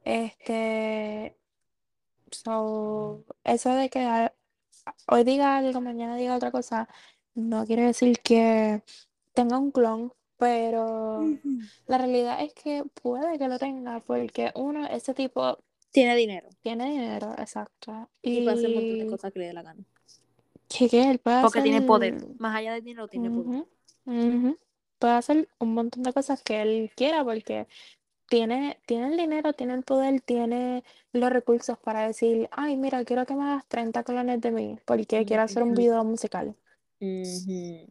Este, 0.05 1.36
so, 2.32 3.24
eso 3.43 3.74
de 3.74 3.89
que 3.89 4.32
hoy 5.07 5.24
diga 5.24 5.57
algo, 5.57 5.82
mañana 5.82 6.16
diga 6.16 6.36
otra 6.36 6.51
cosa, 6.51 6.88
no 7.36 7.66
quiere 7.66 7.84
decir 7.84 8.20
que 8.20 8.84
tenga 9.34 9.57
un 9.57 9.72
clon, 9.72 10.14
pero 10.44 11.26
la 11.88 11.98
realidad 11.98 12.44
es 12.44 12.54
que 12.54 12.84
puede 13.02 13.39
que 13.39 13.48
lo 13.48 13.58
tenga 13.58 14.02
porque 14.02 14.52
uno, 14.56 14.86
ese 14.88 15.14
tipo 15.14 15.58
Tiene 15.91 16.18
dinero. 16.18 16.50
tiene 16.62 16.91
dinero, 16.91 17.34
exacto. 17.38 18.10
Y, 18.22 18.44
puede 18.44 18.58
hacer 18.58 18.68
un 18.68 18.76
montón 18.76 19.00
de 19.00 19.08
cosas 19.08 19.32
que 19.32 19.39
le 19.39 19.46
dé 19.46 19.54
la 19.54 19.64
gana. 19.64 19.86
que 20.68 20.89
que 20.89 21.10
él 21.10 21.20
puede 21.20 21.41
Porque 21.41 21.62
tiene 21.62 21.82
poder. 21.82 22.18
Más 22.39 22.58
allá 22.58 22.74
del 22.74 22.84
dinero, 22.84 23.08
tiene 23.08 23.30
poder. 23.30 24.58
Puede 25.00 25.14
hacer 25.14 25.48
un 25.60 25.74
montón 25.74 26.04
de 26.04 26.12
cosas 26.12 26.44
que 26.44 26.62
él 26.62 26.91
quiera 26.94 27.24
porque 27.24 27.68
tiene, 28.28 28.80
tiene 28.86 29.12
el 29.12 29.18
dinero, 29.18 29.54
tiene 29.54 29.76
el 29.76 29.84
poder, 29.84 30.20
tiene 30.20 30.84
los 31.14 31.30
recursos 31.30 31.78
para 31.78 32.08
decir, 32.08 32.50
ay, 32.52 32.76
mira, 32.76 33.06
quiero 33.06 33.26
que 33.26 33.36
me 33.36 33.44
hagas 33.44 33.66
30 33.68 34.04
clones 34.04 34.41
de 34.41 34.52
mí 34.52 34.78
porque 34.84 35.24
quiero 35.26 35.44
hacer 35.44 35.64
un 35.64 35.74
video 35.74 36.04
musical. 36.04 36.54
Entonces, 37.00 37.88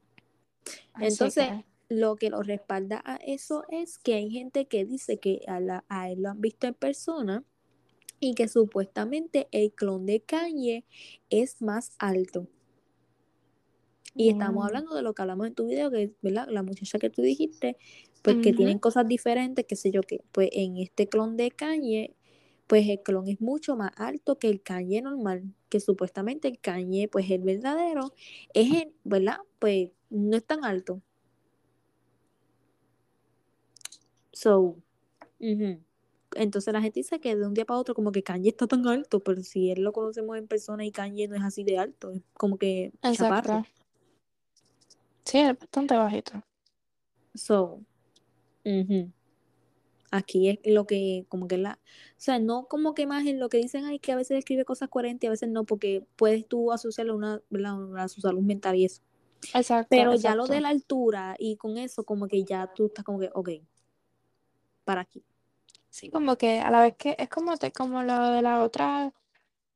que, 1.48 1.71
lo 1.92 2.16
que 2.16 2.30
lo 2.30 2.42
respalda 2.42 3.02
a 3.04 3.16
eso 3.16 3.64
es 3.70 3.98
que 3.98 4.14
hay 4.14 4.30
gente 4.30 4.66
que 4.66 4.84
dice 4.84 5.18
que 5.18 5.42
a, 5.48 5.60
la- 5.60 5.84
a 5.88 6.10
él 6.10 6.22
lo 6.22 6.30
han 6.30 6.40
visto 6.40 6.66
en 6.66 6.74
persona 6.74 7.44
y 8.20 8.34
que 8.34 8.48
supuestamente 8.48 9.48
el 9.52 9.72
clon 9.72 10.06
de 10.06 10.20
Kanye 10.22 10.84
es 11.30 11.62
más 11.62 11.92
alto. 11.98 12.48
Y 14.14 14.28
estamos 14.28 14.64
mm, 14.64 14.66
hablando 14.66 14.94
de 14.94 15.02
lo 15.02 15.14
que 15.14 15.22
hablamos 15.22 15.46
en 15.46 15.54
tu 15.54 15.66
video, 15.66 15.90
que 15.90 16.12
¿verdad? 16.22 16.46
la 16.50 16.62
muchacha 16.62 16.98
que 16.98 17.10
tú 17.10 17.22
dijiste, 17.22 17.76
pues 18.22 18.38
que 18.38 18.52
tienen 18.52 18.78
cosas 18.78 19.08
diferentes, 19.08 19.64
qué 19.66 19.76
sé 19.76 19.90
yo 19.90 20.02
qué. 20.02 20.22
Pues 20.32 20.50
en 20.52 20.76
este 20.76 21.08
clon 21.08 21.36
de 21.36 21.50
Kanye, 21.50 22.14
pues 22.66 22.88
el 22.88 23.02
clon 23.02 23.28
es 23.28 23.40
mucho 23.40 23.76
más 23.76 23.92
alto 23.96 24.38
que 24.38 24.48
el 24.48 24.62
Kanye 24.62 25.02
normal, 25.02 25.44
que 25.70 25.80
supuestamente 25.80 26.48
el 26.48 26.58
Kanye, 26.60 27.08
pues 27.08 27.30
el 27.30 27.42
verdadero, 27.42 28.14
es 28.54 28.70
el, 28.82 28.92
¿verdad? 29.04 29.38
Pues 29.58 29.90
no 30.10 30.36
es 30.36 30.44
tan 30.44 30.64
alto. 30.64 31.02
So, 34.32 34.76
ujú. 35.40 35.80
Entonces 36.34 36.72
la 36.72 36.80
gente 36.80 37.00
dice 37.00 37.20
que 37.20 37.36
de 37.36 37.46
un 37.46 37.54
día 37.54 37.64
para 37.64 37.78
otro 37.78 37.94
como 37.94 38.12
que 38.12 38.22
Kanye 38.22 38.50
está 38.50 38.66
tan 38.66 38.86
alto, 38.86 39.20
pero 39.20 39.42
si 39.42 39.70
él 39.70 39.82
lo 39.82 39.92
conocemos 39.92 40.36
en 40.38 40.46
persona 40.46 40.84
y 40.84 40.90
Kanye 40.90 41.28
no 41.28 41.36
es 41.36 41.42
así 41.42 41.64
de 41.64 41.78
alto, 41.78 42.10
es 42.10 42.22
como 42.34 42.56
que 42.56 42.92
chaparro. 43.12 43.58
exacto. 43.58 43.82
Sí, 45.24 45.38
es 45.38 45.58
bastante 45.58 45.96
bajito. 45.96 46.42
So, 47.34 47.80
ujú. 48.64 49.10
Aquí 50.10 50.50
es 50.50 50.58
lo 50.66 50.86
que, 50.86 51.24
como 51.30 51.48
que 51.48 51.56
la, 51.56 51.78
o 51.82 52.20
sea, 52.20 52.38
no 52.38 52.66
como 52.66 52.94
que 52.94 53.06
más 53.06 53.26
en 53.26 53.40
lo 53.40 53.48
que 53.48 53.56
dicen, 53.56 53.86
ay, 53.86 53.98
que 53.98 54.12
a 54.12 54.16
veces 54.16 54.38
escribe 54.38 54.66
cosas 54.66 54.90
coherentes 54.90 55.24
y 55.24 55.28
a 55.28 55.30
veces 55.30 55.48
no, 55.48 55.64
porque 55.64 56.04
puedes 56.16 56.46
tú 56.46 56.70
asociarlo 56.70 57.14
a, 57.14 57.16
una, 57.16 57.42
¿verdad? 57.48 57.96
a 57.96 58.08
su 58.08 58.20
salud 58.20 58.42
mental 58.42 58.76
y 58.76 58.84
eso. 58.84 59.00
Exacto, 59.54 59.86
Pero 59.88 60.14
ya 60.14 60.34
lo 60.34 60.46
de 60.46 60.60
la 60.60 60.68
altura 60.68 61.34
y 61.38 61.56
con 61.56 61.78
eso, 61.78 62.04
como 62.04 62.28
que 62.28 62.44
ya 62.44 62.70
tú 62.74 62.86
estás 62.86 63.06
como 63.06 63.20
que, 63.20 63.30
ok, 63.32 63.50
para 64.84 65.02
aquí. 65.02 65.24
Sí, 65.90 66.10
como 66.10 66.36
que 66.36 66.60
a 66.60 66.70
la 66.70 66.80
vez 66.80 66.96
que 66.96 67.14
es 67.18 67.28
como, 67.28 67.56
te, 67.56 67.70
como 67.70 68.02
lo 68.02 68.30
de 68.30 68.42
la 68.42 68.62
otra 68.62 69.12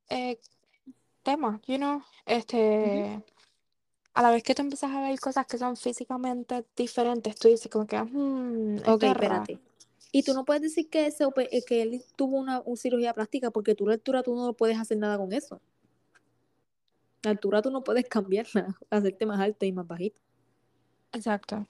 eh, 0.09 0.39
tema, 1.23 1.61
you 1.67 1.77
know, 1.77 2.01
este, 2.25 3.23
a 4.13 4.21
la 4.23 4.31
vez 4.31 4.41
que 4.41 4.55
tú 4.55 4.63
empiezas 4.63 4.91
a 4.91 5.01
ver 5.01 5.19
cosas 5.19 5.45
que 5.45 5.57
son 5.57 5.77
físicamente 5.77 6.65
diferentes, 6.75 7.35
tú 7.35 7.49
dices 7.49 7.69
como 7.71 7.85
que, 7.85 8.01
hmm, 8.01 8.79
Ok, 8.87 9.03
es 9.03 9.11
espérate. 9.11 9.59
Y 10.11 10.23
tú 10.23 10.33
no 10.33 10.45
puedes 10.45 10.63
decir 10.63 10.89
que, 10.89 11.05
ese, 11.05 11.25
eh, 11.51 11.63
que 11.63 11.81
él 11.83 12.03
tuvo 12.15 12.37
una, 12.37 12.61
una 12.61 12.77
cirugía 12.77 13.13
plástica 13.13 13.51
porque 13.51 13.75
tu 13.75 13.87
altura 13.89 14.23
tú 14.23 14.35
no 14.35 14.53
puedes 14.53 14.79
hacer 14.79 14.97
nada 14.97 15.17
con 15.17 15.31
eso. 15.33 15.61
La 17.21 17.31
altura 17.31 17.61
tú 17.61 17.69
no 17.69 17.83
puedes 17.83 18.07
cambiarla, 18.07 18.75
hacerte 18.89 19.25
más 19.25 19.39
alto 19.39 19.65
y 19.65 19.71
más 19.71 19.85
bajito. 19.85 20.19
Exacto. 21.11 21.67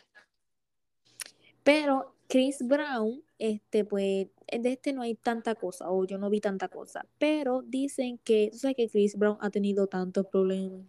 Pero 1.64 2.16
Chris 2.28 2.58
Brown, 2.62 3.24
este, 3.40 3.86
pues, 3.86 4.28
de 4.52 4.72
este 4.72 4.94
no 4.94 5.02
hay 5.02 5.16
tanta 5.16 5.56
cosa, 5.56 5.90
o 5.90 6.06
yo 6.06 6.18
no 6.18 6.30
vi 6.30 6.42
tanta 6.42 6.68
cosa. 6.68 7.06
Pero 7.18 7.62
dicen 7.62 8.20
que, 8.24 8.52
sabes 8.54 8.76
que 8.76 8.90
Chris 8.90 9.18
Brown 9.18 9.38
ha 9.42 9.50
tenido 9.50 9.88
tantos 9.88 10.26
problemas. 10.28 10.82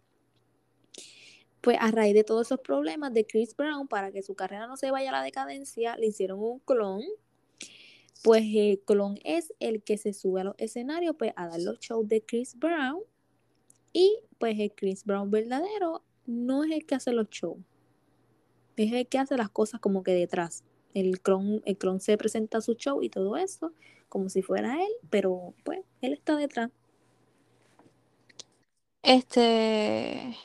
Pues 1.60 1.76
a 1.80 1.90
raíz 1.90 2.14
de 2.14 2.24
todos 2.24 2.48
esos 2.48 2.60
problemas 2.60 3.12
de 3.14 3.24
Chris 3.26 3.56
Brown, 3.56 3.88
para 3.88 4.10
que 4.10 4.22
su 4.22 4.34
carrera 4.34 4.66
no 4.66 4.76
se 4.76 4.90
vaya 4.90 5.10
a 5.10 5.12
la 5.12 5.22
decadencia, 5.22 5.96
le 5.96 6.06
hicieron 6.06 6.40
un 6.40 6.58
clon. 6.60 7.02
Pues 8.22 8.42
el 8.54 8.80
clon 8.80 9.18
es 9.24 9.52
el 9.60 9.82
que 9.82 9.96
se 9.96 10.12
sube 10.12 10.40
a 10.40 10.44
los 10.44 10.54
escenarios, 10.58 11.14
pues, 11.16 11.32
a 11.36 11.46
dar 11.48 11.60
los 11.60 11.78
shows 11.78 12.08
de 12.08 12.20
Chris 12.22 12.58
Brown. 12.58 13.02
Y 13.92 14.20
pues 14.38 14.58
el 14.58 14.72
Chris 14.74 15.04
Brown 15.04 15.30
verdadero 15.30 16.02
no 16.26 16.64
es 16.64 16.70
el 16.72 16.84
que 16.84 16.96
hace 16.96 17.12
los 17.12 17.28
shows. 17.30 17.58
Es 18.76 18.92
el 18.92 19.06
que 19.08 19.18
hace 19.18 19.36
las 19.36 19.50
cosas 19.50 19.80
como 19.80 20.02
que 20.02 20.12
detrás. 20.12 20.64
El 20.98 21.20
clon, 21.20 21.62
el 21.64 21.76
clon 21.78 22.00
se 22.00 22.16
presenta 22.16 22.58
a 22.58 22.60
su 22.60 22.74
show 22.74 23.02
y 23.02 23.10
todo 23.10 23.36
eso, 23.36 23.72
como 24.08 24.28
si 24.28 24.42
fuera 24.42 24.82
él, 24.82 24.92
pero 25.10 25.54
pues 25.64 25.80
él 26.00 26.12
está 26.12 26.36
detrás. 26.36 26.70
Este, 29.02 30.36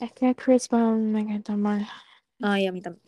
es 0.00 0.12
que 0.12 0.34
Chris 0.34 0.68
Brown 0.68 1.12
me 1.12 1.26
cae 1.26 1.40
tan 1.40 1.60
mal. 1.60 1.86
Ay, 2.40 2.66
a 2.66 2.72
mí 2.72 2.80
también. 2.80 3.04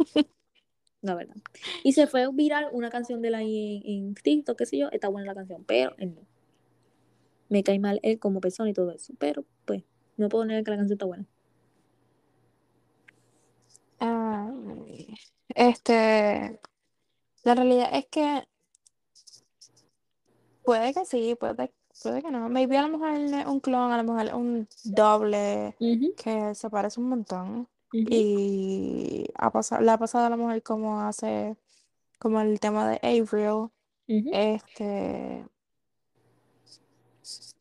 La 1.03 1.15
verdad. 1.15 1.37
Y 1.83 1.93
se 1.93 2.07
fue 2.07 2.27
viral 2.33 2.69
una 2.73 2.89
canción 2.89 3.21
de 3.21 3.29
él 3.29 3.35
ahí 3.35 3.83
en, 3.85 4.07
en 4.09 4.15
TikTok, 4.15 4.57
qué 4.57 4.67
sé 4.67 4.79
yo, 4.79 4.89
está 4.91 5.09
buena 5.09 5.27
la 5.27 5.35
canción, 5.35 5.65
pero 5.65 5.95
él 5.99 6.15
no. 6.15 6.23
Me 7.49 7.63
cae 7.63 7.79
mal 7.79 8.01
él 8.03 8.19
como 8.19 8.41
persona 8.41 8.71
y 8.71 8.75
todo 8.75 8.91
eso, 8.93 9.13
pero 9.19 9.45
pues 9.65 9.83
no 10.17 10.29
puedo 10.29 10.45
negar 10.45 10.65
que 10.65 10.71
la 10.71 10.77
canción 10.79 10.95
está 10.95 11.07
buena. 11.07 11.27
Este, 15.49 16.61
la 17.45 17.55
realidad 17.55 17.91
es 17.93 18.07
que 18.07 18.45
puede 20.65 20.95
que 20.95 21.05
sí, 21.05 21.37
puede, 21.39 21.73
puede 22.03 22.23
que 22.23 22.31
no. 22.31 22.49
Maybe 22.49 22.77
a 22.77 22.83
lo 22.83 22.99
mejor 22.99 23.11
es 23.11 23.47
un 23.47 23.61
clon, 23.61 23.93
a 23.93 24.03
lo 24.03 24.13
mejor 24.13 24.35
un 24.35 24.69
doble 24.85 25.77
que 26.17 26.55
se 26.55 26.71
parece 26.71 27.01
un 27.01 27.09
montón. 27.09 27.69
Y 27.93 29.27
ha 29.37 29.51
pasado, 29.51 29.83
le 29.83 29.91
ha 29.93 29.99
pasado 29.99 30.27
a 30.27 30.31
la 30.31 30.37
mujer 30.37 30.63
como 30.63 31.01
hace, 31.01 31.57
como 32.19 32.41
el 32.41 32.59
tema 32.59 32.89
de 32.89 32.99
Avril. 33.03 33.71
Este, 34.33 35.47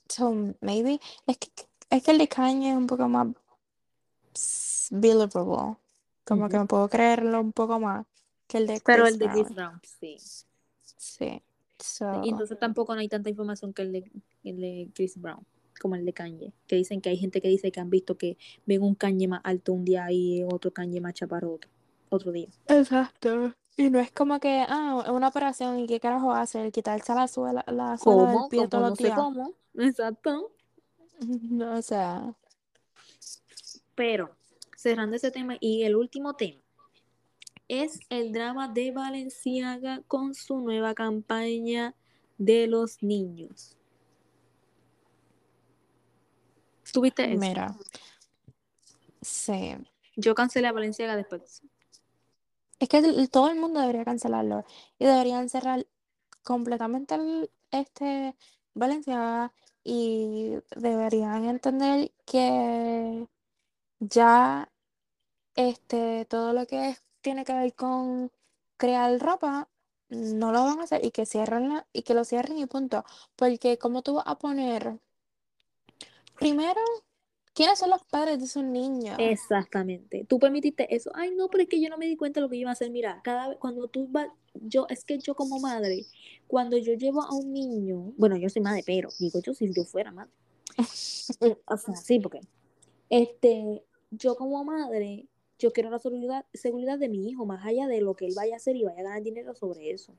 so 0.08 0.34
maybe, 0.62 1.00
es 1.28 1.38
que, 1.38 1.50
es 1.90 2.04
que 2.04 2.12
el 2.12 2.18
de 2.18 2.28
Kanye 2.28 2.72
es 2.72 2.78
un 2.78 2.88
poco 2.88 3.08
más 3.08 3.28
believable. 4.92 5.78
Como 6.26 6.49
que 6.49 6.57
me 6.59 6.65
puedo 6.65 6.88
creerlo 6.89 7.41
un 7.41 7.51
poco 7.53 7.80
más 7.80 8.05
que 8.47 8.57
el 8.59 8.67
de 8.67 8.82
Pero 8.86 9.03
Chris 9.03 9.13
el 9.13 9.19
de 9.19 9.30
Chris 9.30 9.49
Brown. 9.53 9.82
Sí. 9.84 10.17
Sí. 10.97 11.43
So, 11.80 12.24
Y 12.24 12.30
entonces 12.30 12.57
tampoco 12.59 12.93
no 12.93 13.01
hay 13.01 13.09
tanta 13.09 13.30
información 13.30 13.74
que 13.74 13.82
el 13.82 13.91
de, 13.91 14.11
el 14.43 14.57
de 14.61 14.89
Chris 14.93 15.19
Brown, 15.19 15.45
como 15.82 15.95
el 15.95 16.05
de 16.05 16.13
Kanye. 16.13 16.53
Que 16.67 16.76
dicen 16.78 17.01
que 17.01 17.09
hay 17.09 17.17
gente 17.17 17.41
que 17.41 17.49
dice 17.49 17.71
que 17.71 17.80
han 17.80 17.89
visto 17.89 18.17
que 18.17 18.38
ven 18.65 18.82
un 18.84 18.95
Kanye 18.95 19.28
más 19.28 19.41
alto 19.43 19.74
un 19.74 19.84
día 19.86 20.11
y 20.11 20.43
otro 20.43 20.71
Kanye 20.71 21.01
más 21.01 21.13
chaparro 21.13 21.53
otro, 21.55 21.69
otro 22.09 22.32
día. 22.32 22.49
exacto. 22.67 23.53
Y 23.76 23.89
no 23.89 23.99
es 23.99 24.11
como 24.11 24.39
que, 24.39 24.63
ah, 24.69 25.03
una 25.11 25.30
operación 25.30 25.80
y 25.80 25.88
qué 25.88 25.99
carajo 25.99 26.32
hacer, 26.34 26.71
quitarse 26.71 27.13
la 27.15 27.28
suela, 27.28 27.63
la 27.67 27.97
suela 27.97 28.26
del 28.28 28.43
pie 28.47 28.67
todos 28.67 28.84
no 28.84 28.89
los 28.89 28.99
sé 28.99 29.05
días. 29.05 29.15
cómo. 29.15 29.53
Exacto. 29.76 30.51
No, 31.49 31.78
o 31.78 31.82
sea, 31.82 32.36
Pero, 33.95 34.36
cerrando 34.84 35.16
ese 35.16 35.32
tema, 35.32 35.56
y 35.62 35.84
el 35.84 35.96
último 35.96 36.36
tema 36.36 36.62
es 37.70 38.00
el 38.10 38.34
drama 38.34 38.68
de 38.68 38.92
Valenciaga 38.92 40.02
con 40.08 40.36
su 40.36 40.60
nueva 40.60 40.94
campaña 40.94 41.96
de 42.38 42.68
los 42.68 43.02
niños. 43.02 43.78
¿Tuviste 46.92 47.24
eso? 47.24 47.40
mira, 47.40 47.76
sí. 49.22 49.76
Yo 50.16 50.36
cancelé 50.36 50.68
a 50.68 50.74
Valenciaga 50.74 51.16
después. 51.16 51.64
Es 52.80 52.90
que 52.90 53.28
todo 53.32 53.50
el 53.50 53.60
mundo 53.60 53.80
debería 53.80 54.04
cancelarlo 54.04 54.66
y 55.00 55.06
deberían 55.06 55.50
cerrar 55.50 55.88
completamente 56.44 57.16
el, 57.16 57.50
este 57.72 58.36
Valenciaga 58.74 59.54
y 59.84 60.52
deberían 60.76 61.46
entender 61.46 62.12
que 62.26 63.26
ya 64.00 64.70
este 65.56 66.26
todo 66.26 66.54
lo 66.54 66.66
que 66.66 66.89
es- 66.89 67.04
tiene 67.22 67.45
que 67.45 67.54
ver 67.54 67.74
con 67.74 68.32
crear 68.78 69.18
ropa 69.20 69.70
no 70.10 70.51
lo 70.51 70.64
van 70.64 70.80
a 70.80 70.84
hacer 70.84 71.04
y 71.06 71.12
que 71.12 71.26
cierren 71.26 71.70
la- 71.70 71.88
y 71.93 72.04
que 72.04 72.14
lo 72.14 72.24
cierren 72.26 72.58
y 72.60 72.66
punto. 72.66 73.04
Porque 73.36 73.78
como 73.78 74.01
tú 74.04 74.16
vas 74.16 74.26
a 74.28 74.38
poner 74.38 74.99
primero, 76.38 76.82
¿quiénes 77.54 77.80
son 77.80 77.89
los 77.89 78.04
padres 78.06 78.39
de 78.39 78.45
esos 78.45 78.64
niños? 78.64 79.18
Exactamente. 79.20 80.26
Tú 80.28 80.39
permitiste 80.39 80.93
eso. 80.93 81.12
Ay, 81.16 81.32
no, 81.36 81.47
pero 81.49 81.64
es 81.64 81.70
que 81.70 81.82
yo 81.82 81.89
no 81.89 81.97
me 81.97 82.06
di 82.06 82.16
cuenta 82.16 82.39
de 82.39 82.45
lo 82.45 82.49
que 82.49 82.58
iba 82.58 82.70
a 82.70 82.74
hacer. 82.74 82.91
Mira, 82.91 83.22
cada 83.24 83.49
vez 83.49 83.58
cuando 83.60 83.88
tú 83.88 84.08
vas, 84.10 84.28
yo, 84.54 84.86
es 84.89 85.04
que 85.06 85.18
yo 85.20 85.36
como 85.36 85.60
madre, 85.60 86.06
cuando 86.47 86.78
yo 86.78 86.93
llevo 86.93 87.22
a 87.22 87.34
un 87.34 87.54
niño, 87.54 88.14
bueno, 88.18 88.38
yo 88.38 88.49
soy 88.49 88.62
madre, 88.62 88.84
pero 88.86 89.10
digo 89.20 89.39
yo 89.41 89.54
si 89.54 89.72
yo 89.74 89.84
fuera 89.86 90.12
madre. 90.12 90.32
O 91.68 91.78
sea, 91.78 91.95
sí, 91.95 92.20
porque 92.20 92.41
este, 93.10 93.84
yo 94.12 94.36
como 94.36 94.64
madre, 94.64 95.28
yo 95.64 95.72
quiero 95.72 95.89
la 95.89 95.99
seguridad, 95.99 96.45
seguridad 96.53 96.99
de 96.99 97.09
mi 97.09 97.30
hijo, 97.30 97.45
más 97.45 97.66
allá 97.66 97.88
de 97.88 98.01
lo 98.01 98.16
que 98.16 98.26
él 98.28 98.34
vaya 98.36 98.55
a 98.55 98.57
hacer 98.57 98.76
y 98.76 98.84
vaya 98.84 98.99
a 99.01 99.03
ganar 99.03 99.24
dinero 99.24 99.55
sobre 99.55 99.91
eso. 99.91 100.14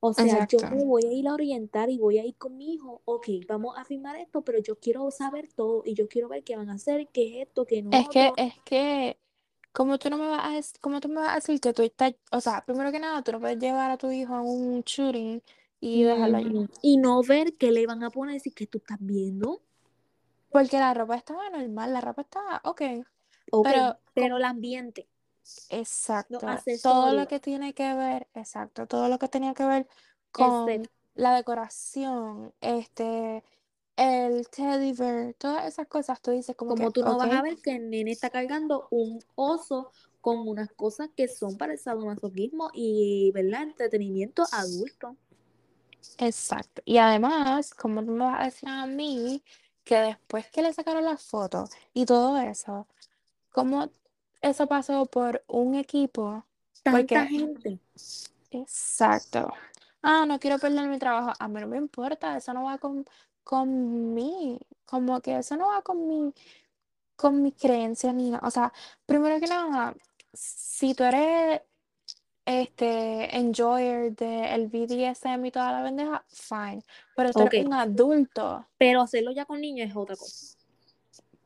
O 0.00 0.12
sea, 0.14 0.24
Exacto. 0.44 0.58
yo 0.58 0.76
me 0.76 0.84
voy 0.84 1.04
a 1.06 1.12
ir 1.12 1.28
a 1.28 1.34
orientar 1.34 1.90
y 1.90 1.98
voy 1.98 2.18
a 2.18 2.24
ir 2.24 2.36
con 2.36 2.56
mi 2.56 2.74
hijo, 2.74 3.02
ok, 3.04 3.26
vamos 3.48 3.76
a 3.76 3.84
firmar 3.84 4.16
esto, 4.16 4.42
pero 4.42 4.58
yo 4.60 4.76
quiero 4.76 5.10
saber 5.10 5.48
todo 5.52 5.82
y 5.84 5.94
yo 5.94 6.08
quiero 6.08 6.28
ver 6.28 6.44
qué 6.44 6.56
van 6.56 6.70
a 6.70 6.74
hacer, 6.74 7.08
qué 7.12 7.40
es 7.42 7.48
esto, 7.48 7.64
qué 7.66 7.82
no 7.82 7.90
Es 7.92 8.08
que, 8.08 8.28
otro. 8.28 8.34
es 8.36 8.54
que, 8.64 9.18
como 9.72 9.98
tú 9.98 10.10
no 10.10 10.18
me 10.18 10.28
vas 10.28 10.44
a, 10.44 10.58
dec- 10.58 10.78
como 10.80 11.00
tú 11.00 11.08
me 11.08 11.16
vas 11.16 11.30
a 11.32 11.34
decir 11.36 11.60
que 11.60 11.72
tú 11.72 11.82
estás, 11.82 12.14
o 12.32 12.40
sea, 12.40 12.64
primero 12.64 12.92
que 12.92 13.00
nada, 13.00 13.22
tú 13.22 13.32
no 13.32 13.40
puedes 13.40 13.58
llevar 13.58 13.90
a 13.90 13.98
tu 13.98 14.10
hijo 14.10 14.34
a 14.34 14.42
un 14.42 14.82
shooting 14.82 15.42
y 15.80 16.02
dejarlo 16.04 16.38
allí. 16.38 16.48
Ujú. 16.54 16.68
Y 16.82 16.96
no 16.98 17.22
ver 17.22 17.54
qué 17.56 17.70
le 17.72 17.86
van 17.86 18.02
a 18.04 18.10
poner 18.10 18.40
si 18.40 18.50
que 18.52 18.66
tú 18.66 18.78
estás 18.78 18.98
viendo. 19.00 19.62
Porque 20.50 20.78
la 20.78 20.94
ropa 20.94 21.16
estaba 21.16 21.48
normal, 21.50 21.92
la 21.94 22.00
ropa 22.02 22.22
estaba 22.22 22.60
ok. 22.64 22.82
Pero, 23.62 23.98
pero 24.14 24.36
el 24.36 24.44
ambiente. 24.44 25.08
exacto, 25.70 26.38
todo 26.82 27.12
lo 27.12 27.26
que 27.28 27.40
tiene 27.40 27.74
que 27.74 27.94
ver, 27.94 28.28
exacto, 28.34 28.86
todo 28.86 29.08
lo 29.08 29.18
que 29.18 29.28
tenía 29.28 29.54
que 29.54 29.64
ver 29.64 29.88
con 30.32 30.88
la 31.14 31.34
decoración, 31.34 32.54
este, 32.60 33.42
el 33.96 34.48
teddy 34.48 34.92
bear, 34.92 35.34
todas 35.34 35.66
esas 35.66 35.88
cosas, 35.88 36.20
tú 36.20 36.30
dices 36.30 36.54
como, 36.54 36.76
Como 36.76 36.92
que, 36.92 37.00
tú 37.00 37.04
no 37.04 37.18
vas 37.18 37.30
a 37.30 37.42
ver 37.42 37.56
que 37.56 37.76
el 37.76 37.90
nene 37.90 38.12
está 38.12 38.30
cargando 38.30 38.86
un 38.90 39.20
oso 39.34 39.90
con 40.20 40.46
unas 40.46 40.72
cosas 40.72 41.10
que 41.16 41.26
son 41.26 41.56
para 41.56 41.72
el 41.72 41.78
sadomasoquismo 41.78 42.70
y, 42.72 43.32
¿verdad? 43.34 43.62
Entretenimiento 43.62 44.44
adulto. 44.52 45.16
Exacto. 46.18 46.82
Y 46.84 46.98
además, 46.98 47.74
como 47.74 48.04
tú 48.04 48.12
me 48.12 48.24
vas 48.24 48.40
a 48.40 48.44
decir 48.44 48.68
a 48.68 48.86
mí 48.86 49.42
que 49.82 49.96
después 49.96 50.46
que 50.50 50.62
le 50.62 50.72
sacaron 50.72 51.04
las 51.04 51.22
fotos 51.22 51.70
y 51.92 52.04
todo 52.04 52.38
eso, 52.38 52.86
como 53.58 53.90
eso 54.40 54.66
pasó 54.68 55.06
por 55.06 55.42
un 55.48 55.74
equipo, 55.74 56.44
Tanta 56.82 56.92
porque, 56.92 57.26
gente. 57.26 57.80
exacto. 58.50 59.52
Ah, 60.02 60.24
no 60.26 60.38
quiero 60.38 60.58
perder 60.58 60.88
mi 60.88 60.98
trabajo. 60.98 61.32
A 61.38 61.48
mí 61.48 61.60
no 61.60 61.66
me 61.66 61.76
importa, 61.76 62.36
eso 62.36 62.52
no 62.54 62.64
va 62.64 62.78
con, 62.78 63.04
con 63.42 64.14
mí. 64.14 64.60
Como 64.86 65.20
que 65.20 65.38
eso 65.38 65.56
no 65.56 65.68
va 65.68 65.82
con 65.82 66.06
mi, 66.06 66.32
con 67.16 67.42
mis 67.42 67.54
creencias 67.54 68.14
ni 68.14 68.30
nada. 68.30 68.46
O 68.46 68.50
sea, 68.50 68.72
primero 69.06 69.40
que 69.40 69.46
nada, 69.48 69.94
si 70.32 70.94
tú 70.94 71.04
eres 71.04 71.62
este 72.46 73.36
enjoyer 73.36 74.14
del 74.14 74.68
BDSM 74.68 75.44
y 75.46 75.50
toda 75.50 75.72
la 75.72 75.82
bendeja, 75.82 76.24
fine. 76.28 76.82
Pero 77.16 77.32
tú 77.32 77.40
eres 77.40 77.66
un 77.66 77.74
adulto. 77.74 78.64
Pero 78.78 79.02
hacerlo 79.02 79.32
ya 79.32 79.44
con 79.44 79.60
niños 79.60 79.90
es 79.90 79.96
otra 79.96 80.16
cosa. 80.16 80.57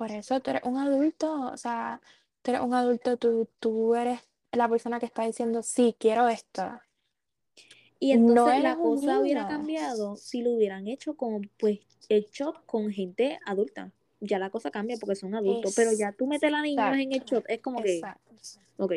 Por 0.03 0.11
eso 0.11 0.41
tú 0.41 0.51
eres 0.51 0.65
un 0.65 0.79
adulto. 0.79 1.53
O 1.53 1.57
sea, 1.57 2.01
tú 2.43 2.51
eres 2.51 2.61
un 2.61 2.75
adulto, 2.75 3.17
tú, 3.17 3.49
tú 3.61 3.95
eres 3.95 4.19
la 4.51 4.69
persona 4.69 4.99
que 4.99 5.07
está 5.07 5.25
diciendo, 5.25 5.63
sí, 5.63 5.95
quiero 5.97 6.29
esto. 6.29 6.81
Y 8.01 8.11
entonces 8.11 8.65
la 8.65 8.75
cosa 8.75 9.21
hubiera 9.21 9.47
cambiado 9.47 10.17
si 10.17 10.43
lo 10.43 10.55
hubieran 10.55 10.89
hecho 10.89 11.17
con, 11.17 11.49
pues, 11.57 11.79
el 12.09 12.27
shot 12.33 12.67
con 12.67 12.91
gente 12.91 13.39
adulta. 13.47 13.93
Ya 14.19 14.41
la 14.41 14.51
cosa 14.51 14.73
cambia 14.73 14.97
porque 14.99 15.15
son 15.15 15.37
adultos. 15.37 15.73
Pero 15.77 15.93
ya 15.93 16.11
tú 16.11 16.27
metes 16.27 16.53
a 16.53 16.63
niños 16.63 16.97
en 16.97 17.13
el 17.13 17.23
shot, 17.23 17.45
es 17.47 17.61
como 17.61 17.81
que, 17.81 17.99
Exacto. 17.99 18.35
ok. 18.79 18.93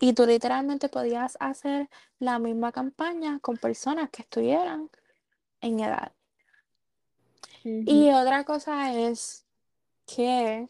Y 0.00 0.14
tú 0.14 0.26
literalmente 0.26 0.88
podías 0.88 1.36
hacer 1.38 1.88
la 2.18 2.40
misma 2.40 2.72
campaña 2.72 3.38
con 3.38 3.56
personas 3.56 4.10
que 4.10 4.22
estuvieran 4.22 4.90
en 5.60 5.78
edad. 5.78 6.10
Y 7.62 8.10
otra 8.10 8.42
cosa 8.42 8.92
es 8.98 9.43
que 10.06 10.68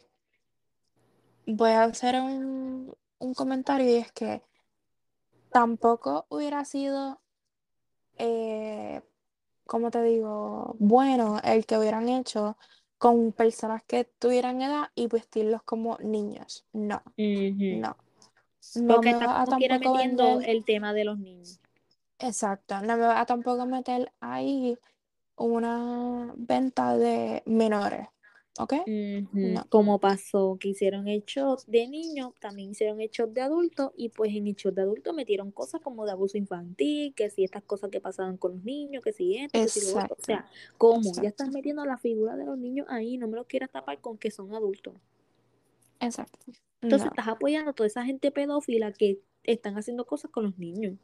voy 1.47 1.71
a 1.71 1.85
hacer 1.85 2.17
un, 2.21 2.95
un 3.19 3.35
comentario 3.35 3.91
y 3.91 3.97
es 3.97 4.13
que 4.13 4.43
tampoco 5.51 6.27
hubiera 6.29 6.65
sido, 6.65 7.21
eh, 8.19 9.03
como 9.67 9.91
te 9.91 10.03
digo, 10.03 10.77
bueno 10.81 11.41
el 11.45 11.67
que 11.67 11.79
hubieran 11.79 12.09
hecho 12.09 12.57
con 12.99 13.33
personas 13.33 13.83
que 13.85 14.05
tuvieran 14.05 14.63
edad 14.63 14.91
y 14.95 15.09
vestirlos 15.09 15.63
como 15.65 15.99
niños. 16.01 16.67
No, 16.73 17.03
Ujú. 17.19 17.71
no. 17.71 17.97
No 18.75 18.87
Porque 18.95 19.11
me 19.15 19.19
va 19.21 19.47
quiera 19.57 19.77
tampoco 19.77 19.93
metiendo 19.93 20.25
vender, 20.25 20.51
el 20.51 20.65
tema 20.65 20.93
de 20.95 21.05
los 21.05 21.19
niños. 21.19 21.61
exacto, 22.19 22.81
no 22.81 22.97
me 22.97 23.05
va 23.07 23.21
a 23.21 23.27
tampoco 23.27 23.67
meter 23.67 24.13
ahí 24.21 24.79
una 25.37 26.33
venta 26.37 26.97
de 26.99 27.43
menores, 27.47 28.09
¿ok? 28.59 28.75
No. 29.33 29.67
Como 29.69 29.99
pasó 29.99 30.57
que 30.61 30.69
hicieron 30.69 31.09
el 31.09 31.25
shot 31.25 31.65
de 31.67 31.89
niños, 31.89 32.33
también 32.41 32.71
hicieron 32.71 33.01
el 33.01 33.11
shot 33.11 33.33
de 33.33 33.41
adultos 33.41 33.93
y 33.97 34.11
pues 34.11 34.33
en 34.35 34.47
el 34.47 34.55
shot 34.55 34.75
de 34.75 34.83
adultos 34.83 35.15
metieron 35.15 35.51
cosas 35.51 35.81
como 35.81 36.05
de 36.07 36.13
abuso 36.13 36.39
infantil, 36.39 37.15
que 37.15 37.31
si 37.31 37.45
estas 37.45 37.63
cosas 37.65 37.91
que 37.91 38.01
pasaban 38.01 38.37
con 38.37 38.53
los 38.55 38.65
niños, 38.65 39.03
que 39.03 39.13
si 39.13 39.37
esto, 39.37 39.61
que 39.61 39.69
si 39.69 39.93
lo 39.93 39.99
otro. 40.05 40.17
O 40.19 40.25
sea, 40.25 40.47
¿cómo? 40.79 41.13
Ya 41.21 41.29
estás 41.29 41.51
metiendo 41.51 41.85
la 41.85 41.99
figura 41.99 42.37
de 42.37 42.45
los 42.45 42.57
niños 42.59 42.87
ahí, 42.89 43.19
no 43.19 43.27
me 43.29 43.37
lo 43.37 43.45
quieras 43.47 43.71
tapar 43.71 44.01
con 44.01 44.19
que 44.19 44.31
son 44.31 44.55
adultos. 44.55 44.95
Exacto. 46.01 46.39
Entonces 46.81 47.07
No. 47.07 47.11
estás 47.13 47.29
apoyando 47.29 47.71
a 47.71 47.75
toda 47.75 47.87
esa 47.87 48.05
gente 48.05 48.31
pedófila 48.31 48.93
que 48.93 49.21
están 49.43 49.77
haciendo 49.79 50.07
cosas 50.07 50.31
con 50.31 50.45
los 50.45 50.59
niños. 50.59 50.97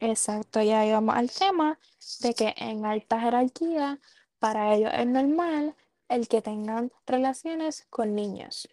Exacto, 0.00 0.60
y 0.60 0.70
ahí 0.70 0.90
vamos 0.90 1.14
al 1.14 1.30
tema 1.30 1.78
de 2.20 2.34
que 2.34 2.54
en 2.58 2.84
alta 2.84 3.20
jerarquía, 3.20 4.00
para 4.38 4.74
ellos 4.74 4.90
es 4.96 5.06
normal 5.06 5.74
el 6.08 6.28
que 6.28 6.42
tengan 6.42 6.92
relaciones 7.06 7.86
con 7.90 8.14
niños. 8.14 8.68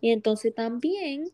Y 0.00 0.10
entonces 0.10 0.54
también 0.54 1.30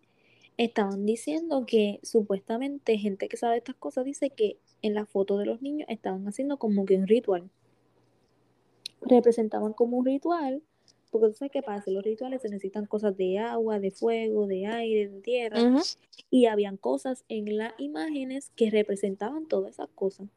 estaban 0.56 1.06
diciendo 1.06 1.64
que 1.66 2.00
supuestamente 2.02 2.98
gente 2.98 3.28
que 3.28 3.36
sabe 3.36 3.58
estas 3.58 3.76
cosas 3.76 4.04
dice 4.04 4.30
que 4.30 4.58
en 4.82 4.94
la 4.94 5.06
foto 5.06 5.38
de 5.38 5.46
los 5.46 5.62
niños 5.62 5.88
estaban 5.88 6.26
haciendo 6.26 6.56
como 6.58 6.84
que 6.84 6.96
un 6.96 7.06
ritual. 7.06 7.50
Representaban 9.00 9.72
como 9.72 9.96
un 9.96 10.06
ritual, 10.06 10.62
porque 11.10 11.28
tú 11.28 11.34
sabes 11.34 11.52
que 11.52 11.62
para 11.62 11.78
hacer 11.78 11.92
los 11.92 12.04
rituales 12.04 12.42
se 12.42 12.48
necesitan 12.48 12.86
cosas 12.86 13.16
de 13.16 13.38
agua, 13.38 13.78
de 13.78 13.90
fuego, 13.90 14.46
de 14.46 14.66
aire, 14.66 15.08
de 15.08 15.20
tierra, 15.20 15.58
y 16.30 16.46
habían 16.46 16.76
cosas 16.76 17.24
en 17.28 17.56
las 17.56 17.74
imágenes 17.78 18.50
que 18.56 18.70
representaban 18.70 19.46
todas 19.46 19.72
esas 19.72 19.88
cosas. 19.94 20.28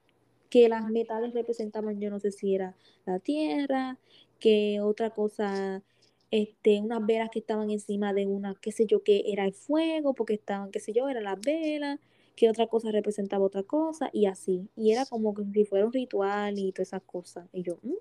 Que 0.56 0.70
las 0.70 0.90
metales 0.90 1.34
representaban, 1.34 2.00
yo 2.00 2.10
no 2.10 2.22
sé 2.22 2.32
si 2.32 2.56
era 2.56 2.78
la 3.06 3.20
tierra, 3.20 4.00
que 4.40 4.80
otra 4.80 5.10
cosa, 5.10 5.84
este, 6.32 6.80
unas 6.80 7.06
velas 7.06 7.30
que 7.30 7.40
estaban 7.40 7.70
encima 7.72 8.14
de 8.14 8.26
una, 8.26 8.56
qué 8.62 8.72
sé 8.72 8.86
yo, 8.86 9.04
que 9.04 9.24
era 9.34 9.44
el 9.44 9.54
fuego, 9.54 10.14
porque 10.14 10.36
estaban, 10.36 10.72
qué 10.72 10.80
sé 10.80 10.94
yo, 10.94 11.10
eran 11.10 11.26
las 11.26 11.42
velas, 11.42 12.00
que 12.38 12.50
otra 12.50 12.68
cosa 12.68 12.90
representaba 12.92 13.44
otra 13.44 13.64
cosa, 13.64 14.10
y 14.14 14.28
así. 14.28 14.70
Y 14.78 14.94
era 14.94 15.06
como 15.06 15.34
que 15.34 15.44
si 15.54 15.66
fuera 15.66 15.86
un 15.88 15.92
ritual 15.92 16.58
y 16.58 16.72
todas 16.72 16.88
esas 16.88 17.04
cosas. 17.04 17.50
Y 17.52 17.64
yo, 17.64 17.78
¿mm? 17.84 17.94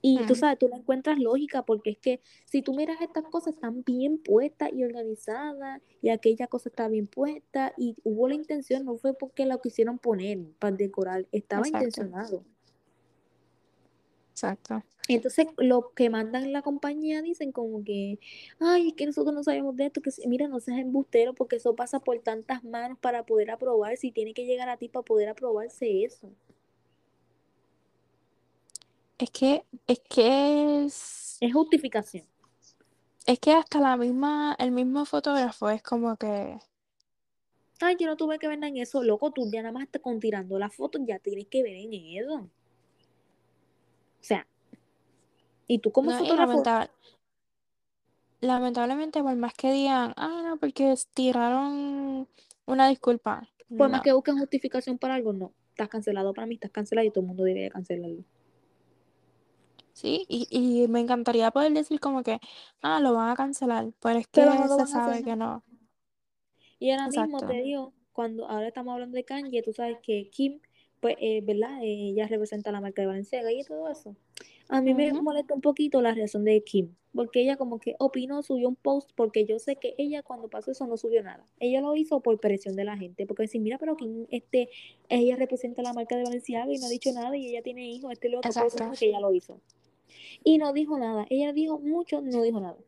Y 0.00 0.24
tú 0.26 0.34
sabes, 0.34 0.58
tú 0.58 0.68
le 0.68 0.76
encuentras 0.76 1.18
lógica, 1.18 1.64
porque 1.64 1.90
es 1.90 1.98
que 1.98 2.20
si 2.44 2.62
tú 2.62 2.72
miras 2.72 3.00
estas 3.00 3.24
cosas, 3.24 3.54
están 3.54 3.82
bien 3.82 4.18
puestas 4.18 4.70
y 4.72 4.84
organizadas, 4.84 5.82
y 6.00 6.10
aquella 6.10 6.46
cosa 6.46 6.68
está 6.68 6.88
bien 6.88 7.06
puesta, 7.06 7.74
y 7.76 7.96
hubo 8.04 8.28
la 8.28 8.34
intención, 8.34 8.84
no 8.84 8.96
fue 8.96 9.14
porque 9.14 9.44
la 9.44 9.58
quisieron 9.58 9.98
poner 9.98 10.38
para 10.58 10.76
decorar, 10.76 11.26
estaba 11.32 11.66
Exacto. 11.66 11.78
intencionado. 11.78 12.44
Exacto. 14.30 14.84
Entonces, 15.08 15.46
los 15.56 15.90
que 15.96 16.10
mandan 16.10 16.52
la 16.52 16.62
compañía 16.62 17.22
dicen 17.22 17.50
como 17.50 17.82
que, 17.82 18.20
ay, 18.60 18.88
es 18.88 18.94
que 18.94 19.06
nosotros 19.06 19.34
no 19.34 19.42
sabemos 19.42 19.74
de 19.74 19.86
esto, 19.86 20.00
que 20.00 20.10
mira, 20.26 20.46
no 20.46 20.60
seas 20.60 20.78
embustero, 20.78 21.34
porque 21.34 21.56
eso 21.56 21.74
pasa 21.74 21.98
por 21.98 22.20
tantas 22.20 22.62
manos 22.62 22.98
para 23.00 23.26
poder 23.26 23.50
aprobar, 23.50 23.96
si 23.96 24.12
tiene 24.12 24.32
que 24.32 24.44
llegar 24.44 24.68
a 24.68 24.76
ti 24.76 24.88
para 24.88 25.04
poder 25.04 25.28
aprobarse 25.28 26.04
eso. 26.04 26.30
Es 29.18 29.30
que, 29.30 29.64
es 29.86 30.00
que 30.08 30.84
es, 30.84 31.38
Es 31.40 31.52
justificación. 31.52 32.26
es 33.26 33.38
que 33.38 33.52
hasta 33.52 33.80
la 33.80 33.96
misma, 33.96 34.56
el 34.58 34.72
mismo 34.72 35.04
fotógrafo 35.04 35.70
es 35.70 35.82
como 35.84 36.16
que, 36.16 36.58
Ay, 37.80 37.96
yo 37.98 38.06
no 38.06 38.16
tuve 38.16 38.38
que 38.38 38.46
ver 38.48 38.62
en 38.62 38.76
eso, 38.76 39.02
loco, 39.02 39.30
tú 39.32 39.48
ya 39.52 39.62
nada 39.62 39.72
más 39.72 39.88
te- 39.88 40.00
con 40.00 40.20
tirando 40.20 40.58
la 40.58 40.70
foto 40.70 40.98
ya 41.04 41.18
tienes 41.18 41.46
que 41.48 41.62
ver 41.62 41.74
en 41.76 41.92
eso. 41.92 42.34
O 42.36 42.48
sea, 44.20 44.46
y 45.66 45.78
tú 45.78 45.90
como 45.92 46.10
no, 46.10 46.18
fotógrafo, 46.18 46.52
lamentable, 46.52 46.90
lamentablemente 48.40 49.22
por 49.22 49.36
más 49.36 49.54
que 49.54 49.72
digan, 49.72 50.12
ah, 50.16 50.42
no, 50.44 50.56
porque 50.58 50.94
tiraron 51.14 52.28
una 52.66 52.88
disculpa. 52.88 53.48
por 53.76 53.88
más 53.90 54.02
que 54.02 54.12
busquen 54.12 54.38
justificación 54.38 54.98
para 54.98 55.14
algo, 55.14 55.32
no. 55.32 55.52
Estás 55.70 55.88
cancelado 55.88 56.34
para 56.34 56.46
mí, 56.46 56.54
estás 56.54 56.70
cancelado 56.72 57.06
y 57.06 57.10
todo 57.10 57.20
el 57.20 57.28
mundo 57.28 57.44
debería 57.44 57.70
cancelarlo. 57.70 58.24
Sí, 60.00 60.24
y, 60.28 60.46
y 60.50 60.88
me 60.88 61.00
encantaría 61.00 61.50
poder 61.50 61.72
decir 61.72 61.98
como 62.00 62.22
que, 62.22 62.40
ah, 62.82 63.00
lo 63.00 63.14
van 63.14 63.30
a 63.30 63.36
cancelar, 63.36 63.92
pero 64.00 64.18
es 64.20 64.28
Pero 64.32 64.54
no 64.54 64.66
que 64.66 64.68
lo 64.68 64.76
se 64.76 64.78
van 64.78 64.94
a 64.94 64.98
hacer 64.98 65.12
sabe 65.12 65.22
que 65.24 65.36
no. 65.36 65.62
Y 66.78 66.90
ahora 66.90 67.08
mismo 67.08 67.38
Exacto. 67.38 67.46
te 67.46 67.54
digo, 67.62 67.92
cuando 68.12 68.48
ahora 68.48 68.68
estamos 68.68 68.92
hablando 68.94 69.16
de 69.16 69.24
Kanye, 69.24 69.62
tú 69.62 69.72
sabes 69.72 69.98
que 70.02 70.28
Kim, 70.30 70.60
pues, 71.00 71.16
eh, 71.20 71.40
¿verdad? 71.42 71.82
Eh, 71.82 72.10
ella 72.10 72.26
representa 72.26 72.72
la 72.72 72.80
marca 72.80 73.02
de 73.02 73.08
Valenciaga 73.08 73.52
y 73.52 73.62
todo 73.64 73.88
eso. 73.90 74.16
A 74.68 74.82
mí 74.82 74.94
me 74.94 75.12
Ujú. 75.12 75.22
molesta 75.22 75.54
un 75.54 75.60
poquito 75.62 76.02
la 76.02 76.12
reacción 76.12 76.44
de 76.44 76.62
Kim, 76.62 76.94
porque 77.14 77.40
ella 77.42 77.56
como 77.56 77.78
que 77.80 77.96
opinó, 77.98 78.42
subió 78.42 78.68
un 78.68 78.76
post, 78.76 79.10
porque 79.16 79.46
yo 79.46 79.58
sé 79.58 79.76
que 79.76 79.94
ella 79.98 80.22
cuando 80.22 80.48
pasó 80.48 80.70
eso 80.72 80.86
no 80.86 80.96
subió 80.96 81.22
nada. 81.22 81.46
Ella 81.58 81.80
lo 81.80 81.96
hizo 81.96 82.20
por 82.20 82.38
presión 82.40 82.76
de 82.76 82.84
la 82.84 82.96
gente, 82.98 83.26
porque 83.26 83.44
decir, 83.44 83.60
mira, 83.62 83.78
pero 83.78 83.96
Kim, 83.96 84.26
este, 84.30 84.68
ella 85.08 85.36
representa 85.36 85.82
la 85.82 85.94
marca 85.94 86.16
de 86.16 86.24
Valenciaga 86.24 86.72
y 86.72 86.78
no 86.78 86.86
ha 86.86 86.90
dicho 86.90 87.12
nada 87.12 87.36
y 87.36 87.48
ella 87.48 87.62
tiene 87.62 87.88
hijos, 87.90 88.12
este 88.12 88.28
y 88.28 88.32
lo 88.32 88.40
otro, 88.40 88.54
por 88.54 88.66
eso 88.66 88.78
Exacto. 88.78 88.84
fue 88.84 88.96
que 88.98 89.06
ella 89.08 89.20
lo 89.20 89.32
hizo. 89.32 89.60
Y 90.44 90.58
no 90.58 90.72
dijo 90.72 90.98
nada, 90.98 91.26
ella 91.30 91.52
dijo 91.52 91.78
mucho, 91.78 92.20
no 92.22 92.42
dijo 92.42 92.60
nada. 92.60 92.78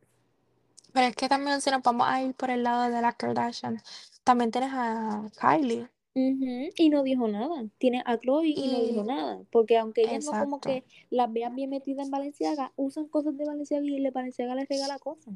Pero 0.93 1.07
es 1.09 1.17
que 1.17 1.29
también 1.29 1.61
si 1.61 1.71
nos 1.71 1.83
vamos 1.83 2.07
a 2.09 2.23
ir 2.23 2.33
por 2.35 2.49
el 2.51 2.63
lado 2.63 2.89
de 2.95 3.03
las 3.03 3.17
Kardashian, 3.17 3.83
también 4.25 4.51
tienes 4.53 4.71
a 4.73 5.25
Kylie. 5.41 5.89
Ujú, 6.15 6.71
Y 6.77 6.89
no 6.91 7.03
dijo 7.03 7.27
nada. 7.29 7.65
Tiene 7.79 8.03
a 8.07 8.17
Chloe 8.19 8.47
y 8.49 8.69
no 8.69 8.81
dijo 8.83 9.03
nada. 9.05 9.43
Porque 9.51 9.77
aunque 9.79 10.03
ellas 10.05 10.23
no 10.23 10.37
como 10.37 10.61
que 10.61 10.85
las 11.11 11.33
vean 11.33 11.55
bien 11.57 11.71
metidas 11.71 12.05
en 12.05 12.11
Valenciaga, 12.13 12.73
usan 12.77 13.09
cosas 13.09 13.37
de 13.37 13.45
Valenciaga 13.45 13.85
y 13.85 13.99
le 14.01 14.11
Valenciaga 14.13 14.55
les 14.55 14.69
regala 14.69 14.99
cosas. 15.01 15.35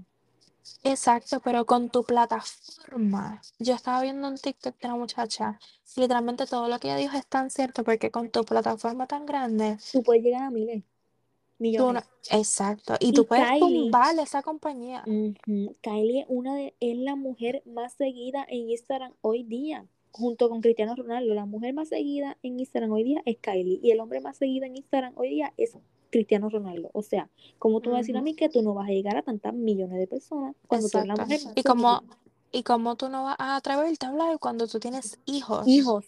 Exacto, 0.85 1.41
pero 1.41 1.67
con 1.67 1.91
tu 1.91 2.05
plataforma. 2.05 3.43
Yo 3.59 3.75
estaba 3.75 4.03
viendo 4.03 4.29
un 4.29 4.37
TikTok 4.39 4.79
de 4.79 4.87
una 4.87 4.97
muchacha. 4.97 5.59
Literalmente 5.97 6.47
todo 6.47 6.69
lo 6.69 6.79
que 6.79 6.89
ella 6.89 6.97
dijo 6.97 7.17
es 7.17 7.27
tan 7.27 7.51
cierto 7.51 7.83
porque 7.85 8.11
con 8.13 8.31
tu 8.31 8.45
plataforma 8.45 9.07
tan 9.09 9.27
grande, 9.27 9.79
Tú 9.91 10.03
puedes 10.03 10.23
llegar 10.23 10.43
a 10.43 10.51
miles, 10.51 10.85
tú 11.59 11.63
millones. 11.63 12.05
no- 12.05 12.39
exacto. 12.39 12.95
Y 13.01 13.09
Y 13.09 13.13
tú 13.13 13.27
puedes 13.27 13.47
Kylie, 13.47 13.61
tumbar 13.83 14.19
esa 14.19 14.43
compañía. 14.43 15.03
ujú, 15.07 15.75
Kylie 15.83 16.21
es 16.21 16.27
una 16.29 16.55
de, 16.57 16.75
es 16.81 16.97
la 16.99 17.17
mujer 17.17 17.63
más 17.67 17.95
seguida 17.95 18.45
en 18.49 18.71
Instagram 18.71 19.13
hoy 19.21 19.43
día, 19.45 19.87
junto 20.13 20.49
con 20.49 20.61
Cristiano 20.61 20.95
Ronaldo. 20.97 21.35
La 21.35 21.47
mujer 21.47 21.75
más 21.75 21.89
seguida 21.89 22.37
en 22.43 22.61
Instagram 22.61 22.93
hoy 22.93 23.05
día 23.05 23.23
es 23.25 23.37
Kylie 23.39 23.81
y 23.83 23.91
el 23.91 24.01
hombre 24.01 24.21
más 24.21 24.37
seguido 24.37 24.67
en 24.67 24.77
Instagram 24.77 25.13
hoy 25.17 25.31
día 25.31 25.53
es 25.57 25.77
Cristiano 26.11 26.49
Ronaldo. 26.49 26.91
O 26.93 27.03
sea, 27.03 27.29
como 27.59 27.81
tú 27.81 27.91
vas 27.91 27.97
a 27.97 28.01
decir 28.03 28.17
a 28.17 28.21
Ujú, 28.21 28.25
mí 28.25 28.35
que 28.35 28.49
tú 28.49 28.63
no 28.63 28.75
vas 28.75 28.89
a 28.89 28.93
llegar 28.93 29.17
a 29.17 29.23
tantas 29.23 29.53
millones 29.55 29.99
de 29.99 30.07
personas 30.07 30.55
cuando 30.69 30.89
tú 30.89 30.99
eres 30.99 31.09
la 31.09 31.15
Exacto. 31.15 31.33
mujer 31.35 31.45
más 31.45 31.53
Y 31.57 31.63
seguida? 31.63 31.75
como, 31.75 32.03
y 32.53 32.63
como 32.63 32.97
tú 32.97 33.09
no 33.09 33.25
vas 33.25 33.37
a 33.39 33.57
atreverte 33.57 34.07
a 34.07 34.11
hablar 34.11 34.39
cuando 34.39 34.67
tú 34.69 34.79
tienes 34.79 35.19
hijos. 35.27 35.67
Hijos. 35.67 36.05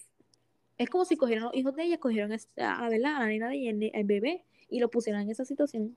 Es 0.79 0.89
como 0.91 1.05
si 1.05 1.17
cogieran 1.17 1.45
los 1.45 1.55
hijos 1.55 1.75
de 1.75 1.85
ella, 1.85 1.99
cogieron 1.99 2.33
a, 2.33 2.37
a, 2.85 2.89
¿verdad? 2.89 3.17
a 3.17 3.21
la 3.21 3.27
nena 3.27 3.49
de 3.49 3.57
ella, 3.57 3.71
el, 3.71 3.91
el 3.95 4.05
bebé, 4.05 4.45
y 4.69 4.81
lo 4.81 4.91
pusieran 4.91 5.23
en 5.23 5.31
esa 5.31 5.45
situación. 5.45 5.97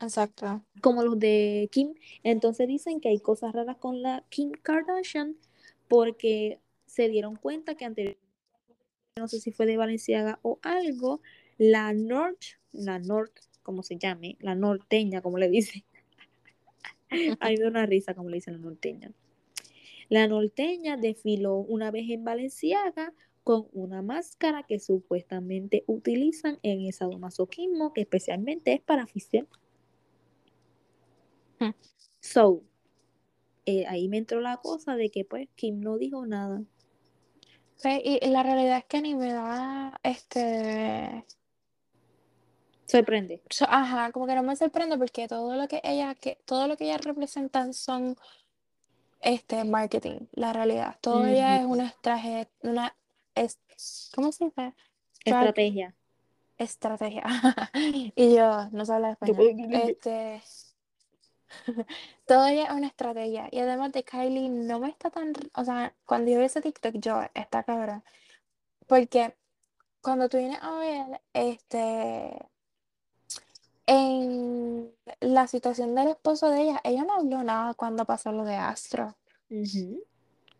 Exacto. 0.00 0.62
como 0.82 1.02
los 1.02 1.18
de 1.18 1.68
Kim. 1.72 1.94
Entonces 2.22 2.68
dicen 2.68 3.00
que 3.00 3.08
hay 3.08 3.18
cosas 3.18 3.54
raras 3.54 3.78
con 3.78 4.02
la 4.02 4.24
Kim 4.28 4.52
Kardashian 4.52 5.36
porque 5.88 6.60
se 6.84 7.08
dieron 7.08 7.36
cuenta 7.36 7.76
que 7.76 7.84
anteriormente, 7.84 8.20
no 9.18 9.28
sé 9.28 9.40
si 9.40 9.52
fue 9.52 9.66
de 9.66 9.76
Valenciaga 9.76 10.38
o 10.42 10.58
algo, 10.62 11.20
la 11.56 11.92
North, 11.94 12.42
la 12.72 12.98
North, 12.98 13.38
como 13.62 13.82
se 13.82 13.96
llame, 13.96 14.36
la 14.40 14.54
norteña, 14.54 15.22
como 15.22 15.38
le 15.38 15.48
dicen. 15.48 15.82
Mí 17.10 17.28
me 17.40 17.56
da 17.56 17.68
una 17.68 17.86
risa 17.86 18.14
como 18.14 18.28
le 18.28 18.36
dicen 18.36 18.54
la 18.54 18.60
norteña. 18.60 19.12
La 20.08 20.28
norteña 20.28 20.96
desfiló 20.96 21.56
una 21.56 21.90
vez 21.90 22.10
en 22.10 22.24
Valenciaga 22.24 23.12
con 23.46 23.68
una 23.74 24.02
máscara 24.02 24.64
que 24.64 24.80
supuestamente 24.80 25.84
utilizan 25.86 26.58
en 26.64 26.80
el 26.80 26.92
sadomasoquismo, 26.92 27.92
que 27.92 28.00
especialmente 28.00 28.72
es 28.72 28.80
para 28.80 29.04
afición. 29.04 29.46
Hmm. 31.60 31.70
So, 32.18 32.64
eh, 33.64 33.86
ahí 33.86 34.08
me 34.08 34.16
entró 34.18 34.40
la 34.40 34.56
cosa 34.56 34.96
de 34.96 35.10
que 35.10 35.24
pues 35.24 35.48
Kim 35.54 35.78
no 35.80 35.96
dijo 35.96 36.26
nada. 36.26 36.64
Sí, 37.76 38.02
y, 38.04 38.26
la 38.30 38.42
realidad 38.42 38.78
es 38.78 38.84
que 38.86 39.00
ni 39.00 39.14
me 39.14 39.32
da 39.32 40.00
este 40.02 41.24
Sorprende. 42.86 43.44
so- 43.48 43.66
ajá, 43.68 44.10
como 44.10 44.26
que 44.26 44.34
no 44.34 44.42
me 44.42 44.56
sorprende 44.56 44.98
porque 44.98 45.28
todo 45.28 45.54
lo 45.54 45.68
que 45.68 45.80
ella, 45.84 46.16
que, 46.16 46.40
todo 46.46 46.66
lo 46.66 46.76
que 46.76 46.86
ellas 46.86 47.04
representan 47.04 47.74
son 47.74 48.16
este 49.20 49.62
marketing, 49.62 50.26
la 50.32 50.52
realidad. 50.52 50.98
Todo 51.00 51.24
ella 51.26 51.60
es 51.60 51.64
una 51.64 51.86
estrategia, 51.86 52.48
una 52.62 52.92
es, 53.36 53.58
¿cómo 54.14 54.32
se 54.32 54.46
dice? 54.46 54.74
Strat- 55.24 55.48
Estrategia. 55.54 55.94
estrategia. 56.58 57.24
Y 58.16 58.34
yo 58.34 58.68
no 58.72 58.84
sé 58.84 58.92
hablar 58.92 59.12
español. 59.12 59.36
Este, 59.72 60.42
todo 62.26 62.46
ella 62.46 62.64
es 62.64 62.70
una 62.72 62.86
estrategia. 62.88 63.48
Y 63.52 63.58
además 63.60 63.92
de 63.92 64.04
Kylie, 64.04 64.48
no 64.48 64.80
me 64.80 64.88
está 64.88 65.10
tan, 65.10 65.32
o 65.54 65.64
sea, 65.64 65.94
cuando 66.04 66.30
yo 66.30 66.38
vi 66.38 66.44
ese 66.46 66.60
TikTok, 66.60 66.94
yo, 66.96 67.20
está 67.34 67.62
cabrón. 67.62 68.02
Porque 68.86 69.36
cuando 70.00 70.28
tú 70.28 70.38
vienes 70.38 70.58
a 70.62 70.78
ver, 70.78 71.20
este, 71.32 72.36
en 73.86 74.92
la 75.20 75.46
situación 75.46 75.94
del 75.94 76.08
esposo 76.08 76.50
de 76.50 76.62
ella, 76.62 76.80
ella 76.84 77.04
no 77.04 77.14
habló 77.14 77.42
nada 77.42 77.74
cuando 77.74 78.04
pasó 78.04 78.32
lo 78.32 78.44
de 78.44 78.56
Astro. 78.56 79.16
Ujú. 79.50 80.02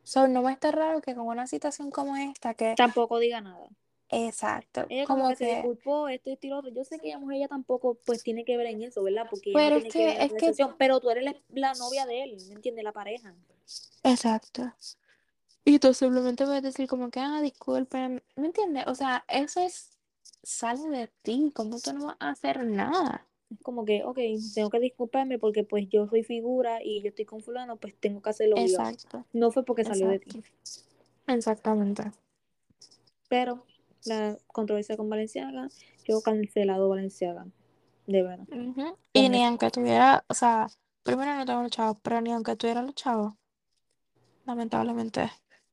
So, 0.06 0.28
no 0.28 0.40
me 0.40 0.52
está 0.52 0.70
raro 0.70 1.00
que 1.02 1.16
con 1.16 1.26
una 1.26 1.48
situación 1.48 1.90
como 1.90 2.16
esta, 2.16 2.54
que, 2.54 2.74
Tampoco 2.76 3.18
diga 3.18 3.40
nada. 3.40 3.66
exacto, 4.08 4.86
Ella 4.88 5.04
como, 5.04 5.24
como 5.24 5.30
que, 5.30 5.36
se 5.36 5.46
que, 5.46 5.54
disculpó, 5.56 6.08
esto 6.08 6.30
y 6.30 6.34
esto 6.34 6.46
y 6.46 6.50
lo 6.50 6.58
otro. 6.58 6.70
Yo 6.70 6.84
sé 6.84 7.00
que 7.00 7.08
ella, 7.08 7.18
mujer, 7.18 7.38
ella 7.38 7.48
tampoco 7.48 7.98
pues 8.06 8.22
tiene 8.22 8.44
que 8.44 8.56
ver 8.56 8.68
en 8.68 8.82
eso, 8.82 9.02
¿verdad? 9.02 9.26
Porque 9.28 9.50
ella 9.50 9.58
pero 9.58 9.76
es 9.78 9.82
tiene 9.82 9.92
que 9.92 9.98
que, 9.98 10.04
ver 10.04 10.30
en 10.30 10.50
es 10.50 10.56
que. 10.56 10.66
Pero 10.78 11.00
tú 11.00 11.10
eres 11.10 11.24
la, 11.24 11.34
la 11.48 11.74
novia 11.74 12.06
de 12.06 12.22
él, 12.22 12.36
¿me 12.46 12.54
entiendes? 12.54 12.84
La 12.84 12.92
pareja. 12.92 13.34
exacto. 14.04 14.72
Y 15.64 15.80
tú 15.80 15.92
simplemente 15.92 16.44
puedes 16.44 16.62
decir 16.62 16.86
como 16.86 17.10
que, 17.10 17.18
ah, 17.18 17.40
disculpen, 17.42 18.22
¿me 18.36 18.46
entiendes? 18.46 18.84
O 18.86 18.94
sea, 18.94 19.24
eso 19.26 19.60
es, 19.60 19.98
sale 20.44 20.88
de 20.88 21.08
ti, 21.22 21.50
como 21.52 21.80
tú 21.80 21.92
no 21.92 22.06
vas 22.06 22.16
a 22.20 22.30
hacer 22.30 22.64
nada. 22.64 23.26
Es 23.50 23.60
como 23.62 23.84
que, 23.84 24.02
ok, 24.02 24.18
tengo 24.54 24.70
que 24.70 24.80
disculparme 24.80 25.38
porque 25.38 25.62
pues 25.62 25.88
yo 25.88 26.08
soy 26.08 26.24
figura 26.24 26.82
y 26.82 27.02
yo 27.02 27.08
estoy 27.10 27.24
con 27.24 27.40
fulano, 27.40 27.76
pues 27.76 27.94
tengo 27.94 28.20
que 28.20 28.30
hacerlo. 28.30 28.56
Exacto, 28.58 29.24
No 29.32 29.50
fue 29.52 29.64
porque 29.64 29.84
salió 29.84 30.08
de 30.08 30.18
ti. 30.18 30.42
Exactamente. 31.28 32.10
Pero 33.28 33.64
la 34.04 34.36
controversia 34.48 34.96
con 34.96 35.08
Valenciaga, 35.08 35.68
yo 36.04 36.20
cancelado 36.22 36.88
Valenciaga, 36.88 37.46
de 38.06 38.22
verdad. 38.22 38.46
Y 39.12 39.28
ni 39.28 39.44
aunque 39.44 39.70
tuviera, 39.70 40.24
o 40.28 40.34
sea, 40.34 40.68
primero 41.02 41.34
no 41.34 41.44
tengo 41.44 41.62
los 41.62 41.70
chavos, 41.70 41.98
pero 42.02 42.20
ni 42.20 42.32
aunque 42.32 42.56
tuviera 42.56 42.82
los 42.82 42.94
chavos, 42.94 43.34
lamentablemente. 44.44 45.30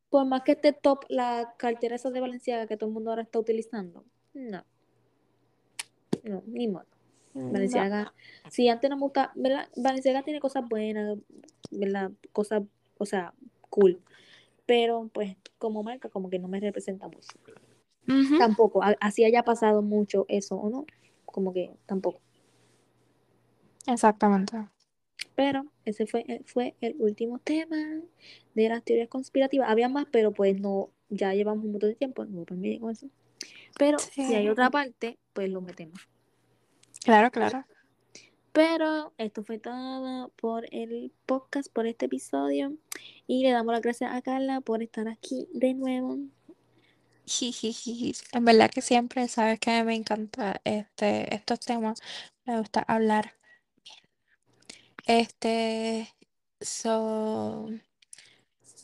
Por 0.10 0.26
más 0.26 0.44
que 0.44 0.52
esté 0.54 0.74
top 0.74 1.06
la 1.10 1.56
cartera 1.58 1.96
esa 1.96 2.12
de 2.12 2.20
Valenciaga 2.20 2.68
que 2.68 2.78
todo 2.78 2.90
el 2.90 2.94
mundo 2.94 3.10
ahora 3.10 3.24
está 3.24 3.40
utilizando, 3.40 4.06
no. 4.34 4.64
No, 6.24 6.44
ni 6.46 6.68
modo. 6.68 6.86
Valenciaga, 7.34 8.14
si 8.50 8.70
antes 8.70 8.90
no 8.90 8.96
me 8.98 9.02
gusta, 9.02 9.32
¿verdad? 9.36 9.68
Valenciaga 9.76 10.24
tiene 10.24 10.40
cosas 10.40 10.68
buenas, 10.68 11.18
¿verdad? 11.72 12.12
Cosas, 12.32 12.64
o 12.98 13.06
sea, 13.06 13.34
cool. 13.70 14.00
Pero 14.66 15.10
pues 15.14 15.36
como 15.58 15.84
marca 15.84 16.10
como 16.10 16.30
que 16.30 16.40
no 16.40 16.48
me 16.48 16.60
representa 16.60 17.08
mucho. 17.08 17.28
Tampoco, 18.38 18.82
así 19.00 19.24
haya 19.24 19.44
pasado 19.44 19.82
mucho 19.82 20.26
eso 20.28 20.56
o 20.56 20.70
no, 20.70 20.86
como 21.26 21.54
que 21.54 21.72
tampoco. 21.86 22.20
Exactamente. 23.88 24.58
Pero 25.36 25.66
ese 25.86 26.06
fue, 26.06 26.26
eh, 26.28 26.42
fue 26.46 26.76
el 26.82 26.96
último 27.00 27.40
tema 27.40 27.78
de 28.54 28.70
las 28.70 28.84
teorías 28.84 29.10
conspirativas. 29.10 29.70
Había 29.70 29.90
más, 29.90 30.06
pero 30.12 30.32
pues 30.32 30.60
no, 30.60 30.90
ya 31.10 31.34
llevamos 31.34 31.66
un 31.66 31.72
montón 31.72 31.90
de 31.90 31.96
tiempo, 31.96 32.26
no 32.26 32.46
me 32.52 32.80
con 32.80 32.92
eso. 32.92 33.08
Pero 33.78 33.98
si 34.00 34.22
hay 34.36 34.44
Sí. 34.44 34.50
otra 34.50 34.70
parte, 34.70 35.18
pues 35.34 35.50
lo 35.50 35.62
metemos. 35.62 36.00
Claro, 37.04 37.32
claro. 37.32 37.66
Pero 38.54 39.14
esto 39.18 39.44
fue 39.44 39.58
todo 39.58 40.30
por 40.36 40.66
el 40.72 41.12
podcast, 41.26 41.72
por 41.74 41.88
este 41.88 42.06
episodio. 42.06 42.78
Y 43.26 43.44
le 43.44 43.52
damos 43.52 43.74
las 43.74 43.82
gracias 43.82 44.14
a 44.14 44.22
Carla 44.22 44.62
por 44.62 44.84
estar 44.84 45.08
aquí 45.08 45.48
de 45.54 45.74
nuevo. 45.74 46.20
En 48.32 48.46
verdad 48.46 48.70
que 48.70 48.82
siempre 48.82 49.28
sabes 49.28 49.60
que 49.60 49.84
me 49.84 49.96
encanta 49.96 50.62
este, 50.64 51.34
estos 51.34 51.60
temas. 51.62 52.00
Me 52.46 52.60
gusta 52.60 52.82
hablar. 52.88 53.34
Este, 55.06 56.14
so, 56.62 57.70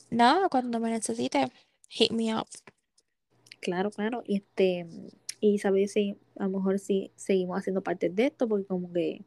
nada, 0.10 0.50
cuando 0.50 0.80
me 0.80 0.90
necesite, 0.90 1.52
hit 1.90 2.12
me 2.12 2.36
up. 2.36 2.48
Claro, 3.62 3.92
claro. 3.92 4.24
Y 4.26 4.38
este, 4.38 4.88
y 5.40 5.60
sabes 5.60 5.94
si 5.94 6.18
a 6.38 6.44
lo 6.46 6.60
mejor 6.60 6.80
si 6.80 7.12
seguimos 7.16 7.58
haciendo 7.60 7.82
parte 7.82 8.10
de 8.10 8.28
esto, 8.28 8.48
porque 8.48 8.66
como 8.66 8.92
que 8.92 9.24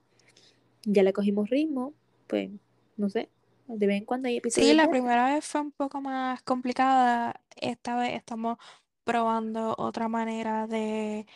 ya 0.85 1.03
le 1.03 1.13
cogimos 1.13 1.51
ritmo, 1.51 1.95
pues, 2.27 2.51
no 2.97 3.09
sé, 3.09 3.31
de 3.69 3.87
vez 3.87 3.99
en 3.99 4.05
cuando 4.05 4.29
hay 4.29 4.37
episodios 4.37 4.71
Sí, 4.71 4.77
la 4.77 4.89
primera 4.89 5.35
vez 5.35 5.45
fue 5.45 5.61
un 5.61 5.73
poco 5.73 6.01
más 6.01 6.43
complicada. 6.43 7.41
Esta 7.57 7.97
vez 7.97 8.15
estamos 8.15 8.59
probando 9.05 9.75
otra 9.79 10.09
manera 10.09 10.67
de 10.67 11.27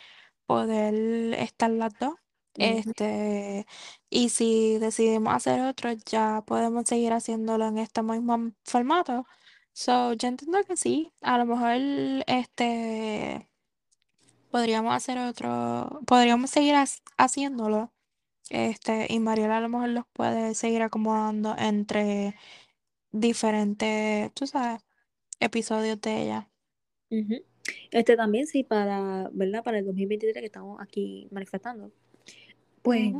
poder 0.45 1.33
estar 1.35 1.69
las 1.71 1.97
dos. 1.99 2.15
Este, 2.55 3.67
y 4.09 4.29
si 4.29 4.79
decidimos 4.79 5.33
hacer 5.33 5.61
otro, 5.61 5.91
ya 6.05 6.43
podemos 6.45 6.85
seguir 6.87 7.13
haciéndolo 7.13 7.67
en 7.67 7.77
este 7.77 8.01
mismo 8.01 8.51
formato. 8.63 9.25
So, 9.73 10.13
yo 10.13 10.27
entiendo 10.27 10.63
que 10.63 10.75
sí. 10.75 11.13
A 11.21 11.37
lo 11.37 11.45
mejor 11.45 11.75
este 12.25 13.47
podríamos 14.57 14.91
hacer 14.91 15.19
otro, 15.19 16.01
podríamos 16.07 16.49
seguir 16.49 16.73
haciéndolo. 17.17 17.91
Este, 18.49 19.05
y 19.07 19.19
Mariela 19.19 19.57
a 19.57 19.61
lo 19.61 19.69
mejor 19.69 19.89
los 19.89 20.05
puede 20.13 20.55
seguir 20.55 20.81
acomodando 20.81 21.55
entre 21.59 22.33
diferentes, 23.11 24.33
tú 24.33 24.47
sabes, 24.47 24.81
episodios 25.39 26.01
de 26.01 26.23
ella. 26.23 26.49
Este 27.91 28.15
también, 28.15 28.47
sí, 28.47 28.63
para, 28.63 29.29
¿verdad? 29.31 29.63
Para 29.63 29.77
el 29.77 29.85
2023 29.85 30.33
que 30.33 30.45
estamos 30.45 30.81
aquí 30.81 31.27
manifestando. 31.29 31.91
Pues 32.81 33.13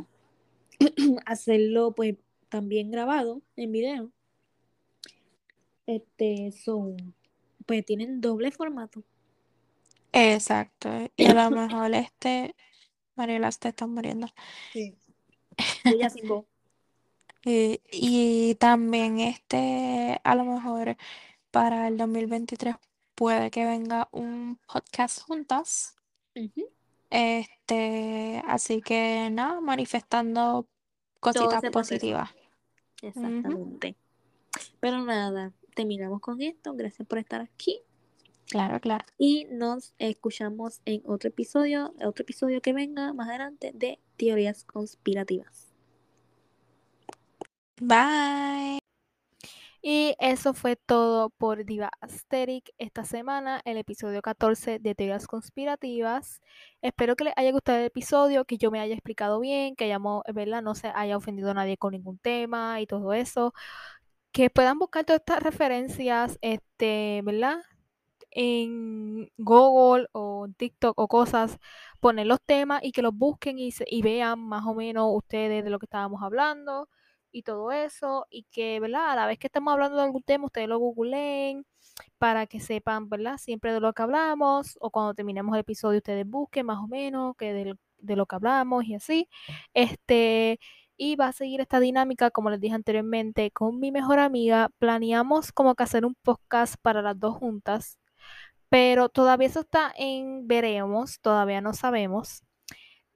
hacerlo 1.24 1.92
pues 1.92 2.16
también 2.48 2.90
grabado 2.90 3.42
en 3.54 3.70
video. 3.70 4.10
Este, 5.86 6.50
son, 6.50 7.14
pues 7.64 7.84
tienen 7.84 8.20
doble 8.20 8.50
formato. 8.50 9.04
Exacto. 10.18 10.88
Y 11.16 11.26
a 11.26 11.34
lo 11.34 11.50
mejor 11.50 11.94
este, 11.94 12.54
Mariela 13.14 13.50
te 13.52 13.68
está 13.68 13.86
muriendo. 13.86 14.28
Sí. 14.72 14.96
Ella 15.84 16.10
sin 16.10 16.28
voz. 16.28 16.44
Y, 17.44 17.80
y 17.92 18.56
también 18.56 19.20
este, 19.20 20.20
a 20.24 20.34
lo 20.34 20.44
mejor 20.44 20.96
para 21.52 21.86
el 21.86 21.96
2023 21.96 22.74
puede 23.14 23.50
que 23.50 23.64
venga 23.64 24.08
un 24.10 24.58
podcast 24.66 25.22
juntas. 25.22 25.96
Este, 27.10 28.42
así 28.46 28.82
que 28.82 29.28
nada, 29.30 29.60
manifestando 29.60 30.68
cositas 31.20 31.62
positivas. 31.72 32.30
Exactamente. 33.02 33.96
Pero 34.80 35.02
nada, 35.04 35.52
terminamos 35.74 36.20
con 36.20 36.42
esto. 36.42 36.74
Gracias 36.74 37.06
por 37.08 37.18
estar 37.18 37.40
aquí. 37.40 37.80
Claro, 38.48 38.80
claro. 38.80 39.04
Y 39.18 39.46
nos 39.50 39.94
escuchamos 39.98 40.80
en 40.86 41.02
otro 41.04 41.28
episodio, 41.28 41.94
otro 42.02 42.22
episodio 42.22 42.62
que 42.62 42.72
venga 42.72 43.12
más 43.12 43.28
adelante 43.28 43.72
de 43.74 44.00
teorías 44.16 44.64
conspirativas. 44.64 45.68
Bye. 47.80 48.78
Y 49.82 50.16
eso 50.18 50.54
fue 50.54 50.76
todo 50.76 51.30
por 51.30 51.64
Diva 51.64 51.90
Asterix 52.00 52.72
esta 52.78 53.04
semana, 53.04 53.60
el 53.64 53.76
episodio 53.76 54.22
14 54.22 54.80
de 54.80 54.94
Teorías 54.94 55.26
Conspirativas. 55.28 56.40
Espero 56.82 57.14
que 57.16 57.24
les 57.24 57.34
haya 57.36 57.52
gustado 57.52 57.78
el 57.78 57.84
episodio, 57.84 58.44
que 58.44 58.58
yo 58.58 58.70
me 58.72 58.80
haya 58.80 58.94
explicado 58.94 59.38
bien, 59.40 59.76
que 59.76 59.84
hayamos, 59.84 60.24
¿verdad? 60.34 60.62
no 60.62 60.74
se 60.74 60.88
haya 60.94 61.16
ofendido 61.16 61.50
a 61.52 61.54
nadie 61.54 61.76
con 61.76 61.92
ningún 61.92 62.18
tema 62.18 62.80
y 62.80 62.86
todo 62.86 63.12
eso. 63.12 63.54
Que 64.32 64.50
puedan 64.50 64.78
buscar 64.78 65.04
todas 65.04 65.20
estas 65.20 65.42
referencias, 65.42 66.38
este, 66.42 67.22
¿verdad? 67.24 67.58
En 68.30 69.30
Google 69.38 70.06
o 70.12 70.46
TikTok 70.56 70.98
o 70.98 71.08
cosas, 71.08 71.58
poner 72.00 72.26
los 72.26 72.40
temas 72.42 72.80
y 72.84 72.92
que 72.92 73.02
los 73.02 73.14
busquen 73.14 73.58
y, 73.58 73.70
y 73.86 74.02
vean 74.02 74.40
más 74.40 74.66
o 74.66 74.74
menos 74.74 75.08
ustedes 75.14 75.64
de 75.64 75.70
lo 75.70 75.78
que 75.78 75.86
estábamos 75.86 76.22
hablando 76.22 76.88
y 77.32 77.42
todo 77.42 77.72
eso, 77.72 78.26
y 78.30 78.44
que, 78.50 78.80
¿verdad? 78.80 79.10
A 79.12 79.16
la 79.16 79.26
vez 79.26 79.38
que 79.38 79.48
estamos 79.48 79.72
hablando 79.72 79.96
de 79.98 80.04
algún 80.04 80.22
tema, 80.22 80.46
ustedes 80.46 80.68
lo 80.68 80.78
googleen 80.78 81.66
para 82.18 82.46
que 82.46 82.60
sepan, 82.60 83.08
¿verdad? 83.08 83.36
Siempre 83.38 83.72
de 83.72 83.80
lo 83.80 83.92
que 83.92 84.02
hablamos, 84.02 84.78
o 84.80 84.90
cuando 84.90 85.14
terminemos 85.14 85.54
el 85.54 85.60
episodio, 85.60 85.98
ustedes 85.98 86.26
busquen 86.28 86.66
más 86.66 86.78
o 86.78 86.86
menos 86.88 87.36
que 87.36 87.52
del- 87.52 87.78
de, 87.98 88.16
lo 88.16 88.26
que 88.26 88.36
hablamos 88.36 88.84
y 88.84 88.94
así. 88.94 89.28
Este, 89.74 90.58
y 90.96 91.16
va 91.16 91.28
a 91.28 91.32
seguir 91.32 91.60
esta 91.60 91.80
dinámica, 91.80 92.30
como 92.30 92.50
les 92.50 92.60
dije 92.60 92.74
anteriormente, 92.74 93.50
con 93.52 93.78
mi 93.80 93.92
mejor 93.92 94.18
amiga. 94.18 94.70
Planeamos 94.78 95.52
como 95.52 95.74
que 95.74 95.82
hacer 95.84 96.04
un 96.06 96.14
podcast 96.22 96.76
para 96.82 97.02
las 97.02 97.18
dos 97.18 97.34
juntas, 97.36 97.98
pero 98.68 99.08
todavía 99.08 99.48
eso 99.48 99.60
está 99.60 99.92
en 99.96 100.46
veremos, 100.48 101.20
todavía 101.20 101.60
no 101.60 101.74
sabemos. 101.74 102.42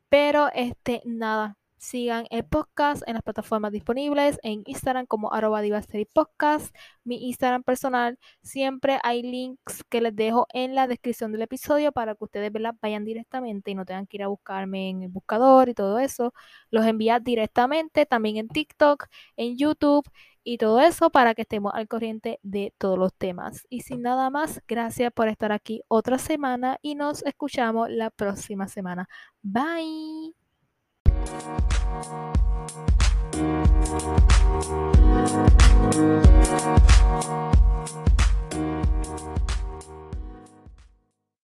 Pero 0.08 0.48
este, 0.54 1.02
nada, 1.06 1.56
sigan 1.82 2.26
el 2.30 2.44
podcast 2.44 3.02
en 3.08 3.14
las 3.14 3.24
plataformas 3.24 3.72
disponibles, 3.72 4.38
en 4.44 4.62
Instagram 4.66 5.06
como 5.06 5.32
arroba 5.32 5.60
podcast, 6.14 6.74
mi 7.02 7.26
Instagram 7.28 7.64
personal, 7.64 8.18
siempre 8.42 8.98
hay 9.02 9.22
links 9.22 9.82
que 9.88 10.00
les 10.00 10.14
dejo 10.14 10.46
en 10.52 10.76
la 10.76 10.86
descripción 10.86 11.32
del 11.32 11.42
episodio 11.42 11.90
para 11.90 12.14
que 12.14 12.24
ustedes 12.24 12.52
vayan 12.80 13.04
directamente 13.04 13.72
y 13.72 13.74
no 13.74 13.84
tengan 13.84 14.06
que 14.06 14.18
ir 14.18 14.22
a 14.22 14.28
buscarme 14.28 14.90
en 14.90 15.02
el 15.02 15.08
buscador 15.08 15.68
y 15.68 15.74
todo 15.74 15.98
eso. 15.98 16.32
Los 16.70 16.86
envía 16.86 17.18
directamente 17.18 18.06
también 18.06 18.36
en 18.36 18.48
TikTok, 18.48 19.06
en 19.36 19.56
YouTube 19.58 20.08
y 20.44 20.58
todo 20.58 20.80
eso 20.80 21.10
para 21.10 21.34
que 21.34 21.42
estemos 21.42 21.72
al 21.74 21.88
corriente 21.88 22.38
de 22.42 22.74
todos 22.78 22.98
los 22.98 23.14
temas. 23.14 23.66
Y 23.68 23.80
sin 23.80 24.02
nada 24.02 24.30
más, 24.30 24.62
gracias 24.66 25.12
por 25.12 25.28
estar 25.28 25.52
aquí 25.52 25.82
otra 25.88 26.18
semana 26.18 26.78
y 26.82 26.94
nos 26.94 27.24
escuchamos 27.24 27.90
la 27.90 28.10
próxima 28.10 28.68
semana. 28.68 29.08
Bye. 29.42 30.34